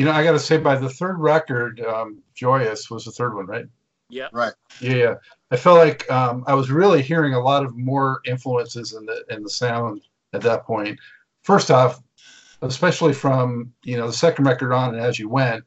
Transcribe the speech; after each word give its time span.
you 0.00 0.06
know, 0.06 0.12
I 0.12 0.24
got 0.24 0.32
to 0.32 0.38
say, 0.38 0.56
by 0.56 0.76
the 0.76 0.88
third 0.88 1.18
record, 1.18 1.78
um, 1.82 2.22
"Joyous" 2.34 2.90
was 2.90 3.04
the 3.04 3.10
third 3.10 3.34
one, 3.34 3.44
right? 3.44 3.66
Yeah. 4.08 4.28
Right. 4.32 4.54
Yeah, 4.80 5.16
I 5.50 5.58
felt 5.58 5.76
like 5.76 6.10
um, 6.10 6.42
I 6.46 6.54
was 6.54 6.70
really 6.70 7.02
hearing 7.02 7.34
a 7.34 7.42
lot 7.42 7.66
of 7.66 7.76
more 7.76 8.22
influences 8.24 8.94
in 8.94 9.04
the 9.04 9.22
in 9.28 9.42
the 9.42 9.50
sound 9.50 10.00
at 10.32 10.40
that 10.40 10.64
point. 10.64 10.98
First 11.42 11.70
off, 11.70 12.02
especially 12.62 13.12
from 13.12 13.74
you 13.84 13.98
know 13.98 14.06
the 14.06 14.14
second 14.14 14.46
record 14.46 14.72
on 14.72 14.94
and 14.94 15.04
as 15.04 15.18
you 15.18 15.28
went, 15.28 15.64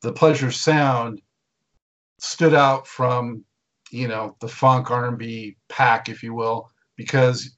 the 0.00 0.14
pleasure 0.14 0.50
sound 0.50 1.20
stood 2.18 2.54
out 2.54 2.86
from 2.86 3.44
you 3.90 4.08
know 4.08 4.34
the 4.40 4.48
funk 4.48 4.90
R&B 4.90 5.58
pack, 5.68 6.08
if 6.08 6.22
you 6.22 6.32
will, 6.32 6.70
because 6.96 7.54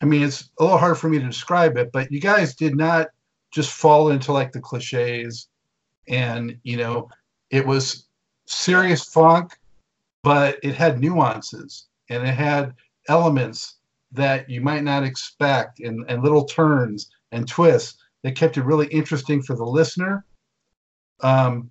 I 0.00 0.06
mean 0.06 0.22
it's 0.22 0.48
a 0.58 0.62
little 0.62 0.78
hard 0.78 0.96
for 0.96 1.10
me 1.10 1.18
to 1.18 1.26
describe 1.26 1.76
it, 1.76 1.92
but 1.92 2.10
you 2.10 2.22
guys 2.22 2.54
did 2.54 2.74
not 2.74 3.08
just 3.50 3.72
fall 3.72 4.10
into 4.10 4.32
like 4.32 4.52
the 4.52 4.60
cliches, 4.60 5.48
and 6.08 6.56
you 6.62 6.76
know 6.76 7.08
it 7.50 7.66
was 7.66 8.06
serious 8.46 9.04
funk, 9.04 9.58
but 10.22 10.58
it 10.62 10.74
had 10.74 11.00
nuances 11.00 11.86
and 12.10 12.26
it 12.26 12.34
had 12.34 12.74
elements 13.08 13.76
that 14.12 14.48
you 14.48 14.60
might 14.60 14.84
not 14.84 15.04
expect 15.04 15.80
and, 15.80 16.04
and 16.08 16.22
little 16.22 16.44
turns 16.44 17.10
and 17.32 17.46
twists 17.46 17.98
that 18.22 18.36
kept 18.36 18.56
it 18.56 18.64
really 18.64 18.86
interesting 18.88 19.42
for 19.42 19.54
the 19.54 19.64
listener. 19.64 20.24
Um, 21.22 21.70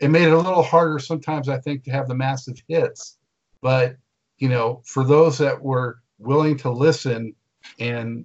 it 0.00 0.08
made 0.08 0.28
it 0.28 0.32
a 0.32 0.38
little 0.38 0.62
harder 0.62 0.98
sometimes, 0.98 1.48
I 1.48 1.58
think, 1.58 1.84
to 1.84 1.90
have 1.90 2.08
the 2.08 2.14
massive 2.14 2.62
hits. 2.68 3.18
But, 3.62 3.96
you 4.38 4.48
know, 4.48 4.82
for 4.84 5.04
those 5.04 5.38
that 5.38 5.60
were 5.60 6.00
willing 6.18 6.56
to 6.58 6.70
listen 6.70 7.34
and 7.80 8.24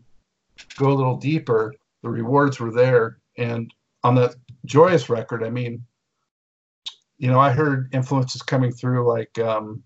go 0.77 0.91
a 0.91 0.93
little 0.93 1.17
deeper, 1.17 1.73
the 2.03 2.09
rewards 2.09 2.59
were 2.59 2.71
there. 2.71 3.17
And 3.37 3.73
on 4.03 4.13
that 4.15 4.35
Joyous 4.65 5.09
record, 5.09 5.43
I 5.43 5.49
mean, 5.49 5.83
you 7.17 7.31
know, 7.31 7.39
I 7.39 7.51
heard 7.51 7.89
influences 7.93 8.41
coming 8.41 8.71
through 8.71 9.07
like, 9.07 9.39
um, 9.39 9.81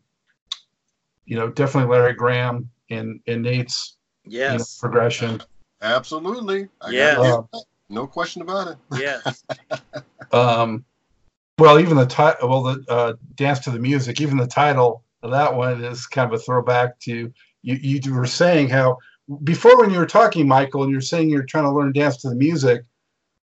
you 1.25 1.37
know, 1.37 1.49
definitely 1.49 1.95
Larry 1.95 2.13
Graham 2.13 2.69
in, 2.89 3.21
in 3.27 3.41
Nate's 3.41 3.97
you 4.25 4.39
know, 4.39 4.53
Yes. 4.53 4.77
progression. 4.79 5.41
Absolutely. 5.81 6.67
I 6.81 6.89
Yeah. 6.89 7.15
gotta 7.15 7.37
Um. 7.37 7.47
No 7.89 8.05
question 8.05 8.41
about 8.41 8.67
it. 8.67 8.77
Yes. 8.99 9.43
Um, 10.33 10.83
well, 11.57 11.79
even 11.79 11.95
the 11.95 12.05
title, 12.05 12.49
well, 12.49 12.61
the 12.61 12.83
uh, 12.89 13.13
dance 13.35 13.59
to 13.59 13.71
the 13.71 13.79
music, 13.79 14.19
even 14.19 14.35
the 14.37 14.45
title 14.45 15.05
of 15.23 15.31
that 15.31 15.55
one 15.55 15.81
is 15.85 16.05
kind 16.05 16.31
of 16.31 16.37
a 16.37 16.43
throwback 16.43 16.99
to 17.01 17.31
you. 17.61 18.01
You 18.01 18.13
were 18.13 18.25
saying 18.25 18.67
how 18.67 18.97
before 19.43 19.77
when 19.77 19.91
you 19.91 19.99
were 19.99 20.05
talking, 20.05 20.47
Michael, 20.47 20.83
and 20.83 20.91
you're 20.91 21.01
saying 21.01 21.29
you're 21.29 21.43
trying 21.43 21.65
to 21.65 21.71
learn 21.71 21.91
dance 21.91 22.17
to 22.17 22.29
the 22.29 22.35
music, 22.35 22.83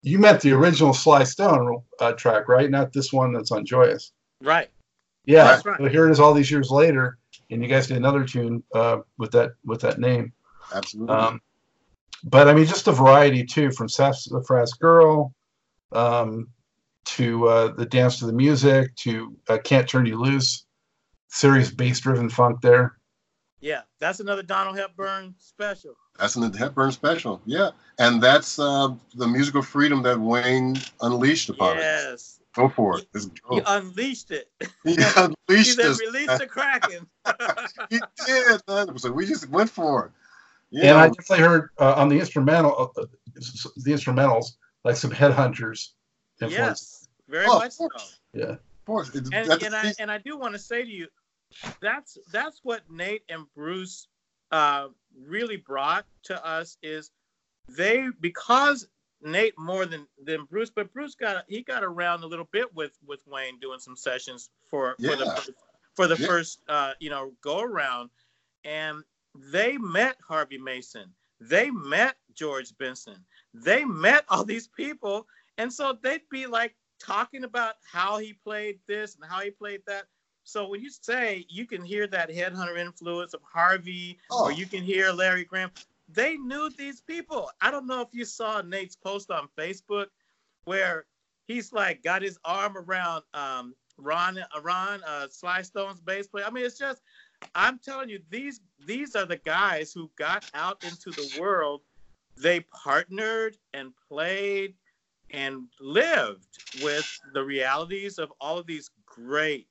you 0.03 0.19
meant 0.19 0.41
the 0.41 0.53
original 0.53 0.93
Sly 0.93 1.25
Stone 1.25 1.83
uh, 2.01 2.13
track, 2.13 2.49
right? 2.49 2.71
Not 2.71 2.93
this 2.93 3.13
one 3.13 3.33
that's 3.33 3.53
on 3.53 3.65
Joyous. 3.65 4.13
Right. 4.43 4.69
Yeah. 5.25 5.45
That's 5.45 5.65
right. 5.65 5.79
So 5.79 5.89
here 5.89 6.09
it 6.09 6.13
is, 6.13 6.21
all 6.21 6.35
these 6.35 6.51
years 6.51 6.71
later, 6.71 7.19
and 7.51 7.63
you 7.63 7.69
guys 7.69 7.87
did 7.87 7.97
another 7.97 8.25
tune 8.25 8.63
uh, 8.75 8.99
with 9.19 9.31
that 9.33 9.53
with 9.65 9.81
that 9.83 9.99
name. 9.99 10.33
Absolutely. 10.75 11.15
Um, 11.15 11.41
but 12.25 12.49
I 12.49 12.55
mean, 12.55 12.67
just 12.67 12.89
a 12.89 12.93
variety 12.93 13.45
too, 13.45 13.71
from 13.71 13.89
Sassafras 13.89 14.75
Girl 14.75 15.35
um, 15.93 16.49
to 17.05 17.47
uh, 17.49 17.69
the 17.75 17.87
Dance 17.87 18.19
to 18.19 18.27
the 18.27 18.33
Music 18.33 18.95
to 18.97 19.37
uh, 19.49 19.59
Can't 19.59 19.89
Turn 19.89 20.07
You 20.07 20.21
Loose, 20.21 20.67
serious 21.29 21.71
bass-driven 21.71 22.29
funk 22.29 22.61
there. 22.61 22.97
Yeah. 23.63 23.83
That's 24.01 24.21
another 24.21 24.43
Donald 24.43 24.77
Hepburn 24.77 25.35
special. 25.39 25.95
That's 26.19 26.37
an 26.37 26.53
Hepburn 26.53 26.93
special. 26.93 27.41
Yeah. 27.47 27.71
And 27.99 28.21
that's 28.23 28.59
uh, 28.59 28.89
the 29.15 29.27
musical 29.27 29.63
freedom 29.63 30.03
that 30.03 30.19
Wayne 30.21 30.77
unleashed 31.01 31.49
upon 31.49 31.79
us. 31.79 31.83
Yes. 31.83 32.41
Go 32.55 32.69
for 32.69 32.99
it. 32.99 33.07
Let's 33.15 33.31
He 33.51 33.63
unleashed 33.67 34.31
it. 34.31 34.51
He 34.85 34.95
He 34.97 35.03
unleashed 35.17 35.77
said, 35.77 35.87
us. 35.87 36.01
release 36.01 36.39
the 36.39 36.47
Kraken. 36.47 37.07
He 37.89 38.01
did, 38.27 38.61
man. 38.69 38.99
So 38.99 39.11
we 39.13 39.25
just 39.27 39.49
went 39.49 39.71
for 39.71 40.07
it. 40.07 40.13
You 40.71 40.83
And 40.83 40.99
I 40.99 41.09
definitely 41.09 41.39
heard 41.45 41.71
uh, 41.79 41.95
on 41.95 42.09
the 42.09 42.19
instrumental, 42.19 42.93
uh, 42.97 43.05
the 43.35 43.91
instrumentals, 43.93 44.53
like 44.85 44.97
some 44.97 45.11
Headhunters 45.11 45.91
influence. 46.43 46.59
yes. 46.59 47.09
Very 47.29 47.47
Oh, 47.49 47.59
much 47.61 47.73
so. 47.73 47.89
Yeah. 48.35 48.45
of 48.45 48.59
course. 48.87 49.15
It's, 49.15 49.31
and, 49.33 49.51
and 49.63 49.75
I 49.75 49.95
and 49.99 50.11
I 50.11 50.19
do 50.19 50.37
want 50.37 50.53
to 50.55 50.59
say 50.59 50.83
to 50.83 50.91
you, 50.91 51.07
that's 51.81 52.19
that's 52.33 52.61
what 52.63 52.83
Nate 52.91 53.25
and 53.29 53.45
Bruce 53.55 54.09
uh, 54.51 54.89
really 55.27 55.57
brought 55.57 56.07
to 56.25 56.47
us 56.47 56.77
is 56.83 57.11
they 57.69 58.09
because 58.21 58.89
Nate 59.23 59.59
more 59.59 59.87
than 59.87 60.07
than 60.23 60.45
Bruce, 60.45 60.71
but 60.71 60.93
Bruce 60.93 61.15
got 61.15 61.45
he 61.49 61.63
got 61.63 61.85
around 61.85 62.23
a 62.25 62.27
little 62.27 62.49
bit 62.53 62.75
with 62.75 62.99
with 63.07 63.21
Wayne 63.27 63.59
doing 63.61 63.79
some 63.79 63.97
sessions 63.97 64.51
for 64.71 64.97
for 65.01 65.17
the 65.17 65.27
first, 65.27 65.51
for 65.95 66.07
the 66.07 66.17
Yeah. 66.17 66.27
first 66.27 66.61
uh, 66.69 66.93
you 67.01 67.11
know 67.11 67.33
go 67.43 67.61
around, 67.61 68.11
and 68.65 69.05
they 69.35 69.79
met 69.79 70.17
Harvey 70.27 70.59
Mason, 70.59 71.15
they 71.41 71.71
met 71.71 72.17
George 72.35 72.77
Benson, 72.79 73.25
they 73.55 73.85
met 73.85 74.25
all 74.29 74.45
these 74.45 74.69
people, 74.69 75.27
and 75.59 75.73
so 75.73 75.97
they'd 76.03 76.29
be 76.31 76.47
like 76.47 76.75
talking 76.99 77.45
about 77.45 77.77
how 77.91 78.19
he 78.19 78.33
played 78.33 78.79
this 78.87 79.17
and 79.17 79.25
how 79.31 79.41
he 79.41 79.51
played 79.51 79.83
that. 79.87 80.05
So 80.45 80.69
when 80.69 80.81
you 80.83 80.91
say 80.91 81.47
you 81.49 81.67
can 81.67 81.83
hear 81.85 82.07
that 82.09 82.31
headhunter 82.31 82.79
influence 82.79 83.35
of 83.35 83.41
Harvey, 83.43 84.19
Oh. 84.31 84.45
or 84.47 84.53
you 84.53 84.67
can 84.67 84.83
hear 84.83 85.13
Larry 85.13 85.45
Graham, 85.45 85.71
they 86.09 86.37
knew 86.37 86.69
these 86.77 87.01
people. 87.01 87.51
I 87.61 87.71
don't 87.71 87.87
know 87.87 88.01
if 88.01 88.09
you 88.13 88.25
saw 88.25 88.61
Nate's 88.61 88.97
post 88.97 89.31
on 89.31 89.49
Facebook 89.59 90.07
where 90.65 91.07
he's 91.47 91.73
like 91.73 92.03
got 92.03 92.23
his 92.23 92.39
arm 92.45 92.77
around 92.77 93.23
um, 93.35 93.75
Ron, 93.99 94.39
uh, 94.39 94.61
Ron 94.63 95.03
uh, 95.07 95.29
Sly 95.31 95.63
Stone's 95.63 96.01
bass 96.01 96.27
player. 96.27 96.45
I 96.47 96.51
mean, 96.51 96.65
it's 96.65 96.79
just, 96.79 97.03
I'm 97.55 97.79
telling 97.79 98.09
you, 98.09 98.21
these 98.31 98.61
these 98.87 99.15
are 99.17 99.27
the 99.27 99.37
guys 99.39 99.93
who 99.93 100.11
got 100.17 100.49
out 100.55 100.83
into 100.85 101.11
the 101.11 101.41
world. 101.41 101.83
They 102.37 102.61
partnered 102.61 103.57
and 103.75 103.93
played 104.09 104.75
and 105.31 105.69
lived 105.81 106.49
with 106.83 107.07
the 107.33 107.43
realities 107.43 108.19
of 108.19 108.33
all 108.41 108.59
of 108.59 108.67
these 108.67 108.91
great 109.07 109.69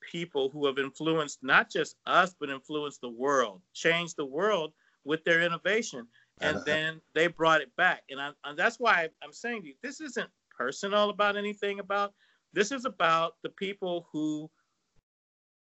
people 0.00 0.50
who 0.50 0.66
have 0.66 0.78
influenced 0.78 1.42
not 1.42 1.70
just 1.70 1.96
us, 2.06 2.34
but 2.38 2.50
influenced 2.50 3.00
the 3.00 3.08
world, 3.08 3.62
changed 3.74 4.16
the 4.16 4.24
world 4.24 4.72
with 5.04 5.22
their 5.24 5.42
innovation. 5.42 6.06
And 6.40 6.56
Uh-huh. 6.56 6.64
then 6.64 7.00
they 7.14 7.26
brought 7.26 7.60
it 7.60 7.74
back. 7.76 8.02
And, 8.10 8.20
I, 8.20 8.30
and 8.44 8.58
that's 8.58 8.78
why 8.80 9.08
I'm 9.22 9.32
saying 9.32 9.62
to 9.62 9.68
you, 9.68 9.74
this 9.82 10.00
isn't 10.00 10.30
personal 10.50 11.10
about 11.10 11.36
anything 11.36 11.80
about, 11.80 12.14
this 12.52 12.72
is 12.72 12.84
about 12.84 13.36
the 13.42 13.50
people 13.50 14.08
who 14.12 14.50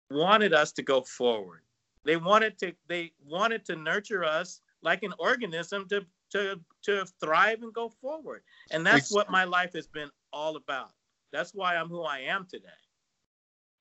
wanted 0.09 0.53
us 0.53 0.71
to 0.73 0.83
go 0.83 1.01
forward. 1.01 1.61
They 2.05 2.17
wanted 2.17 2.57
to, 2.59 2.73
they 2.87 3.13
wanted 3.23 3.65
to 3.65 3.75
nurture 3.75 4.23
us 4.23 4.61
like 4.81 5.03
an 5.03 5.13
organism 5.19 5.87
to, 5.89 6.05
to, 6.31 6.59
to 6.83 7.05
thrive 7.19 7.61
and 7.61 7.73
go 7.73 7.89
forward. 7.89 8.43
And 8.71 8.85
that's 8.85 9.11
what 9.11 9.29
my 9.29 9.43
life 9.43 9.73
has 9.73 9.87
been 9.87 10.09
all 10.31 10.55
about. 10.55 10.93
That's 11.31 11.53
why 11.53 11.75
I'm 11.75 11.89
who 11.89 12.03
I 12.03 12.19
am 12.19 12.47
today. 12.49 12.69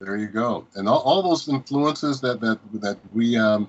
There 0.00 0.16
you 0.16 0.28
go. 0.28 0.66
And 0.76 0.88
all, 0.88 1.00
all 1.00 1.22
those 1.22 1.48
influences 1.48 2.20
that 2.20 2.40
that 2.40 2.60
that 2.74 2.98
we 3.12 3.36
um, 3.36 3.68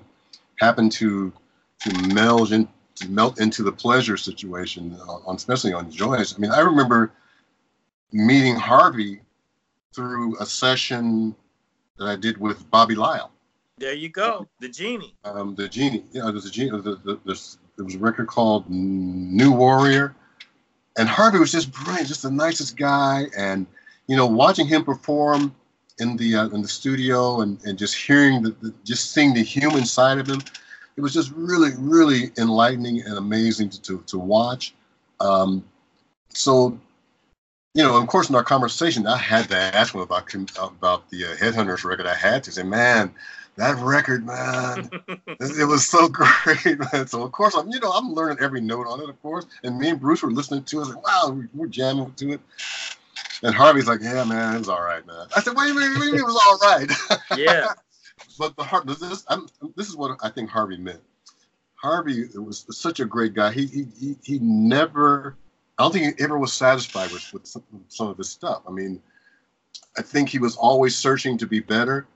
happen 0.56 0.88
to 0.90 1.32
to 1.80 2.14
meld 2.14 2.52
in 2.52 2.68
to 2.96 3.08
melt 3.08 3.40
into 3.40 3.64
the 3.64 3.72
pleasure 3.72 4.16
situation, 4.16 4.96
uh, 5.00 5.18
on, 5.26 5.34
especially 5.34 5.72
on 5.72 5.90
Joyous. 5.90 6.36
I 6.36 6.38
mean, 6.38 6.52
I 6.52 6.60
remember 6.60 7.12
meeting 8.12 8.54
Harvey 8.54 9.22
through 9.92 10.36
a 10.38 10.46
session 10.46 11.34
that 11.98 12.06
I 12.06 12.14
did 12.14 12.38
with 12.38 12.70
Bobby 12.70 12.94
Lyle, 12.94 13.32
There 13.78 13.92
you 13.92 14.08
go, 14.08 14.46
the 14.60 14.68
genie. 14.68 15.14
um, 15.24 15.54
the 15.56 15.68
genie. 15.68 16.04
You 16.12 16.20
know, 16.20 16.30
there's 16.30 16.46
a 16.46 16.50
genie. 16.50 16.70
The, 16.70 16.96
the, 16.96 17.20
there's, 17.24 17.58
there 17.76 17.84
was 17.84 17.96
a 17.96 17.98
record 17.98 18.28
called 18.28 18.70
New 18.70 19.50
Warrior, 19.50 20.14
and 20.96 21.08
Harvey 21.08 21.38
was 21.40 21.50
just 21.50 21.72
brilliant, 21.72 22.06
just 22.06 22.22
the 22.22 22.30
nicest 22.30 22.76
guy. 22.76 23.26
And 23.36 23.66
you 24.06 24.16
know, 24.16 24.26
watching 24.26 24.66
him 24.68 24.84
perform 24.84 25.54
in 26.00 26.16
the 26.16 26.36
uh, 26.36 26.48
in 26.48 26.62
the 26.62 26.68
studio 26.68 27.40
and, 27.40 27.62
and 27.64 27.78
just 27.78 27.94
hearing 27.94 28.42
the, 28.42 28.50
the 28.62 28.74
just 28.84 29.12
seeing 29.12 29.34
the 29.34 29.42
human 29.42 29.84
side 29.84 30.18
of 30.18 30.28
him, 30.28 30.40
it 30.96 31.00
was 31.00 31.12
just 31.12 31.30
really 31.32 31.70
really 31.78 32.32
enlightening 32.38 33.02
and 33.02 33.16
amazing 33.18 33.68
to 33.70 33.82
to, 33.82 34.02
to 34.06 34.18
watch. 34.18 34.74
Um, 35.20 35.64
so, 36.32 36.78
you 37.74 37.82
know, 37.82 38.00
of 38.00 38.06
course, 38.08 38.28
in 38.28 38.34
our 38.34 38.44
conversation, 38.44 39.06
I 39.06 39.16
had 39.16 39.48
to 39.50 39.56
ask 39.56 39.94
him 39.94 40.00
about 40.00 40.32
about 40.58 41.08
the 41.10 41.24
uh, 41.24 41.36
Headhunters 41.36 41.84
record. 41.84 42.06
I 42.06 42.14
had 42.14 42.42
to 42.44 42.52
say, 42.52 42.62
man, 42.62 43.12
that 43.56 43.76
record, 43.78 44.24
man, 44.24 44.90
it, 45.26 45.68
was 45.68 45.86
so 45.86 46.08
great, 46.08 46.78
man. 46.92 47.06
So 47.06 47.22
of 47.22 47.32
course, 47.32 47.54
I'm 47.54 47.70
you 47.70 47.80
know 47.80 47.92
I'm 47.92 48.12
learning 48.12 48.38
every 48.40 48.60
note 48.60 48.86
on 48.86 49.00
it, 49.00 49.08
of 49.08 49.20
course. 49.22 49.46
And 49.62 49.78
me 49.78 49.90
and 49.90 50.00
Bruce 50.00 50.22
were 50.22 50.30
listening 50.30 50.64
to 50.64 50.80
it. 50.80 50.86
Like, 50.86 51.06
wow, 51.06 51.40
we're 51.54 51.66
jamming 51.66 52.12
to 52.14 52.32
it. 52.32 52.40
And 53.42 53.54
Harvey's 53.54 53.88
like, 53.88 54.00
yeah, 54.02 54.24
man, 54.24 54.56
it's 54.56 54.68
all 54.68 54.82
right, 54.82 55.06
man. 55.06 55.26
I 55.34 55.40
said, 55.40 55.56
wait 55.56 55.70
a 55.70 55.74
minute, 55.74 55.96
what 55.96 56.00
do 56.00 56.06
you 56.06 56.12
mean 56.12 56.20
it 56.20 56.24
was 56.24 56.42
all 56.46 56.58
right? 56.68 57.18
yeah, 57.38 57.74
but 58.38 58.56
the 58.56 58.62
Har- 58.62 58.84
this 58.84 59.24
I'm, 59.28 59.48
this 59.76 59.88
is 59.88 59.96
what 59.96 60.18
I 60.22 60.28
think 60.30 60.50
Harvey 60.50 60.76
meant. 60.76 61.00
Harvey 61.74 62.26
was 62.34 62.66
such 62.70 63.00
a 63.00 63.06
great 63.06 63.34
guy. 63.34 63.52
He 63.52 63.66
he 63.66 63.86
he, 63.98 64.16
he 64.22 64.38
never 64.40 65.36
I 65.78 65.82
don't 65.82 65.92
think 65.92 66.18
he 66.18 66.24
ever 66.24 66.38
was 66.38 66.52
satisfied 66.52 67.10
with, 67.10 67.32
with 67.32 67.46
some, 67.46 67.64
some 67.88 68.08
of 68.08 68.18
his 68.18 68.28
stuff. 68.28 68.62
I 68.68 68.70
mean, 68.70 69.00
I 69.96 70.02
think 70.02 70.28
he 70.28 70.38
was 70.38 70.56
always 70.56 70.94
searching 70.94 71.38
to 71.38 71.46
be 71.46 71.60
better. 71.60 72.06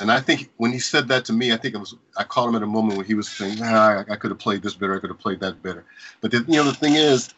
And 0.00 0.10
I 0.10 0.20
think 0.20 0.50
when 0.56 0.72
he 0.72 0.78
said 0.78 1.08
that 1.08 1.26
to 1.26 1.34
me, 1.34 1.52
I 1.52 1.58
think 1.58 1.74
it 1.74 1.78
was 1.78 1.94
I 2.16 2.24
caught 2.24 2.48
him 2.48 2.54
at 2.54 2.62
a 2.62 2.66
moment 2.66 2.96
when 2.96 3.06
he 3.06 3.12
was 3.12 3.28
saying, 3.28 3.58
ah, 3.62 4.04
I, 4.08 4.14
I 4.14 4.16
could 4.16 4.30
have 4.30 4.38
played 4.38 4.62
this 4.62 4.74
better, 4.74 4.96
I 4.96 5.00
could 5.00 5.10
have 5.10 5.18
played 5.18 5.40
that 5.40 5.62
better. 5.62 5.84
But 6.22 6.30
the, 6.30 6.38
you 6.48 6.56
know, 6.56 6.64
the 6.64 6.72
thing 6.72 6.94
is, 6.94 7.34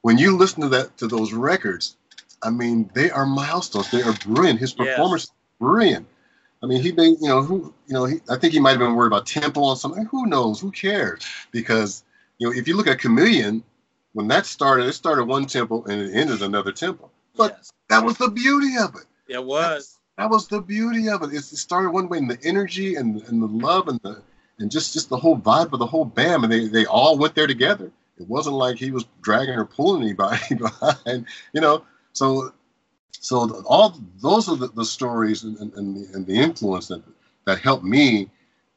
when 0.00 0.16
you 0.16 0.36
listen 0.36 0.62
to 0.62 0.68
that 0.70 0.96
to 0.98 1.06
those 1.06 1.34
records, 1.34 1.96
I 2.42 2.50
mean, 2.50 2.90
they 2.94 3.10
are 3.10 3.26
milestones. 3.26 3.90
They 3.90 4.02
are 4.02 4.14
brilliant. 4.24 4.58
His 4.60 4.72
performance, 4.72 5.28
yes. 5.28 5.32
brilliant. 5.58 6.06
I 6.62 6.66
mean, 6.66 6.80
he 6.80 6.92
made 6.92 7.16
you 7.20 7.28
know 7.28 7.42
who 7.42 7.74
you 7.86 7.94
know. 7.94 8.04
He, 8.04 8.20
I 8.28 8.36
think 8.36 8.52
he 8.52 8.60
might 8.60 8.70
have 8.70 8.78
been 8.78 8.94
worried 8.94 9.08
about 9.08 9.26
tempo 9.26 9.62
on 9.62 9.76
something. 9.76 10.04
Who 10.06 10.26
knows? 10.26 10.60
Who 10.60 10.70
cares? 10.70 11.24
Because 11.50 12.04
you 12.38 12.48
know, 12.48 12.56
if 12.56 12.68
you 12.68 12.76
look 12.76 12.86
at 12.86 13.00
Chameleon, 13.00 13.64
when 14.12 14.28
that 14.28 14.46
started, 14.46 14.86
it 14.86 14.92
started 14.92 15.24
one 15.24 15.46
tempo 15.46 15.82
and 15.84 16.00
it 16.00 16.14
ended 16.14 16.42
another 16.42 16.72
tempo. 16.72 17.10
But 17.36 17.56
yes. 17.58 17.72
that 17.88 18.04
was 18.04 18.16
the 18.16 18.28
beauty 18.28 18.76
of 18.76 18.94
it. 18.94 19.06
It 19.32 19.44
was. 19.44 19.98
That, 20.16 20.24
that 20.24 20.30
was 20.30 20.46
the 20.46 20.60
beauty 20.60 21.08
of 21.08 21.22
it. 21.22 21.32
It 21.32 21.42
started 21.42 21.90
one 21.90 22.08
way, 22.08 22.18
and 22.18 22.30
the 22.30 22.38
energy 22.44 22.94
and 22.94 23.22
and 23.22 23.42
the 23.42 23.46
love 23.46 23.88
and 23.88 23.98
the 24.02 24.22
and 24.58 24.70
just 24.70 24.92
just 24.92 25.08
the 25.08 25.16
whole 25.16 25.38
vibe 25.38 25.72
of 25.72 25.80
the 25.80 25.86
whole 25.86 26.04
band, 26.04 26.44
and 26.44 26.52
they 26.52 26.68
they 26.68 26.86
all 26.86 27.18
went 27.18 27.34
there 27.34 27.46
together. 27.46 27.90
It 28.18 28.28
wasn't 28.28 28.56
like 28.56 28.76
he 28.76 28.92
was 28.92 29.04
dragging 29.20 29.54
or 29.54 29.64
pulling 29.64 30.02
anybody 30.02 30.54
behind, 30.54 31.26
you 31.52 31.60
know. 31.60 31.84
So 32.12 32.52
so 33.12 33.62
all 33.66 34.00
those 34.20 34.48
are 34.48 34.56
the, 34.56 34.68
the 34.68 34.84
stories 34.84 35.44
and, 35.44 35.56
and, 35.58 35.72
and, 35.74 35.96
the, 35.96 36.14
and 36.14 36.26
the 36.26 36.34
influence 36.34 36.88
that 36.88 37.02
that 37.44 37.58
helped 37.58 37.84
me, 37.84 38.30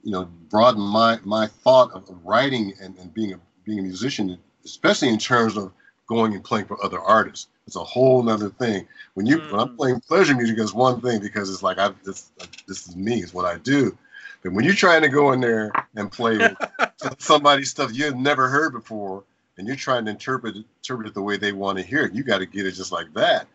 you 0.03 0.11
know, 0.11 0.25
broaden 0.49 0.81
my 0.81 1.19
my 1.23 1.47
thought 1.47 1.91
of, 1.93 2.09
of 2.09 2.25
writing 2.25 2.73
and, 2.81 2.97
and 2.97 3.13
being 3.13 3.33
a 3.33 3.39
being 3.63 3.79
a 3.79 3.83
musician, 3.83 4.37
especially 4.63 5.09
in 5.09 5.17
terms 5.17 5.57
of 5.57 5.71
going 6.07 6.33
and 6.33 6.43
playing 6.43 6.65
for 6.65 6.83
other 6.85 6.99
artists. 6.99 7.47
It's 7.65 7.75
a 7.75 7.83
whole 7.83 8.27
other 8.29 8.49
thing. 8.49 8.87
When 9.15 9.25
you 9.25 9.39
mm. 9.39 9.51
when 9.51 9.59
I'm 9.59 9.69
mm. 9.69 9.77
playing 9.77 10.01
pleasure 10.01 10.35
music, 10.35 10.57
it's 10.59 10.73
one 10.73 11.01
thing 11.01 11.19
because 11.19 11.49
it's 11.49 11.63
like 11.63 11.79
I 11.79 11.91
this 12.03 12.31
this 12.67 12.87
is 12.87 12.95
me, 12.95 13.21
it's 13.21 13.33
what 13.33 13.45
I 13.45 13.57
do. 13.57 13.97
But 14.43 14.53
when 14.53 14.63
you're 14.63 14.75
trying 14.75 15.01
to 15.01 15.09
go 15.09 15.31
in 15.31 15.39
there 15.39 15.71
and 15.95 16.11
play 16.11 16.37
somebody's 17.17 17.71
stuff 17.71 17.91
you 17.91 18.05
have 18.05 18.15
never 18.15 18.47
heard 18.47 18.73
before, 18.73 19.23
and 19.57 19.67
you're 19.67 19.75
trying 19.75 20.05
to 20.05 20.11
interpret 20.11 20.55
interpret 20.55 21.07
it 21.07 21.13
the 21.13 21.21
way 21.21 21.37
they 21.37 21.51
want 21.51 21.77
to 21.77 21.83
hear 21.83 22.05
it, 22.05 22.13
you 22.13 22.23
got 22.23 22.39
to 22.39 22.45
get 22.45 22.65
it 22.65 22.71
just 22.71 22.91
like 22.91 23.13
that. 23.13 23.47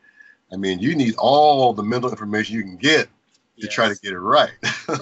I 0.53 0.57
mean, 0.57 0.81
you 0.81 0.95
need 0.97 1.15
all 1.17 1.73
the 1.73 1.83
mental 1.83 2.11
information 2.11 2.57
you 2.57 2.63
can 2.63 2.77
get 2.77 3.07
to 3.07 3.67
yes. 3.67 3.75
try 3.75 3.89
to 3.89 3.95
get 4.01 4.13
it 4.13 4.19
right. 4.19 4.51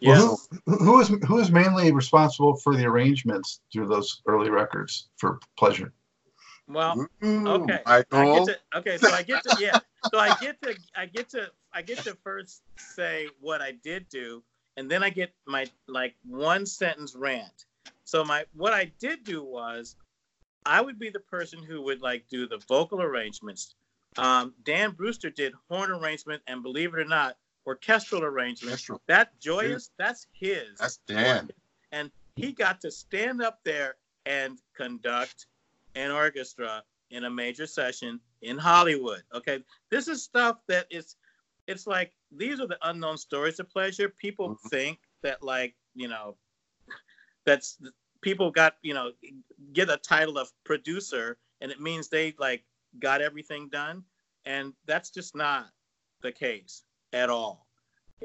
yeah. 0.00 0.18
Well, 0.18 0.40
who, 0.66 0.76
who 0.76 1.00
is 1.00 1.08
who 1.26 1.38
is 1.38 1.50
mainly 1.50 1.92
responsible 1.92 2.56
for 2.56 2.76
the 2.76 2.84
arrangements 2.86 3.60
through 3.72 3.88
those 3.88 4.22
early 4.26 4.50
records 4.50 5.08
for 5.16 5.40
Pleasure? 5.58 5.92
Well, 6.68 7.06
okay. 7.22 7.80
I 7.84 8.02
get 8.02 8.44
to, 8.46 8.58
okay, 8.76 8.96
so 8.96 9.12
I 9.12 9.22
get 9.22 9.42
to 9.42 9.56
yeah, 9.60 9.78
so 10.10 10.18
I 10.18 10.34
get 10.40 10.60
to 10.62 10.76
I 10.96 11.06
get 11.06 11.28
to 11.30 11.50
I 11.72 11.82
get 11.82 11.98
to 11.98 12.16
first 12.22 12.62
say 12.76 13.28
what 13.40 13.60
I 13.60 13.72
did 13.72 14.08
do, 14.08 14.42
and 14.76 14.90
then 14.90 15.02
I 15.02 15.10
get 15.10 15.32
my 15.46 15.66
like 15.88 16.14
one 16.24 16.64
sentence 16.64 17.14
rant. 17.14 17.66
So 18.04 18.24
my 18.24 18.44
what 18.54 18.72
I 18.72 18.92
did 18.98 19.24
do 19.24 19.42
was 19.42 19.96
I 20.64 20.80
would 20.80 20.98
be 20.98 21.10
the 21.10 21.20
person 21.20 21.62
who 21.62 21.82
would 21.82 22.00
like 22.00 22.28
do 22.28 22.46
the 22.46 22.58
vocal 22.68 23.02
arrangements, 23.02 23.74
um, 24.18 24.54
Dan 24.64 24.92
Brewster 24.92 25.30
did 25.30 25.54
horn 25.68 25.90
arrangement 25.90 26.42
and 26.46 26.62
believe 26.62 26.94
it 26.94 27.00
or 27.00 27.04
not, 27.04 27.36
orchestral 27.66 28.22
arrangement. 28.22 28.72
Orchestral. 28.72 29.00
That 29.06 29.38
joyous, 29.40 29.90
that's 29.98 30.26
his. 30.32 30.78
That's 30.78 30.98
Dan. 31.06 31.50
And 31.92 32.10
he 32.36 32.52
got 32.52 32.80
to 32.82 32.90
stand 32.90 33.42
up 33.42 33.60
there 33.64 33.96
and 34.26 34.58
conduct 34.76 35.46
an 35.94 36.10
orchestra 36.10 36.82
in 37.10 37.24
a 37.24 37.30
major 37.30 37.66
session 37.66 38.20
in 38.40 38.58
Hollywood. 38.58 39.22
Okay, 39.34 39.62
this 39.90 40.08
is 40.08 40.22
stuff 40.22 40.58
that 40.68 40.86
is. 40.90 41.16
It's 41.68 41.86
like 41.86 42.12
these 42.30 42.60
are 42.60 42.66
the 42.66 42.78
unknown 42.82 43.16
stories 43.16 43.60
of 43.60 43.68
pleasure. 43.70 44.08
People 44.08 44.50
mm-hmm. 44.50 44.68
think 44.68 44.98
that 45.22 45.42
like 45.42 45.74
you 45.94 46.08
know, 46.08 46.36
that's 47.44 47.78
people 48.22 48.50
got 48.50 48.76
you 48.82 48.94
know 48.94 49.12
get 49.72 49.90
a 49.90 49.96
title 49.98 50.38
of 50.38 50.50
producer 50.64 51.36
and 51.60 51.70
it 51.70 51.80
means 51.80 52.08
they 52.08 52.34
like 52.38 52.64
got 52.98 53.22
everything 53.22 53.68
done. 53.70 54.02
And 54.44 54.72
that's 54.86 55.10
just 55.10 55.34
not 55.34 55.66
the 56.22 56.32
case 56.32 56.82
at 57.12 57.30
all. 57.30 57.66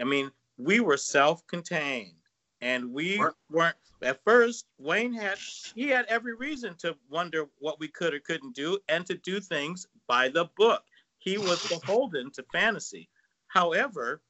I 0.01 0.03
mean, 0.03 0.31
we 0.57 0.79
were 0.79 0.97
self-contained 0.97 2.15
and 2.61 2.91
we 2.91 3.23
weren't 3.51 3.75
at 4.01 4.23
first 4.23 4.65
wayne 4.79 5.13
had 5.13 5.37
he 5.75 5.87
had 5.87 6.05
every 6.05 6.35
reason 6.35 6.75
to 6.75 6.95
wonder 7.09 7.45
what 7.59 7.79
we 7.79 7.87
could 7.87 8.13
or 8.13 8.19
couldn't 8.19 8.55
do 8.55 8.77
and 8.89 9.05
to 9.05 9.15
do 9.17 9.39
things 9.39 9.87
by 10.07 10.27
the 10.27 10.45
book 10.57 10.83
he 11.19 11.37
was 11.37 11.67
beholden 11.67 12.31
to 12.31 12.43
fantasy 12.51 13.09
however 13.47 14.21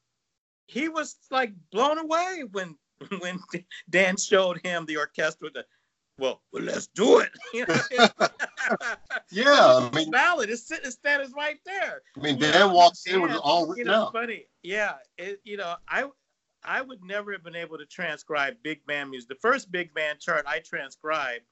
he 0.68 0.90
was 0.90 1.18
like 1.32 1.54
blown 1.72 1.98
away 1.98 2.44
when 2.52 2.76
when 3.20 3.40
dan 3.90 4.18
showed 4.18 4.60
him 4.64 4.86
the 4.86 4.98
orchestra 4.98 5.50
the 5.54 5.66
well, 6.20 6.42
well, 6.52 6.64
let's 6.64 6.88
do 6.88 7.20
it. 7.20 7.30
yeah, 9.32 9.46
I 9.48 9.90
mean, 9.94 10.10
ballad 10.10 10.50
is 10.50 10.66
sitting 10.66 10.90
status 10.90 11.32
right 11.36 11.60
there. 11.66 12.02
I 12.18 12.20
mean, 12.20 12.40
Dan 12.40 12.54
know, 12.54 12.74
walks 12.74 13.06
in 13.06 13.22
with 13.22 13.34
all 13.34 13.68
written 13.68 13.78
you 13.78 13.86
know, 13.86 14.06
out. 14.06 14.14
Funny, 14.14 14.48
yeah. 14.64 14.94
It, 15.18 15.40
you 15.44 15.58
know, 15.58 15.76
I 15.88 16.06
I 16.64 16.82
would 16.82 17.04
never 17.04 17.32
have 17.34 17.44
been 17.44 17.56
able 17.56 17.78
to 17.78 17.86
transcribe 17.86 18.56
big 18.64 18.86
band 18.88 19.12
music. 19.12 19.30
The 19.30 19.36
first 19.36 19.72
big 19.72 19.94
band 19.94 20.20
chart 20.20 20.46
I 20.48 20.60
transcribed 20.60 21.46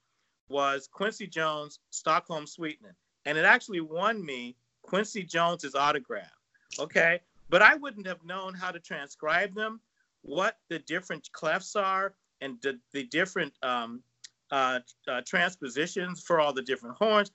was 0.49 0.89
Quincy 0.91 1.27
Jones' 1.27 1.79
Stockholm 1.91 2.47
Sweetening, 2.47 2.95
and 3.25 3.37
it 3.37 3.45
actually 3.45 3.81
won 3.81 4.25
me 4.25 4.55
Quincy 4.81 5.23
Jones's 5.23 5.75
autograph. 5.75 6.31
Okay, 6.79 7.21
but 7.49 7.61
I 7.61 7.75
wouldn't 7.75 8.07
have 8.07 8.23
known 8.25 8.55
how 8.55 8.71
to 8.71 8.79
transcribe 8.79 9.53
them, 9.53 9.79
what 10.25 10.57
the 10.69 10.79
different 10.79 11.29
clefs 11.39 11.79
are, 11.79 12.15
and 12.41 12.57
the, 12.63 12.79
the 12.93 13.03
different 13.05 13.53
um, 13.61 14.01
uh, 14.51 14.79
uh, 15.07 15.21
transpositions 15.25 16.21
for 16.21 16.39
all 16.39 16.51
the 16.51 16.63
different 16.63 16.97
horns. 16.97 17.31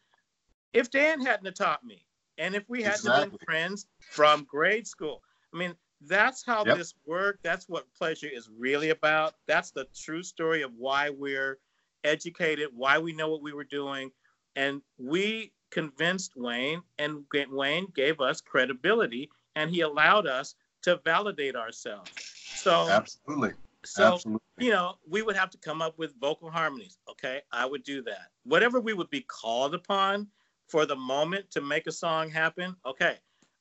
If 0.73 0.91
Dan 0.91 1.21
hadn't 1.21 1.47
have 1.47 1.55
taught 1.55 1.85
me, 1.85 2.05
and 2.39 2.55
if 2.55 2.69
we 2.69 2.83
hadn't 2.83 3.01
exactly. 3.01 3.29
been 3.31 3.39
friends 3.45 3.87
from 4.11 4.45
grade 4.45 4.87
school, 4.87 5.23
I 5.55 5.57
mean, 5.57 5.75
that's 6.07 6.45
how 6.45 6.65
yep. 6.65 6.79
this 6.79 6.95
worked. 7.07 7.43
That's 7.43 7.69
what 7.69 7.87
pleasure 7.95 8.29
is 8.33 8.49
really 8.57 8.91
about. 8.91 9.35
That's 9.47 9.71
the 9.71 9.87
true 9.95 10.23
story 10.23 10.63
of 10.63 10.73
why 10.77 11.11
we're 11.11 11.59
educated, 12.05 12.69
why 12.75 12.99
we 12.99 13.13
know 13.13 13.31
what 13.31 13.43
we 13.43 13.53
were 13.53 13.65
doing. 13.65 14.11
And 14.57 14.83
we 14.99 15.53
convinced 15.71 16.33
Wayne, 16.37 16.83
and 16.99 17.25
Wayne 17.51 17.87
gave 17.95 18.21
us 18.21 18.41
credibility, 18.41 19.31
and 19.55 19.71
he 19.71 19.83
allowed 19.83 20.27
us 20.27 20.55
to 20.83 21.01
validate 21.05 21.57
ourselves. 21.57 22.11
So, 22.57 22.89
absolutely. 22.89 23.53
So, 23.85 24.15
Absolutely. 24.15 24.41
you 24.59 24.71
know, 24.71 24.97
we 25.09 25.23
would 25.23 25.37
have 25.37 25.51
to 25.51 25.59
come 25.59 25.81
up 25.81 25.99
with 25.99 26.13
vocal 26.21 26.51
harmonies. 26.51 26.99
Okay. 27.09 27.41
I 27.51 27.65
would 27.65 27.83
do 27.83 28.03
that. 28.03 28.29
Whatever 28.45 28.81
we 28.81 28.93
would 28.93 29.09
be 29.09 29.23
called 29.23 29.75
upon 29.75 30.27
for 30.69 30.85
the 30.85 30.97
moment 30.97 31.51
to 31.53 31.61
make 31.61 31.87
a 31.87 31.93
song 31.93 32.31
happen. 32.31 32.77
Okay. 32.85 33.17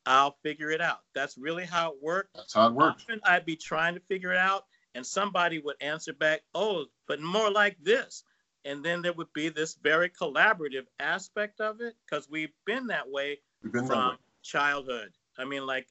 I'll 0.06 0.38
figure 0.44 0.72
it 0.72 0.82
out. 0.82 1.00
That's 1.14 1.38
really 1.38 1.66
how 1.66 1.92
it 1.92 1.98
worked. 2.02 2.36
That's 2.36 2.54
how 2.54 2.68
it 2.68 2.74
works. 2.74 3.04
Often 3.04 3.22
I'd 3.26 3.46
be 3.46 3.56
trying 3.56 3.94
to 3.96 4.02
figure 4.02 4.32
it 4.32 4.38
out, 4.38 4.66
and 4.96 5.06
somebody 5.06 5.60
would 5.60 5.76
answer 5.82 6.14
back, 6.14 6.42
oh, 6.56 6.86
but 7.08 7.22
more 7.22 7.52
like 7.52 7.78
this. 7.82 8.24
And 8.66 8.84
then 8.84 9.02
there 9.02 9.14
would 9.14 9.32
be 9.34 9.50
this 9.50 9.76
very 9.76 10.10
collaborative 10.10 10.86
aspect 11.00 11.62
of 11.62 11.80
it 11.80 11.96
because 12.06 12.30
we've 12.30 12.54
been 12.66 12.88
that 12.88 13.10
way 13.10 13.40
been 13.64 13.86
from 13.86 13.88
that 13.88 14.10
way. 14.12 14.18
childhood. 14.42 15.12
I 15.38 15.46
mean, 15.46 15.66
like, 15.66 15.88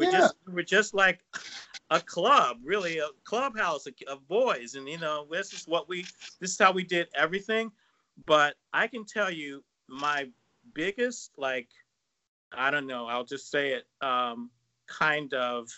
we're 0.00 0.10
yeah. 0.10 0.18
just 0.18 0.34
we're 0.48 0.62
just 0.62 0.94
like 0.94 1.20
a 1.90 2.00
club, 2.00 2.56
really 2.64 2.98
a 2.98 3.08
clubhouse 3.24 3.86
of, 3.86 3.94
of 4.08 4.26
boys, 4.28 4.74
and 4.74 4.88
you 4.88 4.98
know 4.98 5.26
this 5.30 5.52
is 5.52 5.68
what 5.68 5.88
we 5.88 6.02
this 6.40 6.52
is 6.52 6.58
how 6.58 6.72
we 6.72 6.82
did 6.82 7.08
everything. 7.14 7.70
But 8.24 8.54
I 8.72 8.86
can 8.86 9.04
tell 9.04 9.30
you 9.30 9.62
my 9.88 10.28
biggest 10.74 11.32
like 11.36 11.68
I 12.52 12.70
don't 12.70 12.86
know, 12.86 13.06
I'll 13.06 13.24
just 13.24 13.50
say 13.50 13.72
it, 13.72 13.84
um, 14.04 14.50
kind 14.86 15.32
of 15.34 15.68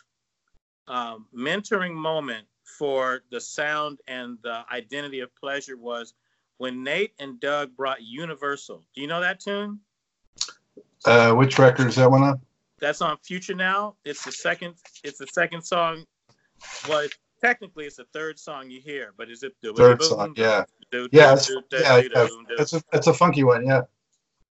um, 0.87 1.27
mentoring 1.37 1.93
moment 1.93 2.47
for 2.79 3.25
the 3.31 3.41
sound 3.41 4.01
and 4.07 4.39
the 4.43 4.63
identity 4.73 5.21
of 5.21 5.35
pleasure 5.35 5.77
was 5.77 6.15
when 6.59 6.85
Nate 6.85 7.13
and 7.19 7.41
Doug 7.41 7.77
brought 7.77 8.03
Universal. 8.03 8.85
Do 8.95 9.01
you 9.01 9.09
know 9.09 9.21
that 9.21 9.41
tune? 9.41 9.81
Uh, 11.05 11.33
which 11.33 11.59
record 11.59 11.89
is 11.89 11.97
that 11.97 12.11
one 12.11 12.23
on? 12.23 12.41
That's 12.83 13.01
on 13.01 13.17
Future 13.23 13.55
Now. 13.55 13.95
It's 14.05 14.25
the 14.25 14.33
second. 14.33 14.75
It's 15.05 15.17
the 15.17 15.29
second 15.29 15.63
song. 15.63 16.05
Well, 16.89 17.07
technically, 17.41 17.85
it's 17.87 17.97
the 17.97 18.07
third 18.13 18.41
song 18.41 18.71
you 18.71 18.81
hear, 18.81 19.15
but 19.17 19.31
is 19.31 19.45
it 19.45 19.55
the 19.63 19.73
third 19.73 20.03
song? 20.03 20.35
Yeah. 20.37 20.65
Yeah. 21.13 21.35
It's, 21.35 21.49
yeah. 21.71 22.03
It's 22.59 22.73
a 22.73 22.83
it's 22.93 23.07
a 23.07 23.15
funky 23.15 23.45
one. 23.45 23.65
Yeah. 23.65 23.83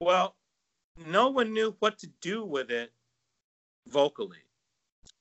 Well, 0.02 0.36
no 1.08 1.30
one 1.30 1.54
knew 1.54 1.74
what 1.80 1.98
to 2.00 2.08
do 2.20 2.44
with 2.44 2.70
it 2.70 2.92
vocally, 3.88 4.44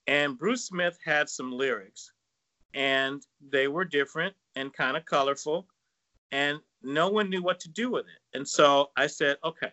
and 0.09 0.37
Bruce 0.37 0.65
Smith 0.65 0.99
had 1.05 1.29
some 1.29 1.53
lyrics, 1.53 2.11
and 2.75 3.25
they 3.51 3.69
were 3.69 3.85
different 3.85 4.35
and 4.57 4.73
kind 4.73 4.97
of 4.97 5.05
colorful, 5.05 5.69
and 6.33 6.59
no 6.83 7.09
one 7.09 7.31
knew 7.31 7.43
what 7.43 7.61
to 7.61 7.69
do 7.69 7.89
with 7.89 8.07
it. 8.07 8.37
And 8.37 8.47
so 8.47 8.91
I 8.97 9.07
said, 9.07 9.37
okay, 9.45 9.71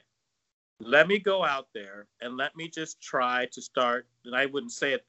let 0.87 1.07
me 1.07 1.19
go 1.19 1.43
out 1.43 1.67
there 1.73 2.07
and 2.21 2.37
let 2.37 2.55
me 2.55 2.67
just 2.67 3.01
try 3.01 3.47
to 3.51 3.61
start. 3.61 4.07
And 4.25 4.35
I 4.35 4.45
wouldn't 4.45 4.71
say 4.71 4.93
it, 4.93 5.05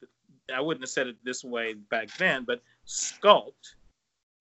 I 0.53 0.61
wouldn't 0.61 0.83
have 0.83 0.89
said 0.89 1.07
it 1.07 1.17
this 1.23 1.43
way 1.43 1.73
back 1.73 2.15
then, 2.17 2.43
but 2.45 2.61
sculpt 2.87 3.75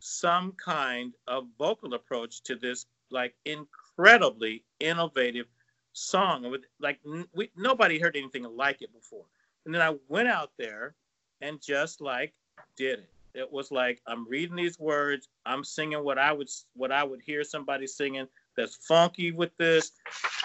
some 0.01 0.53
kind 0.53 1.15
of 1.29 1.47
vocal 1.59 1.95
approach 1.95 2.43
to 2.43 2.57
this 2.57 2.87
like 3.11 3.35
incredibly 3.47 4.65
innovative 4.81 5.47
song. 5.93 6.51
With 6.51 6.63
like 6.81 6.99
we, 7.35 7.51
nobody 7.57 7.99
heard 7.99 8.17
anything 8.17 8.45
like 8.45 8.83
it 8.83 8.93
before. 8.93 9.25
And 9.65 9.75
then 9.75 9.81
I 9.81 9.95
went 10.09 10.29
out 10.29 10.51
there 10.59 10.95
and 11.41 11.61
just 11.61 12.01
like 12.01 12.35
did 12.77 12.99
it. 13.01 13.11
It 13.35 13.51
was 13.51 13.73
like 13.73 14.01
I'm 14.07 14.29
reading 14.29 14.57
these 14.57 14.79
words, 14.79 15.29
I'm 15.47 15.65
singing 15.65 16.05
what 16.05 16.19
I 16.19 16.33
would 16.33 16.49
what 16.75 16.93
I 16.93 17.03
would 17.03 17.21
hear 17.21 17.43
somebody 17.43 17.87
singing 17.87 18.29
that's 18.57 18.77
funky 18.77 19.33
with 19.33 19.57
this, 19.57 19.93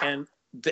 and 0.02 0.26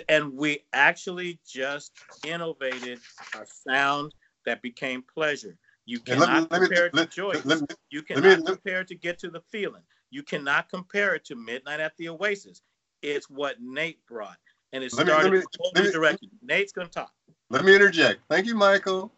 and 0.07 0.33
we 0.33 0.59
actually 0.73 1.39
just 1.47 1.93
innovated 2.25 2.99
a 3.35 3.45
sound 3.67 4.13
that 4.45 4.61
became 4.61 5.03
pleasure. 5.03 5.57
You 5.85 5.99
cannot 5.99 6.51
me, 6.51 6.59
compare 6.59 6.69
me, 6.69 6.85
it 6.85 6.91
to 6.91 6.95
let, 6.97 7.11
Joyous. 7.11 7.63
you 7.89 8.03
cannot 8.03 8.45
compare 8.45 8.81
it 8.81 8.87
to 8.89 8.95
Get 8.95 9.19
to 9.19 9.29
the 9.29 9.41
Feeling. 9.51 9.81
You 10.11 10.23
cannot 10.23 10.69
compare 10.69 11.15
it 11.15 11.25
to 11.25 11.35
Midnight 11.35 11.79
at 11.79 11.93
the 11.97 12.09
Oasis. 12.09 12.61
It's 13.01 13.29
what 13.29 13.55
Nate 13.61 14.05
brought, 14.05 14.37
and 14.73 14.83
it 14.83 14.91
started 14.91 15.31
me, 15.31 15.39
a 15.39 15.43
whole 15.59 15.91
direction. 15.91 16.29
Nate's 16.43 16.71
gonna 16.71 16.89
talk. 16.89 17.11
Let 17.49 17.63
me 17.63 17.73
interject. 17.73 18.21
Thank 18.29 18.45
you, 18.45 18.55
Michael. 18.55 19.11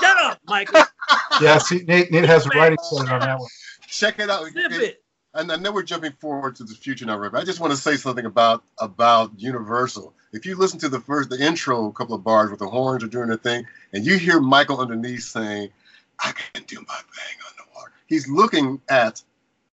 Shut 0.00 0.16
up, 0.24 0.38
Michael. 0.46 0.82
yeah, 1.40 1.58
see, 1.58 1.82
Nate, 1.88 2.12
Nate 2.12 2.26
has 2.26 2.46
a 2.46 2.50
writing 2.50 2.78
credit 2.92 3.12
on 3.12 3.20
that 3.20 3.38
one. 3.38 3.48
Check 3.88 4.18
it 4.18 4.30
out. 4.30 4.46
Zip 4.52 4.72
it 4.72 5.02
and 5.36 5.52
I 5.52 5.56
know 5.56 5.72
we're 5.72 5.82
jumping 5.82 6.12
forward 6.12 6.56
to 6.56 6.64
the 6.64 6.74
future 6.74 7.06
now, 7.06 7.18
Rick. 7.18 7.34
I 7.34 7.44
just 7.44 7.60
want 7.60 7.72
to 7.72 7.78
say 7.78 7.96
something 7.96 8.24
about 8.24 8.64
about 8.80 9.32
Universal. 9.38 10.14
If 10.32 10.46
you 10.46 10.56
listen 10.56 10.78
to 10.80 10.88
the 10.88 11.00
first 11.00 11.30
the 11.30 11.44
intro, 11.44 11.86
a 11.86 11.92
couple 11.92 12.14
of 12.14 12.24
bars 12.24 12.50
with 12.50 12.60
the 12.60 12.68
horns 12.68 13.04
are 13.04 13.08
doing 13.08 13.28
their 13.28 13.36
thing, 13.36 13.66
and 13.92 14.04
you 14.04 14.18
hear 14.18 14.40
Michael 14.40 14.80
underneath 14.80 15.22
saying, 15.22 15.70
"I 16.18 16.32
can 16.32 16.64
do 16.64 16.76
my 16.76 16.94
thing 16.94 17.38
underwater," 17.50 17.92
he's 18.06 18.28
looking 18.28 18.80
at 18.88 19.22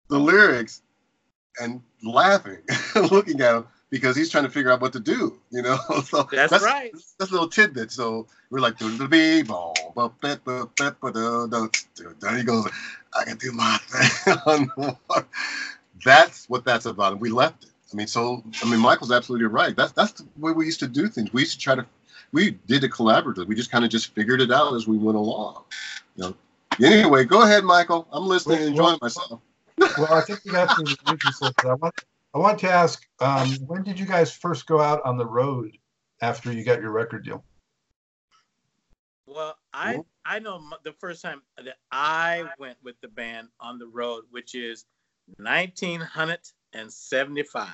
the 0.09 0.19
lyrics 0.19 0.83
and 1.61 1.83
laughing, 2.03 2.59
looking 3.11 3.41
at 3.41 3.53
them 3.53 3.67
because 3.93 4.17
he's 4.17 4.31
trying 4.31 4.45
to 4.45 4.51
figure 4.51 4.73
out 4.73 4.81
what 4.81 4.93
to 4.95 5.01
do. 5.01 5.39
You 5.51 5.63
know, 5.63 5.77
so 6.05 6.27
that's, 6.33 6.51
that's 6.51 6.65
right. 6.65 6.91
That's 7.19 7.31
a 7.31 7.35
little 7.35 7.49
tidbit. 7.49 7.93
So 7.93 8.27
we're 8.51 8.59
like, 8.59 8.79
the 8.79 8.87
the 8.87 9.07
boom, 10.45 10.71
then 12.21 12.37
he 12.39 12.43
goes, 12.43 12.69
I 13.17 13.25
can 13.25 13.37
do 13.37 13.53
my 13.53 13.79
thing. 13.87 14.97
that's 16.05 16.49
what 16.49 16.65
that's 16.65 16.87
about, 16.87 17.13
and 17.13 17.21
we 17.21 17.31
left 17.31 17.65
it. 17.65 17.71
I 17.93 17.97
mean, 17.97 18.07
so 18.07 18.43
I 18.63 18.71
mean, 18.71 18.81
Michael's 18.81 19.13
absolutely 19.13 19.47
right. 19.47 19.77
That's 19.77 19.93
that's 19.93 20.13
the 20.13 20.27
way 20.39 20.53
we 20.53 20.65
used 20.65 20.81
to 20.81 20.89
do 20.89 21.07
things. 21.09 21.33
We 21.33 21.43
used 21.43 21.53
to 21.53 21.59
try 21.59 21.75
to, 21.75 21.87
we 22.33 22.53
did 22.67 22.83
it 22.85 22.91
collaboratively. 22.91 23.47
We 23.47 23.55
just 23.55 23.71
kind 23.71 23.85
of 23.85 23.91
just 23.91 24.15
figured 24.15 24.41
it 24.41 24.51
out 24.51 24.75
as 24.75 24.89
we 24.89 24.97
went 24.97 25.19
along. 25.19 25.65
You 26.17 26.25
know. 26.25 26.35
Anyway, 26.83 27.25
go 27.25 27.43
ahead, 27.43 27.65
Michael. 27.65 28.09
I'm 28.11 28.27
listening 28.27 28.61
and 28.61 28.69
enjoying 28.69 28.99
myself. 29.03 29.43
well, 29.77 30.15
I 30.15 30.23
think 30.23 30.41
we 30.47 30.53
got 30.53 30.71
some 30.75 30.87
interesting. 31.09 31.51
I 31.65 31.75
want 31.75 31.95
I 32.35 32.39
want 32.39 32.59
to 32.61 32.71
ask, 32.71 33.07
um, 33.21 33.51
when 33.67 33.83
did 33.83 33.99
you 33.99 34.07
guys 34.07 34.33
first 34.33 34.67
go 34.67 34.81
out 34.81 35.03
on 35.05 35.19
the 35.19 35.27
road 35.27 35.77
after 36.23 36.51
you 36.53 36.65
got 36.65 36.81
your 36.81 36.91
record 36.91 37.25
deal? 37.25 37.45
Well, 39.27 39.57
I 39.73 40.01
I 40.25 40.39
know 40.39 40.63
the 40.83 40.93
first 40.93 41.23
time 41.23 41.43
that 41.57 41.77
I 41.91 42.45
went 42.59 42.79
with 42.83 43.01
the 43.01 43.09
band 43.09 43.49
on 43.61 43.79
the 43.79 43.87
road, 43.87 44.25
which 44.31 44.55
is 44.55 44.85
1975, 45.37 47.69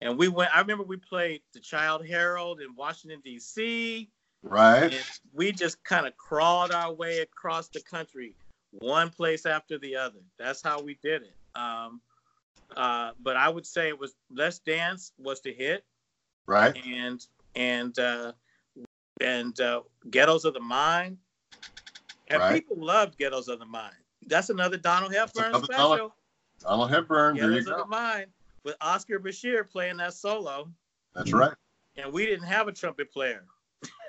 and 0.00 0.18
we 0.18 0.28
went. 0.28 0.54
I 0.54 0.60
remember 0.60 0.84
we 0.84 0.96
played 0.96 1.42
the 1.52 1.60
Childe 1.60 2.06
Harold 2.06 2.60
in 2.60 2.74
Washington 2.76 3.20
D.C. 3.24 4.10
Right. 4.42 4.94
we 5.32 5.52
just 5.52 5.82
kind 5.84 6.06
of 6.06 6.16
crawled 6.18 6.70
our 6.70 6.92
way 6.92 7.20
across 7.20 7.68
the 7.68 7.80
country, 7.80 8.34
one 8.72 9.08
place 9.10 9.46
after 9.46 9.78
the 9.78 9.96
other. 9.96 10.20
That's 10.38 10.60
how 10.60 10.82
we 10.82 10.98
did 11.02 11.22
it. 11.22 11.34
Um, 11.58 12.02
uh, 12.76 13.12
but 13.22 13.36
I 13.36 13.48
would 13.48 13.66
say 13.66 13.88
it 13.88 13.98
was 13.98 14.14
Let's 14.30 14.58
Dance 14.58 15.12
was 15.18 15.40
the 15.40 15.52
hit. 15.52 15.84
Right. 16.46 16.76
And 16.86 17.24
and 17.54 17.98
uh, 17.98 18.32
and 19.20 19.58
uh, 19.60 19.82
Ghettos 20.10 20.44
of 20.44 20.54
the 20.54 20.60
Mind. 20.60 21.18
And 22.28 22.40
right. 22.40 22.54
people 22.54 22.82
loved 22.82 23.18
Ghettos 23.18 23.48
of 23.48 23.58
the 23.58 23.66
Mind. 23.66 23.94
That's 24.26 24.50
another 24.50 24.78
Donald 24.78 25.12
Hepburn 25.12 25.46
another 25.46 25.64
special. 25.64 25.88
Donald, 25.88 26.12
Donald 26.60 26.90
Hepburn. 26.90 27.36
Ghettos 27.36 27.66
of 27.66 27.78
the 27.78 27.86
Mind 27.86 28.26
with 28.64 28.76
Oscar 28.80 29.18
Brashear 29.18 29.64
playing 29.64 29.98
that 29.98 30.14
solo. 30.14 30.70
That's 31.14 31.32
right. 31.32 31.52
And 31.96 32.12
we 32.12 32.26
didn't 32.26 32.46
have 32.46 32.66
a 32.66 32.72
trumpet 32.72 33.12
player. 33.12 33.44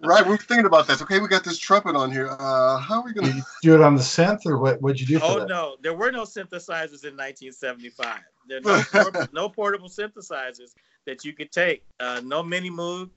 right, 0.00 0.26
we 0.26 0.34
are 0.34 0.36
thinking 0.38 0.66
about 0.66 0.86
this. 0.86 1.02
Okay, 1.02 1.18
we 1.20 1.28
got 1.28 1.44
this 1.44 1.58
trumpet 1.58 1.96
on 1.96 2.10
here. 2.10 2.28
Uh, 2.38 2.78
how 2.78 3.00
are 3.00 3.04
we 3.04 3.12
going 3.12 3.32
to 3.32 3.42
do 3.62 3.74
it 3.74 3.80
on 3.80 3.94
the 3.94 4.02
synth, 4.02 4.46
or 4.46 4.58
what? 4.58 4.80
What'd 4.80 5.00
you 5.00 5.06
do? 5.06 5.20
oh 5.22 5.40
that? 5.40 5.48
no, 5.48 5.76
there 5.82 5.94
were 5.94 6.10
no 6.10 6.22
synthesizers 6.22 7.04
in 7.04 7.16
1975. 7.16 8.20
There 8.48 8.60
no, 8.60 8.82
portable, 8.92 9.26
no 9.32 9.48
portable 9.48 9.88
synthesizers 9.88 10.74
that 11.06 11.24
you 11.24 11.32
could 11.32 11.52
take. 11.52 11.82
Uh, 12.00 12.20
no 12.24 12.42
mini 12.42 12.70
moog. 12.70 13.10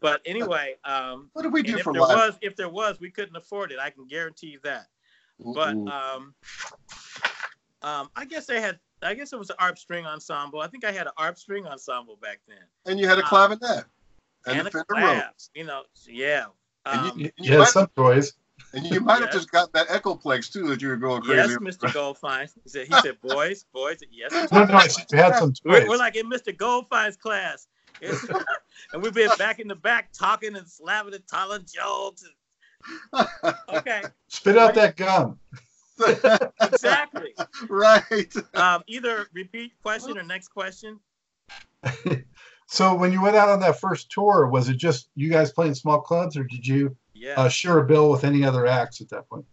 But 0.00 0.22
anyway, 0.24 0.76
um, 0.84 1.28
what 1.34 1.42
did 1.42 1.52
we 1.52 1.62
do 1.62 1.76
if 1.76 1.82
for 1.84 1.92
there 1.92 2.02
live? 2.02 2.16
was 2.16 2.38
if 2.40 2.56
there 2.56 2.70
was, 2.70 2.98
we 3.00 3.10
couldn't 3.10 3.36
afford 3.36 3.70
it. 3.70 3.78
I 3.78 3.90
can 3.90 4.06
guarantee 4.06 4.48
you 4.48 4.60
that. 4.64 4.86
Mm-hmm. 5.42 5.52
But 5.52 5.92
um, 5.92 6.34
um, 7.82 8.10
I 8.16 8.24
guess 8.24 8.46
they 8.46 8.60
had 8.60 8.78
I 9.02 9.14
guess 9.14 9.32
it 9.32 9.38
was 9.38 9.50
an 9.50 9.56
ARP 9.58 9.78
string 9.78 10.06
ensemble. 10.06 10.60
I 10.60 10.66
think 10.66 10.84
I 10.84 10.92
had 10.92 11.06
an 11.06 11.12
ARP 11.16 11.38
string 11.38 11.66
ensemble 11.66 12.16
back 12.20 12.40
then. 12.46 12.58
And 12.86 12.98
you 12.98 13.08
had 13.08 13.18
a 13.18 13.22
clavinet. 13.22 13.62
Um, 13.62 13.84
and, 14.46 14.58
and 14.58 14.68
a 14.68 14.70
clav, 14.70 15.48
You 15.54 15.64
know, 15.64 15.82
yeah. 16.08 16.46
Um, 16.86 17.10
and 17.10 17.20
you, 17.20 17.24
you, 17.36 17.52
you 17.52 17.58
had 17.58 17.68
some 17.68 17.88
toys. 17.96 18.34
And 18.72 18.86
you 18.86 19.00
might 19.00 19.20
have 19.20 19.32
just 19.32 19.50
got 19.50 19.72
that 19.72 19.88
Echoplex 19.88 20.52
too 20.52 20.68
that 20.68 20.82
you 20.82 20.88
were 20.88 20.96
going 20.96 21.22
crazy. 21.22 21.36
Yes, 21.36 21.56
Mr. 21.56 21.88
Goldfine. 21.92 22.50
He 22.62 22.68
said, 22.68 22.86
he 22.86 22.94
said, 23.00 23.20
boys, 23.20 23.64
boys, 23.72 23.98
yes. 24.10 24.32
No, 24.52 24.64
no, 24.64 24.80
we 25.10 25.18
had 25.18 25.36
some 25.36 25.52
toys. 25.52 25.60
We're, 25.64 25.88
we're 25.88 25.96
like 25.96 26.16
in 26.16 26.28
Mr. 26.28 26.56
Goldfine's 26.56 27.16
class. 27.16 27.68
and 28.92 29.02
we've 29.02 29.14
been 29.14 29.30
back 29.38 29.58
in 29.58 29.68
the 29.68 29.74
back 29.74 30.12
talking 30.12 30.56
and 30.56 30.68
slapping 30.68 31.14
and 31.14 31.26
telling 31.26 31.64
jokes. 31.72 32.24
And... 33.12 33.54
Okay. 33.68 34.02
Spit 34.28 34.56
out 34.56 34.74
that 34.74 34.96
gum 34.96 35.38
exactly. 36.62 37.34
right. 37.68 38.32
Um, 38.54 38.82
either 38.86 39.26
repeat 39.32 39.72
question 39.82 40.18
or 40.18 40.22
next 40.22 40.48
question. 40.48 41.00
so 42.66 42.94
when 42.94 43.12
you 43.12 43.22
went 43.22 43.36
out 43.36 43.48
on 43.48 43.60
that 43.60 43.80
first 43.80 44.10
tour, 44.10 44.46
was 44.46 44.68
it 44.68 44.76
just 44.76 45.08
you 45.14 45.30
guys 45.30 45.52
playing 45.52 45.74
small 45.74 46.00
clubs, 46.00 46.36
or 46.36 46.44
did 46.44 46.66
you 46.66 46.96
yeah. 47.14 47.34
uh, 47.36 47.48
share 47.48 47.78
a 47.78 47.84
bill 47.84 48.10
with 48.10 48.24
any 48.24 48.44
other 48.44 48.66
acts 48.66 49.00
at 49.00 49.08
that 49.10 49.28
point? 49.28 49.44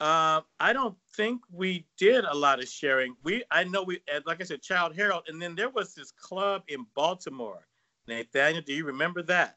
Uh, 0.00 0.40
I 0.58 0.72
don't 0.72 0.96
think 1.14 1.42
we 1.52 1.86
did 1.98 2.24
a 2.24 2.34
lot 2.34 2.58
of 2.58 2.68
sharing. 2.68 3.14
We, 3.22 3.44
I 3.50 3.64
know 3.64 3.82
we, 3.82 4.00
like 4.24 4.40
I 4.40 4.44
said, 4.44 4.62
Childe 4.62 4.96
Harold, 4.96 5.24
and 5.28 5.40
then 5.40 5.54
there 5.54 5.68
was 5.68 5.94
this 5.94 6.10
club 6.10 6.62
in 6.68 6.86
Baltimore. 6.94 7.66
Nathaniel, 8.08 8.62
do 8.62 8.72
you 8.72 8.86
remember 8.86 9.22
that? 9.24 9.56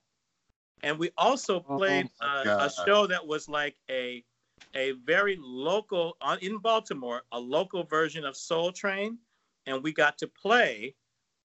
And 0.84 1.00
we 1.00 1.12
also 1.18 1.66
oh 1.68 1.78
played 1.78 2.10
oh 2.22 2.28
uh, 2.28 2.70
a 2.70 2.86
show 2.86 3.08
that 3.08 3.26
was 3.26 3.48
like 3.48 3.76
a 3.90 4.24
a 4.76 4.92
very 5.06 5.38
local 5.42 6.18
on 6.22 6.40
in 6.40 6.58
Baltimore, 6.58 7.24
a 7.32 7.40
local 7.40 7.84
version 7.84 8.26
of 8.26 8.36
Soul 8.36 8.72
Train, 8.72 9.18
and 9.66 9.84
we 9.84 9.94
got 9.94 10.18
to 10.20 10.28
play 10.28 10.96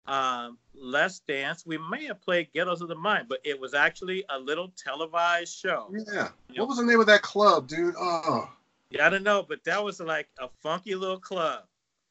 um, 0.06 0.58
Let's 0.74 1.20
Dance. 1.20 1.64
We 1.66 1.78
may 1.78 2.04
have 2.06 2.20
played 2.20 2.48
Ghettos 2.54 2.80
of 2.80 2.88
the 2.88 2.94
Mind, 2.94 3.26
but 3.28 3.40
it 3.44 3.58
was 3.58 3.74
actually 3.74 4.24
a 4.30 4.38
little 4.38 4.72
televised 4.76 5.56
show. 5.56 5.92
Yeah. 6.12 6.28
What 6.56 6.68
was 6.68 6.78
the 6.78 6.84
name 6.84 7.00
of 7.00 7.06
that 7.06 7.22
club, 7.22 7.68
dude? 7.68 7.94
Oh. 7.98 8.50
Yeah, 8.90 9.06
I 9.06 9.10
don't 9.10 9.22
know, 9.22 9.44
but 9.46 9.62
that 9.64 9.84
was 9.84 10.00
like 10.00 10.28
a 10.38 10.48
funky 10.62 10.94
little 10.94 11.20
club. 11.20 11.64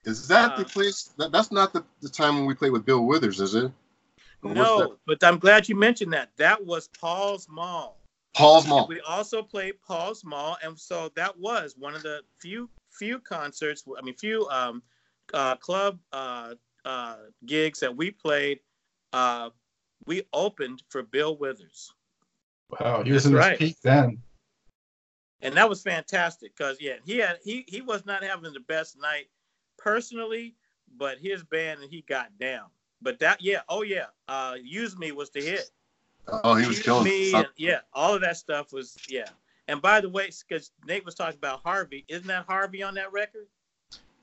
Is 0.04 0.28
that 0.28 0.54
uh, 0.54 0.58
the 0.58 0.66
place? 0.66 1.12
That, 1.18 1.32
that's 1.32 1.52
not 1.52 1.74
the, 1.74 1.84
the 2.02 2.10
time 2.10 2.36
when 2.36 2.46
we 2.46 2.54
played 2.54 2.72
with 2.72 2.86
Bill 2.86 3.04
Withers, 3.04 3.42
is 3.42 3.56
it? 3.56 3.72
Or 4.44 4.54
no, 4.54 4.98
but 5.08 5.24
I'm 5.24 5.40
glad 5.40 5.68
you 5.68 5.76
mentioned 5.76 6.14
that. 6.14 6.30
That 6.38 6.64
was 6.64 6.88
Paul's 7.00 7.48
Mall. 7.50 7.98
Paul's 8.38 8.68
Mall. 8.68 8.86
We 8.88 9.02
also 9.02 9.42
played 9.42 9.82
Paul's 9.82 10.24
Mall, 10.24 10.58
and 10.62 10.78
so 10.78 11.12
that 11.16 11.38
was 11.40 11.76
one 11.76 11.96
of 11.96 12.04
the 12.04 12.22
few 12.40 12.70
few 12.92 13.18
concerts. 13.20 13.84
I 13.98 14.02
mean, 14.04 14.14
few 14.14 14.48
um, 14.50 14.84
uh, 15.34 15.56
club 15.56 15.98
uh, 16.14 16.54
uh, 16.86 17.16
gigs 17.48 17.80
that 17.80 17.96
we 17.96 18.12
played. 18.12 18.60
Uh, 19.12 19.50
we 20.06 20.22
opened 20.34 20.84
for 20.90 21.02
Bill 21.02 21.36
Withers. 21.36 21.92
Wow, 22.80 23.04
he 23.04 23.12
was 23.12 23.24
That's 23.24 23.32
in 23.32 23.38
right. 23.38 23.60
his 23.60 23.70
peak 23.72 23.78
then. 23.82 24.22
And 25.42 25.56
that 25.56 25.68
was 25.68 25.82
fantastic 25.82 26.56
because 26.56 26.78
yeah, 26.80 26.98
he 27.06 27.18
had 27.18 27.40
he 27.44 27.66
he 27.68 27.82
was 27.82 28.06
not 28.06 28.24
having 28.24 28.54
the 28.54 28.60
best 28.62 29.00
night 29.00 29.30
personally, 29.80 30.56
but 30.96 31.18
his 31.18 31.44
band 31.44 31.82
and 31.82 31.90
he 31.90 32.02
got 32.02 32.38
down. 32.38 32.66
But 33.02 33.18
that 33.20 33.42
yeah, 33.42 33.62
oh 33.68 33.82
yeah, 33.82 34.06
uh, 34.28 34.56
Use 34.62 34.96
Me 34.98 35.12
was 35.12 35.32
the 35.32 35.42
hit. 35.42 35.72
Oh, 36.30 36.56
he 36.56 36.68
was 36.68 36.82
killing 36.82 37.06
me. 37.06 37.34
And, 37.34 37.48
yeah, 37.58 37.80
all 37.94 38.14
of 38.16 38.22
that 38.22 38.38
stuff 38.38 38.74
was 38.74 38.98
yeah. 39.10 39.30
And 39.68 39.82
by 39.82 40.02
the 40.02 40.10
way, 40.10 40.30
because 40.48 40.72
Nate 40.86 41.06
was 41.06 41.16
talking 41.16 41.38
about 41.38 41.62
Harvey, 41.64 42.06
isn't 42.08 42.28
that 42.28 42.46
Harvey 42.48 42.84
on 42.84 42.94
that 42.96 43.12
record? 43.12 43.48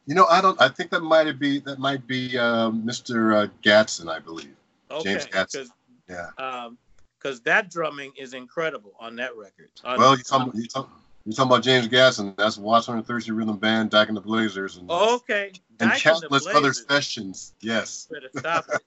You 0.06 0.14
know, 0.14 0.26
I 0.26 0.40
don't. 0.40 0.60
I 0.60 0.68
think 0.68 0.90
that 0.90 1.00
might 1.00 1.38
be 1.38 1.60
that 1.60 1.78
might 1.78 2.06
be 2.06 2.36
uh, 2.38 2.70
Mr. 2.70 3.44
Uh, 3.44 3.48
Gadson, 3.62 4.10
I 4.10 4.18
believe. 4.18 4.54
Okay, 4.90 5.12
James 5.14 5.26
Gadson. 5.26 5.52
because 5.52 5.70
Yeah. 6.08 6.28
um, 6.38 6.78
because 7.18 7.40
that 7.42 7.70
drumming 7.70 8.12
is 8.18 8.34
incredible 8.34 8.92
on 9.00 9.16
that 9.16 9.34
record. 9.36 9.70
On- 9.84 9.98
Well, 9.98 10.16
you 10.16 10.22
talking 10.22 10.52
you 10.60 10.68
talking 10.68 10.92
you 11.24 11.32
talking 11.32 11.50
about 11.50 11.62
James 11.62 11.88
Gadson? 11.88 12.36
That's 12.36 12.58
Washington 12.58 13.02
Thirsty 13.02 13.32
Rhythm 13.32 13.56
Band, 13.56 13.90
Dyke 13.90 14.08
and 14.08 14.16
the 14.16 14.20
Blazers, 14.20 14.76
and 14.76 14.90
okay, 14.90 15.52
and 15.80 15.90
Dyke 15.90 15.90
and 15.90 15.90
the 15.90 16.00
countless 16.00 16.46
other 16.48 16.72
sessions. 16.74 17.54
Yes. 17.60 18.06
Better 18.10 18.28
stop 18.36 18.66
it. 18.68 18.82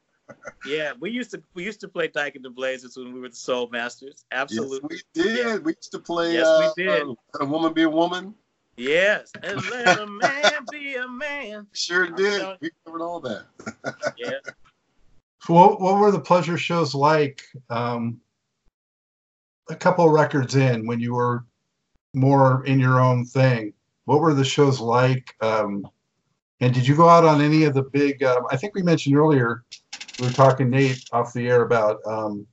Yeah, 0.65 0.93
we 0.99 1.09
used 1.11 1.31
to 1.31 1.41
we 1.53 1.63
used 1.63 1.79
to 1.81 1.87
play 1.87 2.07
Dyke 2.07 2.35
and 2.35 2.43
the 2.45 2.49
Blazers 2.49 2.97
when 2.97 3.13
we 3.13 3.19
were 3.19 3.29
the 3.29 3.35
Soul 3.35 3.69
Masters. 3.71 4.25
Absolutely. 4.31 4.97
Yes, 4.97 5.03
we 5.15 5.23
did. 5.23 5.37
Yeah. 5.37 5.57
We 5.57 5.71
used 5.75 5.91
to 5.91 5.99
play. 5.99 6.33
Yes, 6.33 6.45
uh, 6.47 6.71
we 6.77 6.83
did. 6.83 7.01
uh, 7.03 7.13
Let 7.33 7.41
a 7.41 7.45
woman 7.45 7.73
be 7.73 7.83
a 7.83 7.89
woman. 7.89 8.33
Yes, 8.75 9.31
and 9.41 9.61
let 9.71 9.99
a 9.99 10.05
man 10.05 10.51
be 10.71 10.95
a 10.95 11.07
man. 11.07 11.67
Sure 11.73 12.05
I'm 12.05 12.15
did. 12.15 12.39
telling- 12.41 12.57
We 12.61 12.69
covered 12.85 13.01
all 13.01 13.19
that. 13.21 13.45
Yeah. 14.17 14.31
So 15.43 15.53
what, 15.53 15.79
what 15.79 15.97
were 15.99 16.11
the 16.11 16.19
pleasure 16.19 16.57
shows 16.57 16.93
like 16.93 17.41
um, 17.69 18.19
a 19.69 19.75
couple 19.75 20.05
of 20.05 20.11
records 20.11 20.55
in 20.55 20.85
when 20.87 20.99
you 20.99 21.13
were 21.13 21.45
more 22.13 22.65
in 22.65 22.79
your 22.79 22.99
own 22.99 23.23
thing? 23.25 23.73
What 24.05 24.19
were 24.19 24.33
the 24.33 24.43
shows 24.43 24.79
like? 24.79 25.33
Um, 25.41 25.87
and 26.59 26.73
did 26.73 26.87
you 26.87 26.95
go 26.95 27.07
out 27.07 27.23
on 27.23 27.39
any 27.41 27.63
of 27.65 27.73
the 27.75 27.83
big? 27.83 28.23
Um, 28.23 28.45
I 28.51 28.57
think 28.57 28.73
we 28.75 28.81
mentioned 28.81 29.15
earlier 29.15 29.63
we 30.19 30.27
were 30.27 30.33
talking 30.33 30.69
Nate 30.69 31.03
off 31.11 31.33
the 31.33 31.47
air 31.47 31.61
about 31.61 31.99
um, 32.05 32.47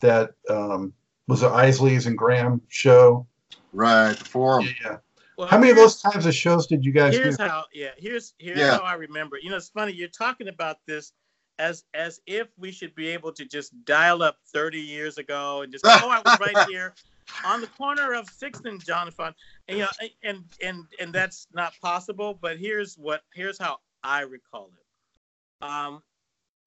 that 0.00 0.32
um, 0.48 0.92
was 1.28 1.42
it 1.42 1.50
Isley's 1.50 2.06
and 2.06 2.16
Graham 2.18 2.60
show. 2.68 3.26
Right. 3.72 4.16
The 4.16 4.24
forum. 4.24 4.66
Yeah, 4.66 4.72
yeah. 4.84 4.96
Well, 5.36 5.48
How 5.48 5.58
many 5.58 5.70
of 5.70 5.76
those 5.76 6.00
types 6.00 6.26
of 6.26 6.34
shows 6.34 6.66
did 6.68 6.84
you 6.84 6.92
guys 6.92 7.14
do? 7.14 7.22
here's 7.22 7.38
how 7.38 7.64
yeah 7.72 7.88
here's 7.96 8.34
here's 8.38 8.58
Yeah. 8.58 8.76
how 8.76 8.84
i 8.84 8.94
remember 8.94 9.36
you 9.42 9.50
know 9.50 9.56
it's 9.56 9.68
funny 9.68 9.92
you're 9.92 10.06
talking 10.06 10.46
about 10.46 10.76
this 10.86 11.12
as 11.58 11.82
as 11.92 12.20
if 12.26 12.46
we 12.56 12.70
should 12.70 12.94
be 12.94 13.08
able 13.08 13.32
to 13.32 13.44
just 13.44 13.72
dial 13.84 14.22
up 14.22 14.38
30 14.52 14.78
years 14.78 15.18
ago 15.18 15.62
and 15.62 15.72
just 15.72 15.84
oh 15.84 16.08
i 16.08 16.22
was 16.24 16.38
right 16.38 16.68
here 16.68 16.94
on 17.44 17.60
the 17.60 17.66
corner 17.66 18.14
of 18.14 18.28
sixth 18.28 18.64
and 18.64 18.84
jonathan 18.84 19.34
and 19.66 19.78
you 19.78 19.84
know 19.84 19.90
and 20.22 20.44
and 20.62 20.84
and 21.00 21.12
that's 21.12 21.48
not 21.52 21.72
possible 21.82 22.38
but 22.40 22.56
here's 22.56 22.94
what 22.96 23.22
here's 23.34 23.58
how 23.58 23.78
i 24.04 24.20
recall 24.20 24.70
it 24.76 25.64
um 25.66 26.00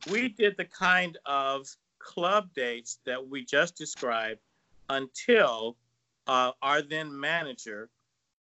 we 0.10 0.30
did 0.30 0.56
the 0.58 0.66
kind 0.66 1.18
of 1.26 1.68
club 2.00 2.50
dates 2.56 3.00
that 3.06 3.28
we 3.28 3.44
just 3.44 3.76
described 3.76 4.40
until 4.90 5.76
uh, 6.28 6.52
our 6.62 6.82
then 6.82 7.18
manager 7.20 7.90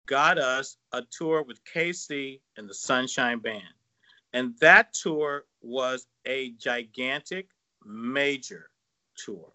got 0.06 0.38
us 0.38 0.78
a 0.92 1.02
tour 1.12 1.42
with 1.44 1.60
KC 1.66 2.40
and 2.58 2.70
the 2.70 2.74
Sunshine 2.74 3.40
Band. 3.40 3.64
And 4.34 4.54
that 4.60 4.94
tour 4.94 5.46
was 5.62 6.08
a 6.28 6.52
gigantic, 6.60 7.48
major 7.86 8.70
tour. 9.16 9.52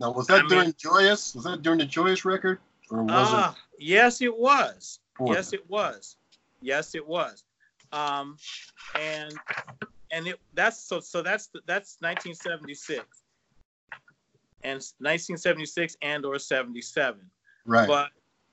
Now, 0.00 0.10
was 0.12 0.26
that 0.28 0.44
I 0.44 0.48
during 0.48 0.64
mean- 0.66 0.74
Joyous? 0.78 1.34
Was 1.34 1.44
that 1.44 1.62
during 1.62 1.78
the 1.78 1.86
Joyous 1.86 2.24
record, 2.24 2.58
or 2.90 3.02
was 3.02 3.12
Ah, 3.30 3.56
yes, 3.78 4.20
it 4.20 4.36
was. 4.36 5.00
it? 5.20 5.28
Yes, 5.28 5.52
it 5.52 5.68
was. 5.70 6.16
Yes, 6.60 6.94
it 6.94 7.06
was. 7.06 7.44
Um, 7.92 8.36
and 8.98 9.32
and 10.10 10.26
it 10.28 10.40
that's 10.54 10.82
so 10.82 11.00
so 11.00 11.22
that's 11.22 11.48
that's 11.66 11.96
1976 12.00 13.04
and 14.62 14.78
1976 14.98 15.96
and 16.02 16.24
or 16.24 16.38
77. 16.38 17.20
Right. 17.64 17.86
But 17.86 18.10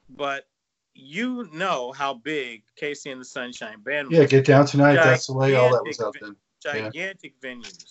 but 0.10 0.48
you 0.96 1.50
know 1.54 1.92
how 1.92 2.14
big 2.14 2.64
KC 2.80 3.12
and 3.12 3.22
the 3.22 3.26
Sunshine 3.26 3.82
Band 3.82 4.10
was. 4.10 4.18
Yeah, 4.18 4.26
get 4.26 4.46
down 4.46 4.66
tonight. 4.66 4.96
That's 4.96 5.28
the 5.28 5.34
way 5.34 5.56
all 5.56 5.72
that 5.72 5.84
was 5.84 6.00
out 6.00 6.16
then. 6.20 6.36
gigantic 6.62 7.40
venues 7.42 7.86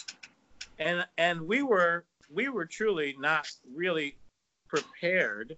and 0.78 1.06
and 1.18 1.40
we 1.40 1.62
were 1.62 2.04
we 2.30 2.48
were 2.48 2.66
truly 2.66 3.14
not 3.18 3.48
really 3.74 4.16
prepared 4.68 5.56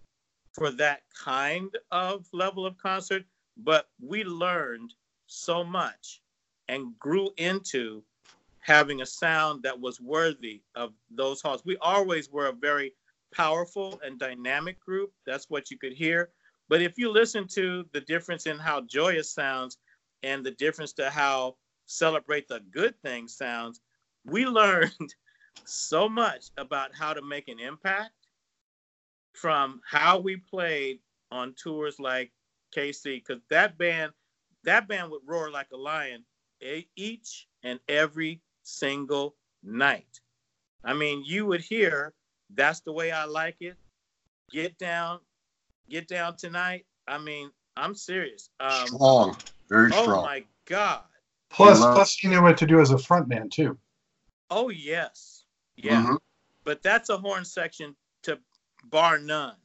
for 0.53 0.71
that 0.71 1.03
kind 1.17 1.71
of 1.91 2.27
level 2.33 2.67
of 2.67 2.77
concert 2.79 3.25
but 3.59 3.89
we 4.01 4.25
learned 4.25 4.93
so 5.27 5.65
much 5.65 6.21
and 6.69 6.99
grew 6.99 7.31
into 7.37 8.03
having 8.61 9.03
a 9.03 9.07
sound 9.07 9.63
that 9.63 9.79
was 9.79 10.01
worthy 10.01 10.63
of 10.75 10.95
those 11.11 11.43
halls 11.43 11.63
we 11.67 11.77
always 11.83 12.31
were 12.31 12.47
a 12.47 12.53
very 12.53 12.95
powerful 13.35 14.01
and 14.05 14.19
dynamic 14.19 14.81
group. 14.81 15.13
That's 15.27 15.51
what 15.51 15.71
you 15.71 15.77
could 15.77 15.93
hear. 15.93 16.31
But 16.69 16.81
if 16.81 16.97
you 16.97 17.11
listen 17.11 17.47
to 17.49 17.85
the 17.93 18.01
difference 18.01 18.47
in 18.47 18.59
how 18.59 18.83
joyous 18.83 19.31
sounds 19.31 19.79
and 20.23 20.45
the 20.45 20.53
difference 20.53 20.93
to 20.95 21.11
how 21.11 21.57
celebrate 21.87 22.49
the 22.49 22.61
good 22.73 22.95
things 23.03 23.37
sounds, 23.37 23.81
we 24.25 24.47
learned 24.47 25.15
so 25.65 26.09
much 26.09 26.47
about 26.57 26.91
how 26.95 27.13
to 27.13 27.23
make 27.23 27.49
an 27.49 27.59
impact 27.59 28.13
from 29.35 29.81
how 29.89 30.19
we 30.19 30.37
played 30.37 31.01
on 31.31 31.55
tours 31.61 31.99
like 31.99 32.31
KC, 32.75 33.23
because 33.27 33.43
that 33.51 33.77
band, 33.77 34.13
that 34.63 34.89
band 34.89 35.11
would 35.11 35.23
roar 35.27 35.51
like 35.51 35.69
a 35.73 35.77
lion 35.77 36.25
each 36.97 37.47
and 37.63 37.79
every 37.89 38.41
single 38.63 39.37
night. 39.63 40.21
I 40.85 40.95
mean, 40.95 41.23
you 41.25 41.47
would 41.47 41.61
hear, 41.61 42.13
that's 42.55 42.81
the 42.81 42.93
way 42.93 43.11
I 43.13 43.25
like 43.25 43.57
it. 43.61 43.77
Get 44.51 44.77
down, 44.79 45.21
get 45.89 46.09
down 46.09 46.37
tonight. 46.37 46.87
I 47.07 47.19
mean, 47.19 47.51
I'm 47.77 47.95
serious. 47.95 48.51
Um, 48.61 48.87
strong. 48.87 49.37
Very 49.69 49.91
oh 49.95 50.03
strong. 50.03 50.25
my 50.25 50.45
God. 50.67 51.03
Plus, 51.51 51.81
love- 51.81 51.95
plus 51.95 52.23
you 52.23 52.31
knew 52.31 52.43
what 52.43 52.57
to 52.59 52.67
do 52.67 52.81
as 52.81 52.91
a 52.91 52.99
front 52.99 53.29
man 53.29 53.49
too. 53.49 53.79
Oh 54.51 54.69
yes, 54.69 55.45
yeah. 55.77 56.03
Mhm. 56.03 56.19
But 56.65 56.83
that's 56.83 57.09
a 57.09 57.17
horn 57.17 57.45
section 57.45 57.97
to 58.23 58.39
bar 58.85 59.19
none. 59.19 59.57